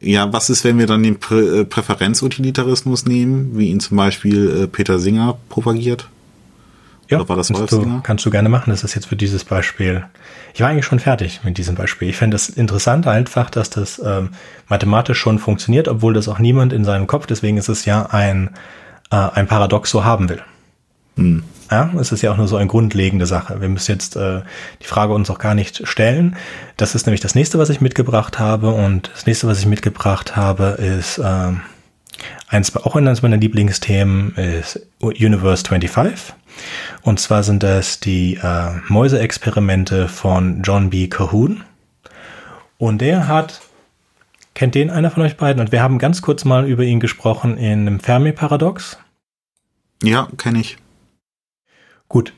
[0.00, 4.62] Ja, was ist, wenn wir dann den Prä äh, Präferenzutilitarismus nehmen, wie ihn zum Beispiel
[4.64, 6.08] äh, Peter Singer propagiert?
[7.08, 8.70] Ja, Oder war das kannst du, kannst du gerne machen.
[8.70, 10.04] Das ist jetzt für dieses Beispiel.
[10.52, 12.08] Ich war eigentlich schon fertig mit diesem Beispiel.
[12.10, 14.30] Ich fände es interessant einfach, dass das ähm,
[14.68, 18.50] mathematisch schon funktioniert, obwohl das auch niemand in seinem Kopf, deswegen ist es ja ein,
[19.10, 20.42] äh, ein Paradox so haben will.
[21.16, 21.42] Hm.
[21.70, 23.60] Ja, es ist ja auch nur so eine grundlegende Sache.
[23.60, 24.40] Wir müssen jetzt äh,
[24.82, 26.36] die Frage uns auch gar nicht stellen.
[26.76, 28.70] Das ist nämlich das nächste, was ich mitgebracht habe.
[28.70, 31.52] Und das nächste, was ich mitgebracht habe, ist äh,
[32.48, 36.34] eins, auch eines meiner Lieblingsthemen, ist Universe 25.
[37.02, 41.08] Und zwar sind das die äh, Mäuseexperimente von John B.
[41.08, 41.64] Cahoon.
[42.78, 43.60] Und der hat,
[44.54, 45.60] kennt den einer von euch beiden?
[45.60, 48.98] Und wir haben ganz kurz mal über ihn gesprochen in einem Fermi-Paradox.
[50.02, 50.78] Ja, kenne ich.
[52.08, 52.32] Gut.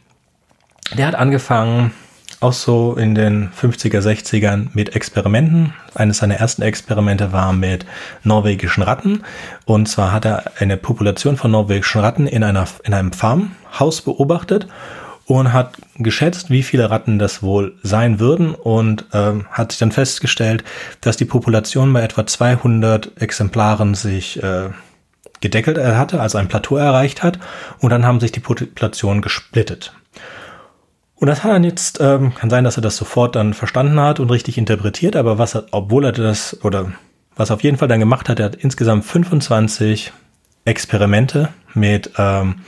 [0.96, 1.92] Der hat angefangen,
[2.40, 5.74] auch so in den 50er, 60ern mit Experimenten.
[5.94, 7.84] Eines seiner ersten Experimente war mit
[8.24, 9.22] norwegischen Ratten.
[9.66, 14.66] Und zwar hat er eine Population von norwegischen Ratten in, einer, in einem Farmhaus beobachtet
[15.26, 19.92] und hat geschätzt, wie viele Ratten das wohl sein würden und ähm, hat sich dann
[19.92, 20.64] festgestellt,
[21.02, 24.70] dass die Population bei etwa 200 Exemplaren sich äh,
[25.40, 27.38] gedeckelt hatte, also ein Plateau erreicht hat
[27.80, 29.92] und dann haben sich die Populationen gesplittet.
[31.20, 34.20] Und das hat er jetzt, ähm, kann sein, dass er das sofort dann verstanden hat
[34.20, 36.92] und richtig interpretiert, aber was er, obwohl er das, oder
[37.36, 40.12] was er auf jeden Fall dann gemacht hat, er hat insgesamt 25
[40.64, 42.62] Experimente mit, ähm,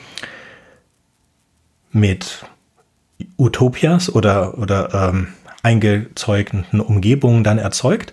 [1.92, 2.44] mit
[3.38, 5.28] Utopias oder, oder ähm,
[5.62, 8.12] eingezeugten Umgebungen dann erzeugt,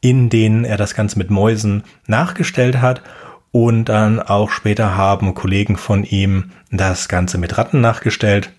[0.00, 3.02] in denen er das Ganze mit Mäusen nachgestellt hat
[3.50, 8.50] und dann auch später haben Kollegen von ihm das Ganze mit Ratten nachgestellt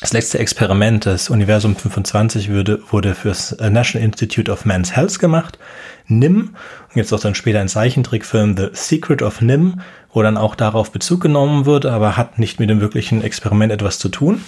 [0.00, 5.58] das letzte Experiment, das Universum 25, würde, wurde fürs National Institute of Men's Health gemacht.
[6.06, 6.54] NIM,
[6.94, 9.80] und es auch dann später einen Zeichentrickfilm The Secret of NIM,
[10.12, 13.98] wo dann auch darauf Bezug genommen wird, aber hat nicht mit dem wirklichen Experiment etwas
[13.98, 14.42] zu tun.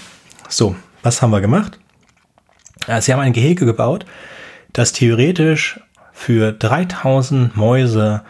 [0.48, 1.78] So, was haben wir gemacht?
[3.00, 4.06] Sie haben ein Gehege gebaut,
[4.72, 5.80] das theoretisch
[6.12, 8.22] für 3000 Mäuse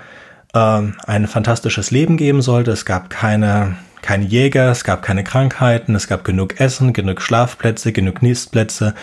[0.52, 2.70] äh, ein fantastisches Leben geben sollte.
[2.70, 7.92] Es gab keine keine Jäger, es gab keine Krankheiten, es gab genug Essen, genug Schlafplätze,
[7.92, 8.94] genug Nistplätze,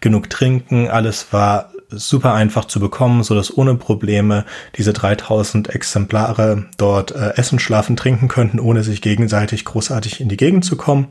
[0.00, 4.44] genug Trinken, alles war super einfach zu bekommen, so dass ohne Probleme
[4.76, 10.36] diese 3000 Exemplare dort äh, essen, schlafen, trinken könnten, ohne sich gegenseitig großartig in die
[10.36, 11.08] Gegend zu kommen.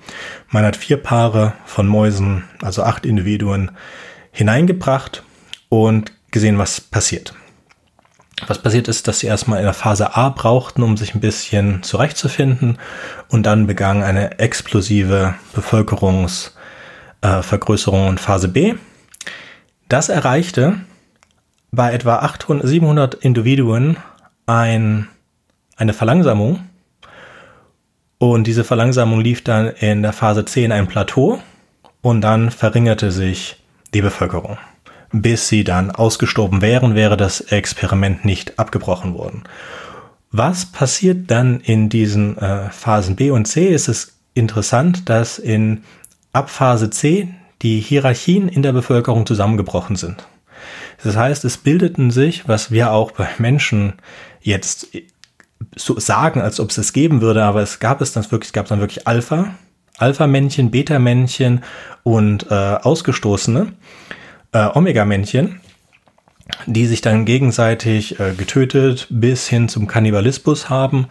[0.49, 3.71] Man hat vier Paare von Mäusen, also acht Individuen,
[4.31, 5.23] hineingebracht
[5.69, 7.33] und gesehen, was passiert.
[8.47, 11.83] Was passiert ist, dass sie erstmal in der Phase A brauchten, um sich ein bisschen
[11.83, 12.77] zurechtzufinden.
[13.29, 18.75] Und dann begann eine explosive Bevölkerungsvergrößerung äh, in Phase B.
[19.87, 20.77] Das erreichte
[21.71, 23.97] bei etwa 800, 700 Individuen
[24.45, 25.07] ein,
[25.75, 26.67] eine Verlangsamung.
[28.17, 31.39] Und diese Verlangsamung lief dann in der Phase C in ein Plateau.
[32.01, 33.57] Und dann verringerte sich
[33.93, 34.57] die Bevölkerung
[35.13, 39.43] bis sie dann ausgestorben wären, wäre das Experiment nicht abgebrochen worden.
[40.31, 43.67] Was passiert dann in diesen äh, Phasen B und C?
[43.67, 45.83] Ist es interessant, dass in
[46.33, 47.29] ab Phase C
[47.61, 50.27] die Hierarchien in der Bevölkerung zusammengebrochen sind.
[51.03, 53.93] Das heißt, es bildeten sich, was wir auch bei Menschen
[54.41, 54.87] jetzt
[55.75, 58.69] so sagen, als ob es es geben würde, aber es gab es dann wirklich, es
[58.69, 59.53] dann wirklich Alpha,
[59.97, 61.63] Alpha-Männchen, Beta-Männchen
[62.03, 63.73] und äh, Ausgestoßene
[64.53, 65.59] äh, Omega-Männchen,
[66.65, 71.07] die sich dann gegenseitig äh, getötet bis hin zum Kannibalismus haben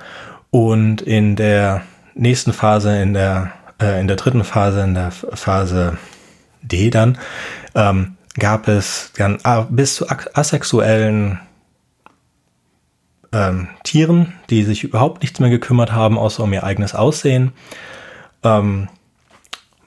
[0.50, 1.82] und in der
[2.14, 5.98] nächsten Phase, in der, äh, in der dritten Phase, in der Phase
[6.62, 7.18] D dann,
[7.74, 11.40] ähm, gab es dann ah, bis zu asexuellen
[13.32, 17.52] ähm, Tieren, die sich überhaupt nichts mehr gekümmert haben, außer um ihr eigenes Aussehen.
[18.42, 18.88] Ähm,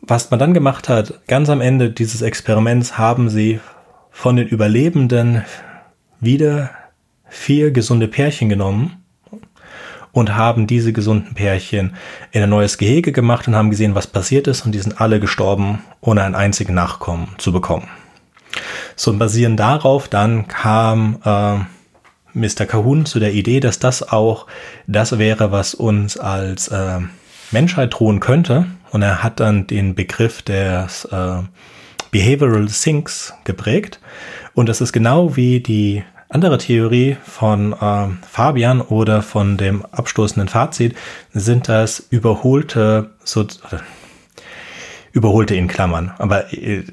[0.08, 3.60] was man dann gemacht hat, ganz am Ende dieses Experiments haben sie
[4.12, 5.44] von den Überlebenden
[6.20, 6.70] wieder
[7.28, 9.04] vier gesunde Pärchen genommen
[10.12, 11.96] und haben diese gesunden Pärchen
[12.32, 15.20] in ein neues Gehege gemacht und haben gesehen, was passiert ist und die sind alle
[15.20, 17.90] gestorben, ohne einen einzigen Nachkommen zu bekommen.
[18.96, 21.58] So und basierend darauf dann kam äh,
[22.34, 22.66] Mr.
[22.66, 24.48] Cahoon zu der Idee, dass das auch
[24.88, 27.00] das wäre, was uns als äh,
[27.52, 28.66] Menschheit drohen könnte.
[28.92, 31.42] Und er hat dann den Begriff des äh,
[32.12, 34.00] Behavioral Sinks geprägt.
[34.54, 40.48] Und das ist genau wie die andere Theorie von äh, Fabian oder von dem abstoßenden
[40.50, 40.96] Fazit,
[41.34, 43.46] sind das überholte, so,
[45.12, 46.14] überholte in Klammern.
[46.18, 46.84] Aber äh,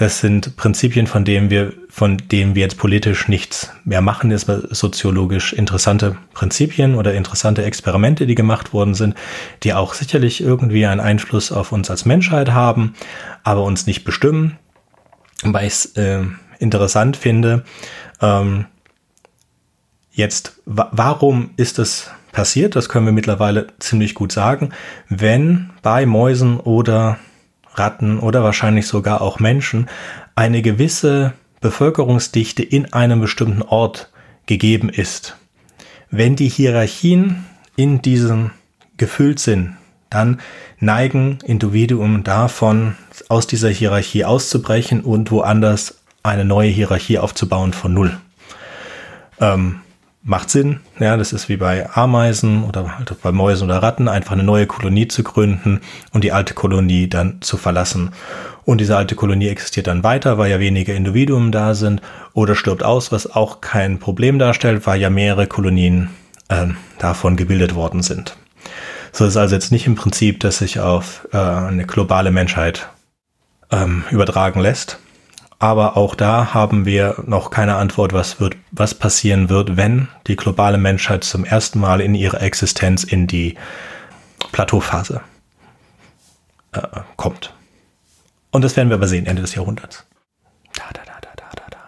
[0.00, 4.30] das sind Prinzipien, von denen wir, von denen wir jetzt politisch nichts mehr machen.
[4.30, 9.14] Das sind soziologisch interessante Prinzipien oder interessante Experimente, die gemacht worden sind,
[9.62, 12.94] die auch sicherlich irgendwie einen Einfluss auf uns als Menschheit haben,
[13.44, 14.56] aber uns nicht bestimmen.
[15.42, 16.22] Weil ich es äh,
[16.58, 17.64] interessant finde,
[18.22, 18.64] ähm,
[20.12, 22.74] jetzt, warum ist es passiert?
[22.74, 24.70] Das können wir mittlerweile ziemlich gut sagen.
[25.10, 27.18] Wenn bei Mäusen oder
[27.74, 29.88] Ratten oder wahrscheinlich sogar auch Menschen
[30.34, 34.10] eine gewisse Bevölkerungsdichte in einem bestimmten Ort
[34.46, 35.36] gegeben ist.
[36.10, 38.50] Wenn die Hierarchien in diesem
[38.96, 39.76] gefüllt sind,
[40.08, 40.40] dann
[40.78, 42.96] neigen Individuen davon,
[43.28, 48.18] aus dieser Hierarchie auszubrechen und woanders eine neue Hierarchie aufzubauen von Null.
[49.40, 49.80] Ähm,
[50.22, 50.80] macht Sinn.
[50.98, 54.66] Ja, das ist wie bei Ameisen oder halt bei Mäusen oder Ratten, einfach eine neue
[54.66, 55.80] Kolonie zu gründen
[56.12, 58.12] und die alte Kolonie dann zu verlassen.
[58.64, 62.02] Und diese alte Kolonie existiert dann weiter, weil ja weniger Individuen da sind
[62.34, 66.10] oder stirbt aus, was auch kein Problem darstellt, weil ja mehrere Kolonien
[66.48, 66.66] äh,
[66.98, 68.36] davon gebildet worden sind.
[69.12, 72.88] So ist also jetzt nicht im Prinzip, dass sich auf äh, eine globale Menschheit
[73.72, 74.98] ähm, übertragen lässt.
[75.62, 80.34] Aber auch da haben wir noch keine Antwort, was wird, was passieren wird, wenn die
[80.34, 83.56] globale Menschheit zum ersten Mal in ihrer Existenz in die
[84.52, 85.20] Plateauphase
[86.72, 86.80] äh,
[87.16, 87.52] kommt.
[88.50, 90.06] Und das werden wir aber sehen, Ende des Jahrhunderts.
[90.72, 91.78] Da, da, da, da, da, da.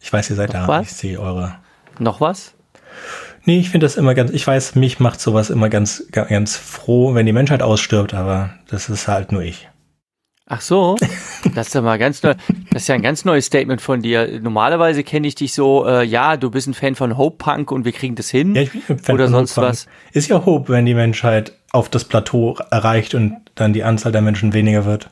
[0.00, 0.68] Ich weiß, ihr seid noch da.
[0.68, 0.90] Was?
[0.90, 1.54] Ich sehe eure.
[2.00, 2.54] Noch was?
[3.44, 7.14] Nee, ich finde das immer ganz, ich weiß, mich macht sowas immer ganz, ganz froh,
[7.14, 9.68] wenn die Menschheit ausstirbt, aber das ist halt nur ich.
[10.46, 10.96] Ach so,
[11.54, 12.34] das ist ja mal ganz neu.
[12.70, 14.40] Das ist ja ein ganz neues Statement von dir.
[14.42, 17.86] Normalerweise kenne ich dich so, äh, ja, du bist ein Fan von Hope Punk und
[17.86, 18.54] wir kriegen das hin.
[18.54, 19.86] Ja, ich bin ein Fan oder von sonst Hope was.
[20.12, 24.20] Ist ja Hope, wenn die Menschheit auf das Plateau erreicht und dann die Anzahl der
[24.20, 25.08] Menschen weniger wird.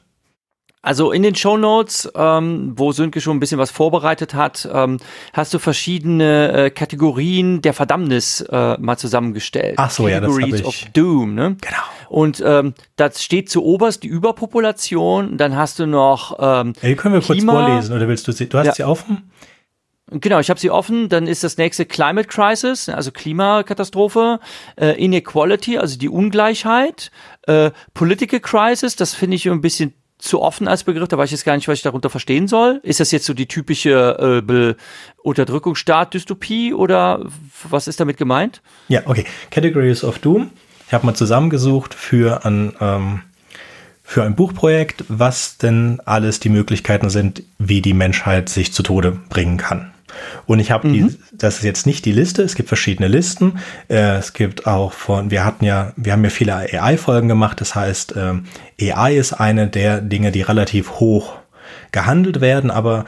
[0.85, 4.99] Also in den Show Notes, ähm, wo Sönke schon ein bisschen was vorbereitet hat, ähm,
[5.33, 9.77] hast du verschiedene äh, Kategorien der Verdammnis äh, mal zusammengestellt.
[9.77, 10.67] Ach so, Categories ja, das ich.
[10.67, 11.57] of Doom, ne?
[11.61, 11.83] Genau.
[12.09, 15.39] Und ähm, das steht zu oberst die Überpopulation.
[15.39, 17.53] Dann hast du noch ähm, ja, die können wir Klima.
[17.53, 18.49] kurz vorlesen oder willst du sie?
[18.49, 18.75] Du hast ja.
[18.75, 19.31] sie offen?
[20.11, 21.09] Genau, ich habe sie offen.
[21.09, 24.41] Dann ist das nächste Climate Crisis, also Klimakatastrophe,
[24.77, 27.13] äh, Inequality, also die Ungleichheit,
[27.47, 31.33] äh, Political Crisis, das finde ich ein bisschen zu offen als Begriff, da weiß ich
[31.33, 32.81] jetzt gar nicht, was ich darunter verstehen soll.
[32.85, 34.75] Ist das jetzt so die typische äh,
[35.23, 37.27] Unterdrückungsstaat-Dystopie oder
[37.69, 38.63] was ist damit gemeint?
[38.89, 39.25] Ja, okay.
[39.51, 40.51] Categories of Doom.
[40.87, 43.23] Ich habe mal zusammengesucht für ein, ähm,
[44.05, 49.19] für ein Buchprojekt, was denn alles die Möglichkeiten sind, wie die Menschheit sich zu Tode
[49.29, 49.92] bringen kann.
[50.47, 51.17] Und ich habe mhm.
[51.33, 53.59] das ist jetzt nicht die Liste, es gibt verschiedene Listen.
[53.89, 57.75] Äh, es gibt auch von, wir hatten ja, wir haben ja viele AI-Folgen gemacht, das
[57.75, 58.45] heißt, ähm,
[58.81, 61.35] AI ist eine der Dinge, die relativ hoch
[61.93, 63.05] gehandelt werden, aber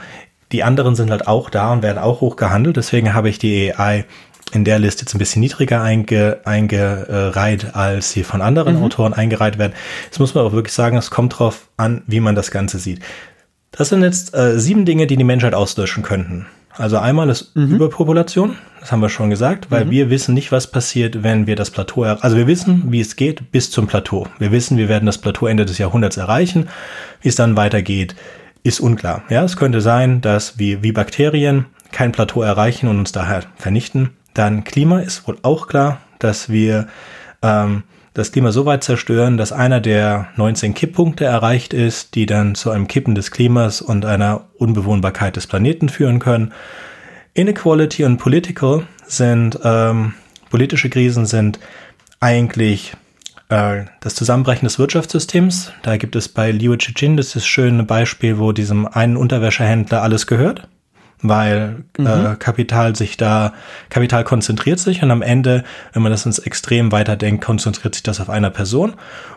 [0.51, 2.77] die anderen sind halt auch da und werden auch hoch gehandelt.
[2.77, 4.05] Deswegen habe ich die AI
[4.51, 8.83] in der Liste jetzt ein bisschen niedriger einge, eingereiht, als sie von anderen mhm.
[8.83, 9.73] Autoren eingereiht werden.
[10.05, 13.01] Jetzt muss man auch wirklich sagen, es kommt drauf an, wie man das Ganze sieht.
[13.71, 16.45] Das sind jetzt äh, sieben Dinge, die die Menschheit auslöschen könnten.
[16.77, 17.75] Also einmal ist mhm.
[17.75, 19.91] Überpopulation, das haben wir schon gesagt, weil mhm.
[19.91, 23.51] wir wissen nicht, was passiert, wenn wir das Plateau, also wir wissen, wie es geht
[23.51, 24.27] bis zum Plateau.
[24.39, 26.67] Wir wissen, wir werden das Plateau Ende des Jahrhunderts erreichen.
[27.21, 28.15] Wie es dann weitergeht,
[28.63, 29.23] ist unklar.
[29.29, 34.11] Ja, es könnte sein, dass wir wie Bakterien kein Plateau erreichen und uns daher vernichten.
[34.33, 36.87] Dann Klima ist wohl auch klar, dass wir
[37.41, 37.83] ähm,
[38.15, 42.71] das Klima so weit zerstören, dass einer der 19 Kipppunkte erreicht ist, die dann zu
[42.71, 46.53] einem Kippen des Klimas und einer Unbewohnbarkeit des Planeten führen können.
[47.33, 50.13] Inequality und Political sind, ähm,
[50.49, 51.59] politische Krisen sind
[52.21, 52.93] eigentlich
[53.49, 55.73] äh, das Zusammenbrechen des Wirtschaftssystems.
[55.83, 60.25] Da gibt es bei Liu Chijin das ist schöne Beispiel, wo diesem einen Unterwäschehändler alles
[60.25, 60.69] gehört
[61.29, 62.07] weil äh, mhm.
[62.07, 63.53] äh, Kapital sich da,
[63.89, 68.21] Kapital konzentriert sich und am Ende, wenn man das ins Extrem weiterdenkt, konzentriert sich das
[68.21, 68.95] auf einer Person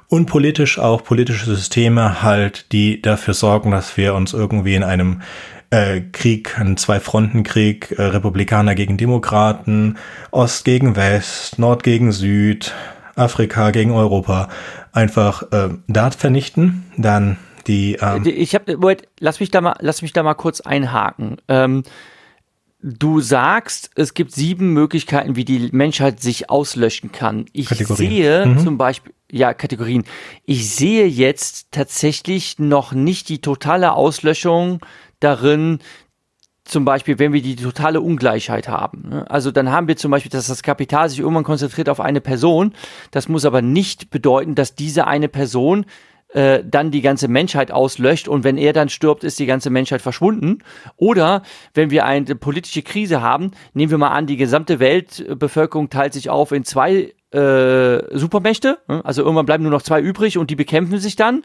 [0.09, 5.21] und politisch auch politische Systeme halt, die dafür sorgen, dass wir uns irgendwie in einem
[5.71, 9.99] äh, Krieg, einen Zwei-Fronten-Krieg, äh, Republikaner gegen Demokraten,
[10.31, 12.75] Ost gegen West, Nord gegen Süd,
[13.17, 14.49] Afrika gegen Europa,
[14.93, 17.37] einfach äh, Dart vernichten, dann
[17.69, 21.37] die, ähm ich habe, lass mich da mal, lass mich da mal kurz einhaken.
[21.49, 21.85] Ähm,
[22.81, 27.47] du sagst, es gibt sieben Möglichkeiten, wie die Menschheit sich auslöschen kann.
[27.53, 28.59] Ich sehe mhm.
[28.59, 30.05] zum Beispiel, ja, Kategorien.
[30.45, 34.81] Ich sehe jetzt tatsächlich noch nicht die totale Auslöschung
[35.21, 35.81] darin,
[36.65, 39.09] zum Beispiel, wenn wir die totale Ungleichheit haben.
[39.09, 39.31] Ne?
[39.31, 42.75] Also dann haben wir zum Beispiel, dass das Kapital sich irgendwann konzentriert auf eine Person.
[43.11, 45.87] Das muss aber nicht bedeuten, dass diese eine Person
[46.29, 50.03] äh, dann die ganze Menschheit auslöscht und wenn er dann stirbt, ist die ganze Menschheit
[50.03, 50.59] verschwunden.
[50.97, 51.43] Oder
[51.75, 56.31] wenn wir eine politische Krise haben, nehmen wir mal an, die gesamte Weltbevölkerung teilt sich
[56.31, 58.79] auf in zwei äh, Supermächte.
[58.89, 59.05] Ne?
[59.05, 61.43] Also irgendwann bleiben nur noch zwei übrig und die bekämpfen sich dann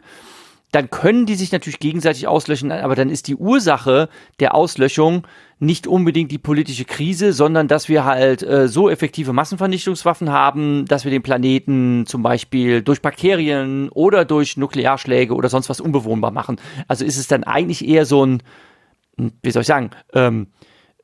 [0.74, 4.08] dann können die sich natürlich gegenseitig auslöschen, aber dann ist die Ursache
[4.40, 5.24] der Auslöschung
[5.60, 11.04] nicht unbedingt die politische Krise, sondern dass wir halt äh, so effektive Massenvernichtungswaffen haben, dass
[11.04, 16.60] wir den Planeten zum Beispiel durch Bakterien oder durch Nuklearschläge oder sonst was unbewohnbar machen.
[16.88, 18.42] Also ist es dann eigentlich eher so ein,
[19.16, 20.48] hm, wie soll ich sagen, ähm,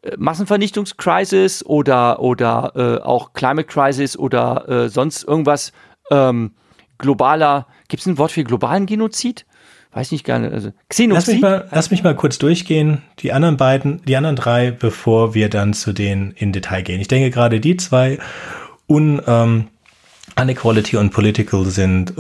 [0.03, 5.71] äh, Massenvernichtungskrisis oder, oder äh, auch Climate Crisis oder äh, sonst irgendwas
[6.11, 6.55] ähm,
[6.99, 9.47] globaler, gibt es ein Wort für globalen Genozid?
[9.93, 10.53] Weiß nicht nicht.
[10.53, 11.15] Also Xenozid.
[11.15, 15.35] Lass mich, mal, lass mich mal kurz durchgehen, die anderen beiden, die anderen drei, bevor
[15.35, 17.01] wir dann zu denen in Detail gehen.
[17.01, 18.19] Ich denke gerade die zwei
[18.89, 19.69] un ähm,
[20.41, 22.15] Unequality und Political sind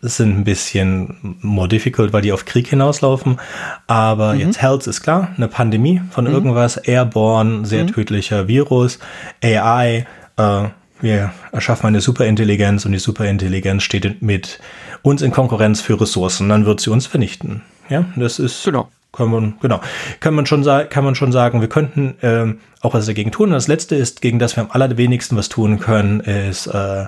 [0.00, 3.38] sind ein bisschen more difficult, weil die auf Krieg hinauslaufen.
[3.86, 4.40] Aber mhm.
[4.40, 6.32] jetzt Health ist klar, eine Pandemie von mhm.
[6.32, 7.92] irgendwas, Airborne, sehr mhm.
[7.92, 8.98] tödlicher Virus,
[9.42, 10.06] AI,
[10.38, 10.68] äh,
[11.00, 14.58] wir erschaffen eine Superintelligenz und die Superintelligenz steht mit
[15.06, 17.62] uns in Konkurrenz für Ressourcen, dann wird sie uns vernichten.
[17.88, 18.88] Ja, das ist genau.
[19.12, 19.80] Kann man, genau.
[20.20, 23.50] Kann man schon, kann man schon sagen, wir könnten äh, auch was dagegen tun.
[23.50, 27.06] das letzte ist, gegen das wir am allerwenigsten was tun können, ist äh,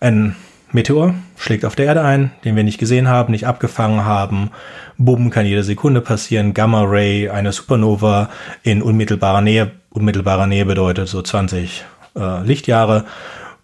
[0.00, 0.36] ein
[0.72, 4.50] Meteor schlägt auf der Erde ein, den wir nicht gesehen haben, nicht abgefangen haben.
[4.98, 6.52] Bumm kann jede Sekunde passieren.
[6.52, 8.28] Gamma Ray, eine Supernova
[8.62, 9.70] in unmittelbarer Nähe.
[9.90, 11.84] Unmittelbarer Nähe bedeutet so 20
[12.16, 13.04] äh, Lichtjahre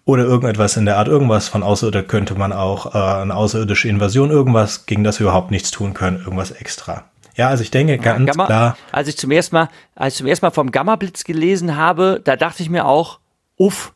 [0.07, 4.31] oder irgendetwas in der Art, irgendwas von außerirdisch könnte man auch äh, eine außerirdische Invasion,
[4.31, 7.03] irgendwas, gegen das wir überhaupt nichts tun können, irgendwas extra.
[7.35, 8.77] Ja, also ich denke ganz Gamma, klar.
[8.93, 12.37] Als ich zum ersten Mal, als ich zum ersten Mal vom Gamma-Blitz gelesen habe, da
[12.37, 13.19] dachte ich mir auch,
[13.57, 13.93] uff,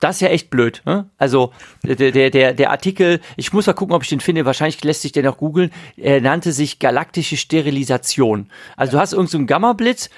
[0.00, 0.82] das ist ja echt blöd.
[0.86, 1.08] Ne?
[1.18, 1.52] Also
[1.84, 5.02] der, der, der, der Artikel, ich muss mal gucken, ob ich den finde, wahrscheinlich lässt
[5.02, 8.50] sich den auch googeln, er nannte sich galaktische Sterilisation.
[8.76, 10.10] Also du hast irgendeinen so Gamma-Blitz,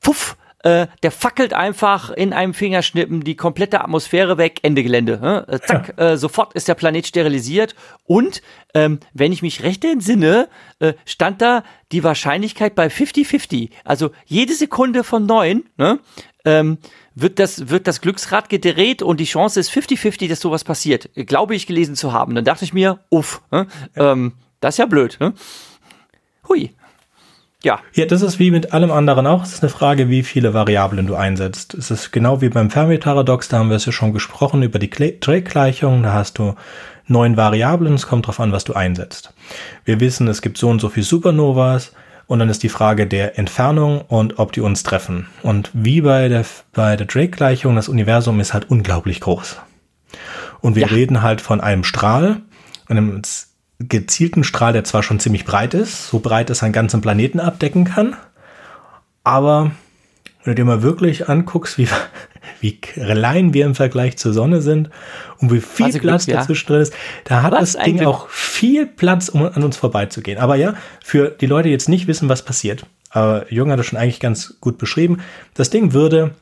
[0.00, 5.44] puff, äh, der fackelt einfach in einem Fingerschnippen die komplette Atmosphäre weg, Ende Gelände.
[5.46, 6.12] Äh, zack, ja.
[6.12, 7.74] äh, sofort ist der Planet sterilisiert.
[8.04, 8.40] Und
[8.72, 13.70] ähm, wenn ich mich recht entsinne, äh, stand da die Wahrscheinlichkeit bei 50-50.
[13.84, 16.00] Also jede Sekunde von neun ne,
[16.46, 16.78] ähm,
[17.14, 21.10] wird, das, wird das Glücksrad gedreht und die Chance ist 50-50, dass sowas passiert.
[21.14, 22.34] Glaube ich gelesen zu haben.
[22.34, 23.66] Dann dachte ich mir, uff, ja.
[23.96, 25.18] ähm, das ist ja blöd.
[25.20, 25.34] Ne?
[26.48, 26.74] Hui.
[27.64, 27.80] Ja.
[27.94, 29.42] Ja, das ist wie mit allem anderen auch.
[29.42, 31.72] Es ist eine Frage, wie viele Variablen du einsetzt.
[31.74, 34.90] Es ist genau wie beim Fermi-Paradox, da haben wir es ja schon gesprochen über die
[34.90, 36.02] Drake-Gleichung.
[36.02, 36.54] Da hast du
[37.06, 39.32] neun Variablen, es kommt darauf an, was du einsetzt.
[39.84, 41.92] Wir wissen, es gibt so und so viel Supernovas
[42.26, 45.26] und dann ist die Frage der Entfernung und ob die uns treffen.
[45.42, 49.56] Und wie bei der, bei der Drake-Gleichung, das Universum ist halt unglaublich groß.
[50.60, 50.88] Und wir ja.
[50.88, 52.42] reden halt von einem Strahl,
[52.88, 53.22] einem
[53.88, 57.40] gezielten Strahl, der zwar schon ziemlich breit ist, so breit, dass er einen ganzen Planeten
[57.40, 58.16] abdecken kann,
[59.24, 59.72] aber
[60.44, 61.88] wenn du dir mal wirklich anguckst, wie,
[62.60, 64.90] wie klein wir im Vergleich zur Sonne sind
[65.38, 66.94] und wie viel also Platz Glück, dazwischen drin ist,
[67.24, 68.08] da hat was das Ding Glück.
[68.08, 70.38] auch viel Platz, um an uns vorbeizugehen.
[70.38, 73.86] Aber ja, für die Leute, die jetzt nicht wissen, was passiert, aber Jürgen hat das
[73.86, 75.20] schon eigentlich ganz gut beschrieben,
[75.54, 76.34] das Ding würde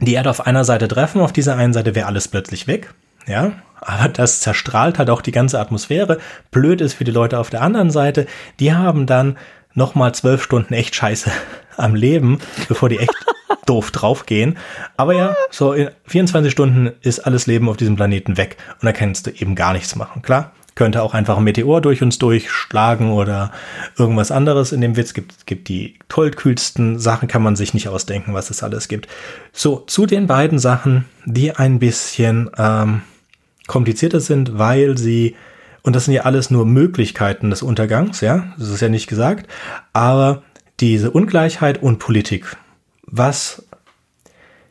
[0.00, 2.94] die Erde auf einer Seite treffen, auf dieser einen Seite wäre alles plötzlich weg.
[3.26, 6.18] Ja, aber das zerstrahlt halt auch die ganze Atmosphäre.
[6.50, 8.26] Blöd ist für die Leute auf der anderen Seite.
[8.58, 9.36] Die haben dann
[9.74, 11.30] nochmal zwölf Stunden echt Scheiße
[11.76, 13.14] am Leben, bevor die echt
[13.66, 14.56] doof draufgehen.
[14.96, 18.92] Aber ja, so in 24 Stunden ist alles Leben auf diesem Planeten weg und da
[18.92, 20.22] kannst du eben gar nichts machen.
[20.22, 23.50] Klar, könnte auch einfach ein Meteor durch uns durchschlagen oder
[23.98, 25.14] irgendwas anderes in dem Witz.
[25.14, 29.08] Gibt, gibt die tollkühlsten Sachen, kann man sich nicht ausdenken, was es alles gibt.
[29.52, 33.02] So, zu den beiden Sachen, die ein bisschen ähm,
[33.66, 35.36] komplizierter sind, weil sie,
[35.82, 39.48] und das sind ja alles nur Möglichkeiten des Untergangs, ja, das ist ja nicht gesagt,
[39.92, 40.42] aber
[40.80, 42.56] diese Ungleichheit und Politik,
[43.02, 43.66] was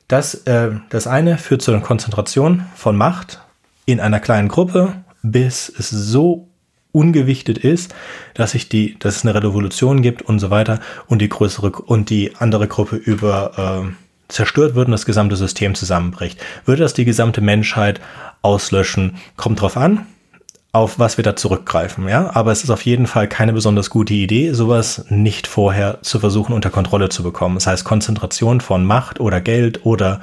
[0.08, 3.42] das, äh, das eine führt zu einer Konzentration von Macht
[3.86, 4.94] in einer kleinen Gruppe,
[5.24, 6.48] bis es so
[6.92, 7.94] ungewichtet ist,
[8.36, 12.10] dass sich die, dass es eine Revolution gibt und so weiter und die größere und
[12.10, 16.40] die andere Gruppe über äh, zerstört wird und das gesamte System zusammenbricht.
[16.66, 18.02] Würde das die gesamte Menschheit
[18.42, 19.18] auslöschen?
[19.38, 20.06] Kommt drauf an,
[20.72, 22.32] auf was wir da zurückgreifen, ja.
[22.34, 26.54] Aber es ist auf jeden Fall keine besonders gute Idee, sowas nicht vorher zu versuchen
[26.54, 27.56] unter Kontrolle zu bekommen.
[27.56, 30.20] Das heißt, Konzentration von Macht oder Geld oder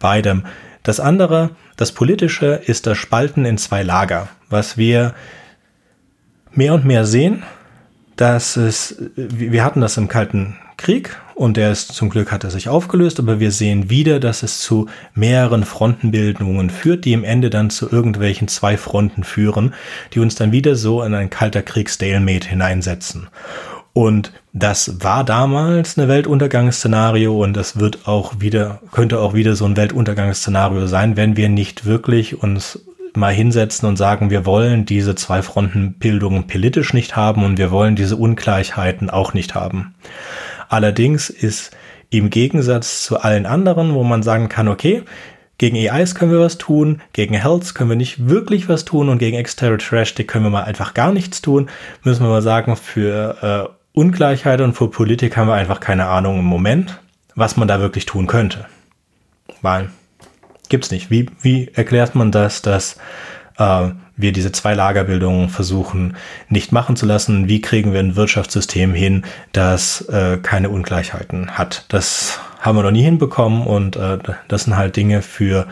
[0.00, 0.44] beidem,
[0.84, 5.14] Das andere, das Politische, ist das Spalten in zwei Lager, was wir
[6.52, 7.42] mehr und mehr sehen,
[8.16, 12.50] dass es, wir hatten das im Kalten Krieg und der ist zum Glück hat er
[12.50, 17.50] sich aufgelöst, aber wir sehen wieder, dass es zu mehreren Frontenbildungen führt, die im Ende
[17.50, 19.74] dann zu irgendwelchen zwei Fronten führen,
[20.12, 23.28] die uns dann wieder so in ein kalter Krieg Stalemate hineinsetzen.
[23.92, 29.64] Und das war damals eine Weltuntergangsszenario und das wird auch wieder, könnte auch wieder so
[29.66, 32.80] ein Weltuntergangsszenario sein, wenn wir nicht wirklich uns
[33.16, 37.94] mal hinsetzen und sagen, wir wollen diese zwei Frontenbildungen politisch nicht haben und wir wollen
[37.94, 39.94] diese Ungleichheiten auch nicht haben.
[40.68, 41.76] Allerdings ist
[42.10, 45.02] im Gegensatz zu allen anderen, wo man sagen kann, okay,
[45.58, 49.18] gegen AIs können wir was tun, gegen Health können wir nicht wirklich was tun und
[49.18, 51.68] gegen Extraterrestrial können wir mal einfach gar nichts tun,
[52.02, 56.40] müssen wir mal sagen, für äh, Ungleichheit und für Politik haben wir einfach keine Ahnung
[56.40, 57.00] im Moment,
[57.36, 58.66] was man da wirklich tun könnte.
[59.62, 59.90] Weil
[60.68, 61.10] gibt's nicht.
[61.10, 62.96] Wie, wie erklärt man das, dass
[63.58, 66.16] äh, wir diese Zwei-Lager-Bildung versuchen
[66.48, 67.48] nicht machen zu lassen?
[67.48, 71.86] Wie kriegen wir ein Wirtschaftssystem hin, das äh, keine Ungleichheiten hat?
[71.88, 74.18] Das haben wir noch nie hinbekommen und äh,
[74.48, 75.66] das sind halt Dinge, für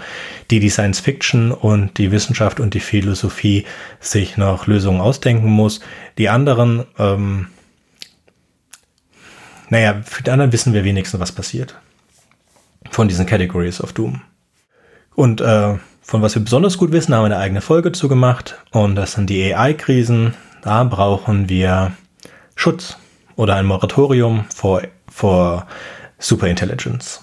[0.50, 3.64] die die Science Fiction und die Wissenschaft und die Philosophie
[4.00, 5.80] sich noch Lösungen ausdenken muss.
[6.18, 7.46] Die anderen ähm,
[9.72, 11.74] naja, für die anderen wissen wir wenigstens, was passiert.
[12.90, 14.20] Von diesen Categories of Doom.
[15.14, 18.58] Und äh, von was wir besonders gut wissen, haben wir eine eigene Folge zugemacht.
[18.72, 20.34] Und das sind die AI-Krisen.
[20.62, 21.92] Da brauchen wir
[22.56, 22.96] Schutz
[23.36, 25.66] oder ein Moratorium vor, vor
[26.18, 27.22] Superintelligence.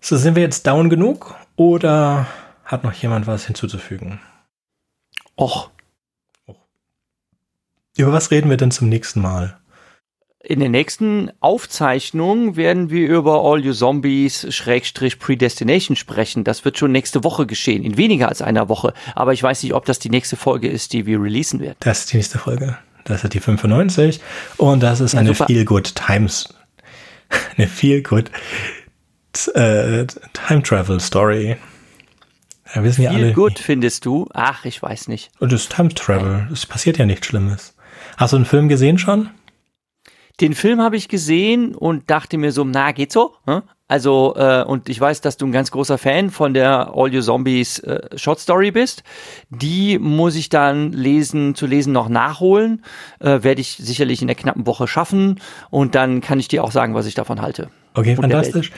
[0.00, 2.26] So, sind wir jetzt down genug oder
[2.64, 4.20] hat noch jemand was hinzuzufügen?
[5.38, 5.70] Och.
[7.96, 9.59] Über was reden wir denn zum nächsten Mal?
[10.42, 16.44] In der nächsten Aufzeichnung werden wir über All You Zombies Schrägstrich Predestination sprechen.
[16.44, 18.94] Das wird schon nächste Woche geschehen, in weniger als einer Woche.
[19.14, 21.76] Aber ich weiß nicht, ob das die nächste Folge ist, die wir releasen werden.
[21.80, 22.78] Das ist die nächste Folge.
[23.04, 24.20] Das ist die 95
[24.56, 26.54] und das ist ja, eine Feel Good Times,
[27.56, 28.30] eine Feel Good
[29.54, 31.56] äh, Time Travel Story.
[32.74, 33.32] Ja, wissen ja alle.
[33.32, 34.28] Good findest du?
[34.32, 35.30] Ach, ich weiß nicht.
[35.38, 37.74] Und das Time Travel, es passiert ja nichts Schlimmes.
[38.16, 39.30] Hast du einen Film gesehen schon?
[40.40, 43.34] Den Film habe ich gesehen und dachte mir so, na, geht so?
[43.46, 43.62] Hm?
[43.88, 47.20] Also, äh, und ich weiß, dass du ein ganz großer Fan von der All You
[47.20, 49.02] Zombies äh, Short Story bist.
[49.50, 52.84] Die muss ich dann lesen, zu lesen noch nachholen.
[53.18, 55.40] Äh, Werde ich sicherlich in der knappen Woche schaffen.
[55.70, 57.68] Und dann kann ich dir auch sagen, was ich davon halte.
[57.94, 58.70] Okay, und fantastisch.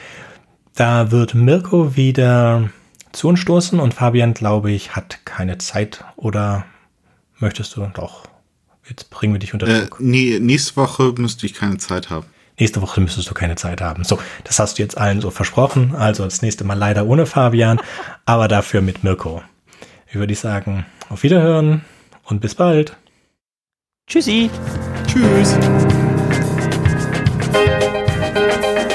[0.75, 2.71] Da wird Mirko wieder
[3.13, 6.65] zu uns stoßen und Fabian, glaube ich, hat keine Zeit oder
[7.39, 8.32] möchtest du doch?
[8.89, 10.01] Jetzt bringen wir dich unter äh, Druck.
[10.01, 12.27] Äh, nee, nächste Woche müsste ich keine Zeit haben.
[12.59, 14.05] Nächste Woche müsstest du keine Zeit haben.
[14.05, 15.95] So, das hast du jetzt allen so versprochen.
[15.95, 17.81] Also das nächste Mal leider ohne Fabian,
[18.25, 19.43] aber dafür mit Mirko.
[20.11, 21.83] Wie würde ich sagen, auf Wiederhören
[22.25, 22.97] und bis bald.
[24.07, 24.51] Tschüssi.
[25.07, 25.57] Tschüss.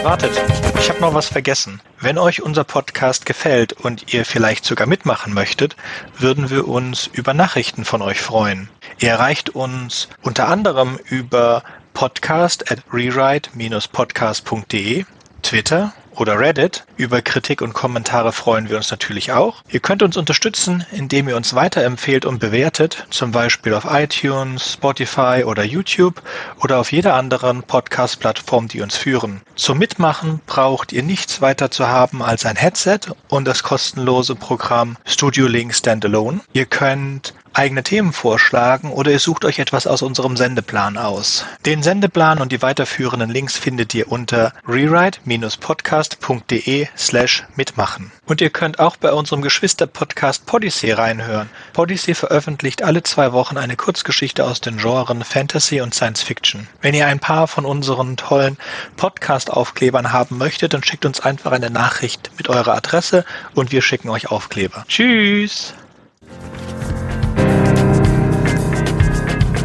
[0.07, 0.31] Wartet,
[0.79, 1.81] ich habe noch was vergessen.
[1.99, 5.75] Wenn euch unser Podcast gefällt und ihr vielleicht sogar mitmachen möchtet,
[6.17, 8.69] würden wir uns über Nachrichten von euch freuen.
[8.99, 11.61] Ihr erreicht uns unter anderem über
[11.93, 15.03] podcast at rewrite-podcast.de,
[15.41, 16.85] Twitter oder Reddit.
[16.95, 19.64] Über Kritik und Kommentare freuen wir uns natürlich auch.
[19.69, 25.44] Ihr könnt uns unterstützen, indem ihr uns weiterempfehlt und bewertet, zum Beispiel auf iTunes, Spotify
[25.45, 26.22] oder YouTube
[26.61, 29.41] oder auf jeder anderen Podcast-Plattform, die uns führen.
[29.56, 34.98] Zum Mitmachen braucht ihr nichts weiter zu haben als ein Headset und das kostenlose Programm
[35.06, 36.41] Studio Link Standalone.
[36.53, 41.45] Ihr könnt eigene Themen vorschlagen oder ihr sucht euch etwas aus unserem Sendeplan aus.
[41.65, 48.11] Den Sendeplan und die weiterführenden Links findet ihr unter rewrite-podcast.de slash mitmachen.
[48.25, 51.49] Und ihr könnt auch bei unserem Geschwister-Podcast Podyssey reinhören.
[51.73, 56.67] Podyssey veröffentlicht alle zwei Wochen eine Kurzgeschichte aus den Genren Fantasy und Science Fiction.
[56.81, 58.57] Wenn ihr ein paar von unseren tollen
[58.97, 63.25] Podcast-Aufklebern haben möchtet, dann schickt uns einfach eine Nachricht mit eurer Adresse
[63.55, 64.85] und wir schicken euch Aufkleber.
[64.88, 65.73] Tschüss!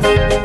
[0.03, 0.42] Thank you.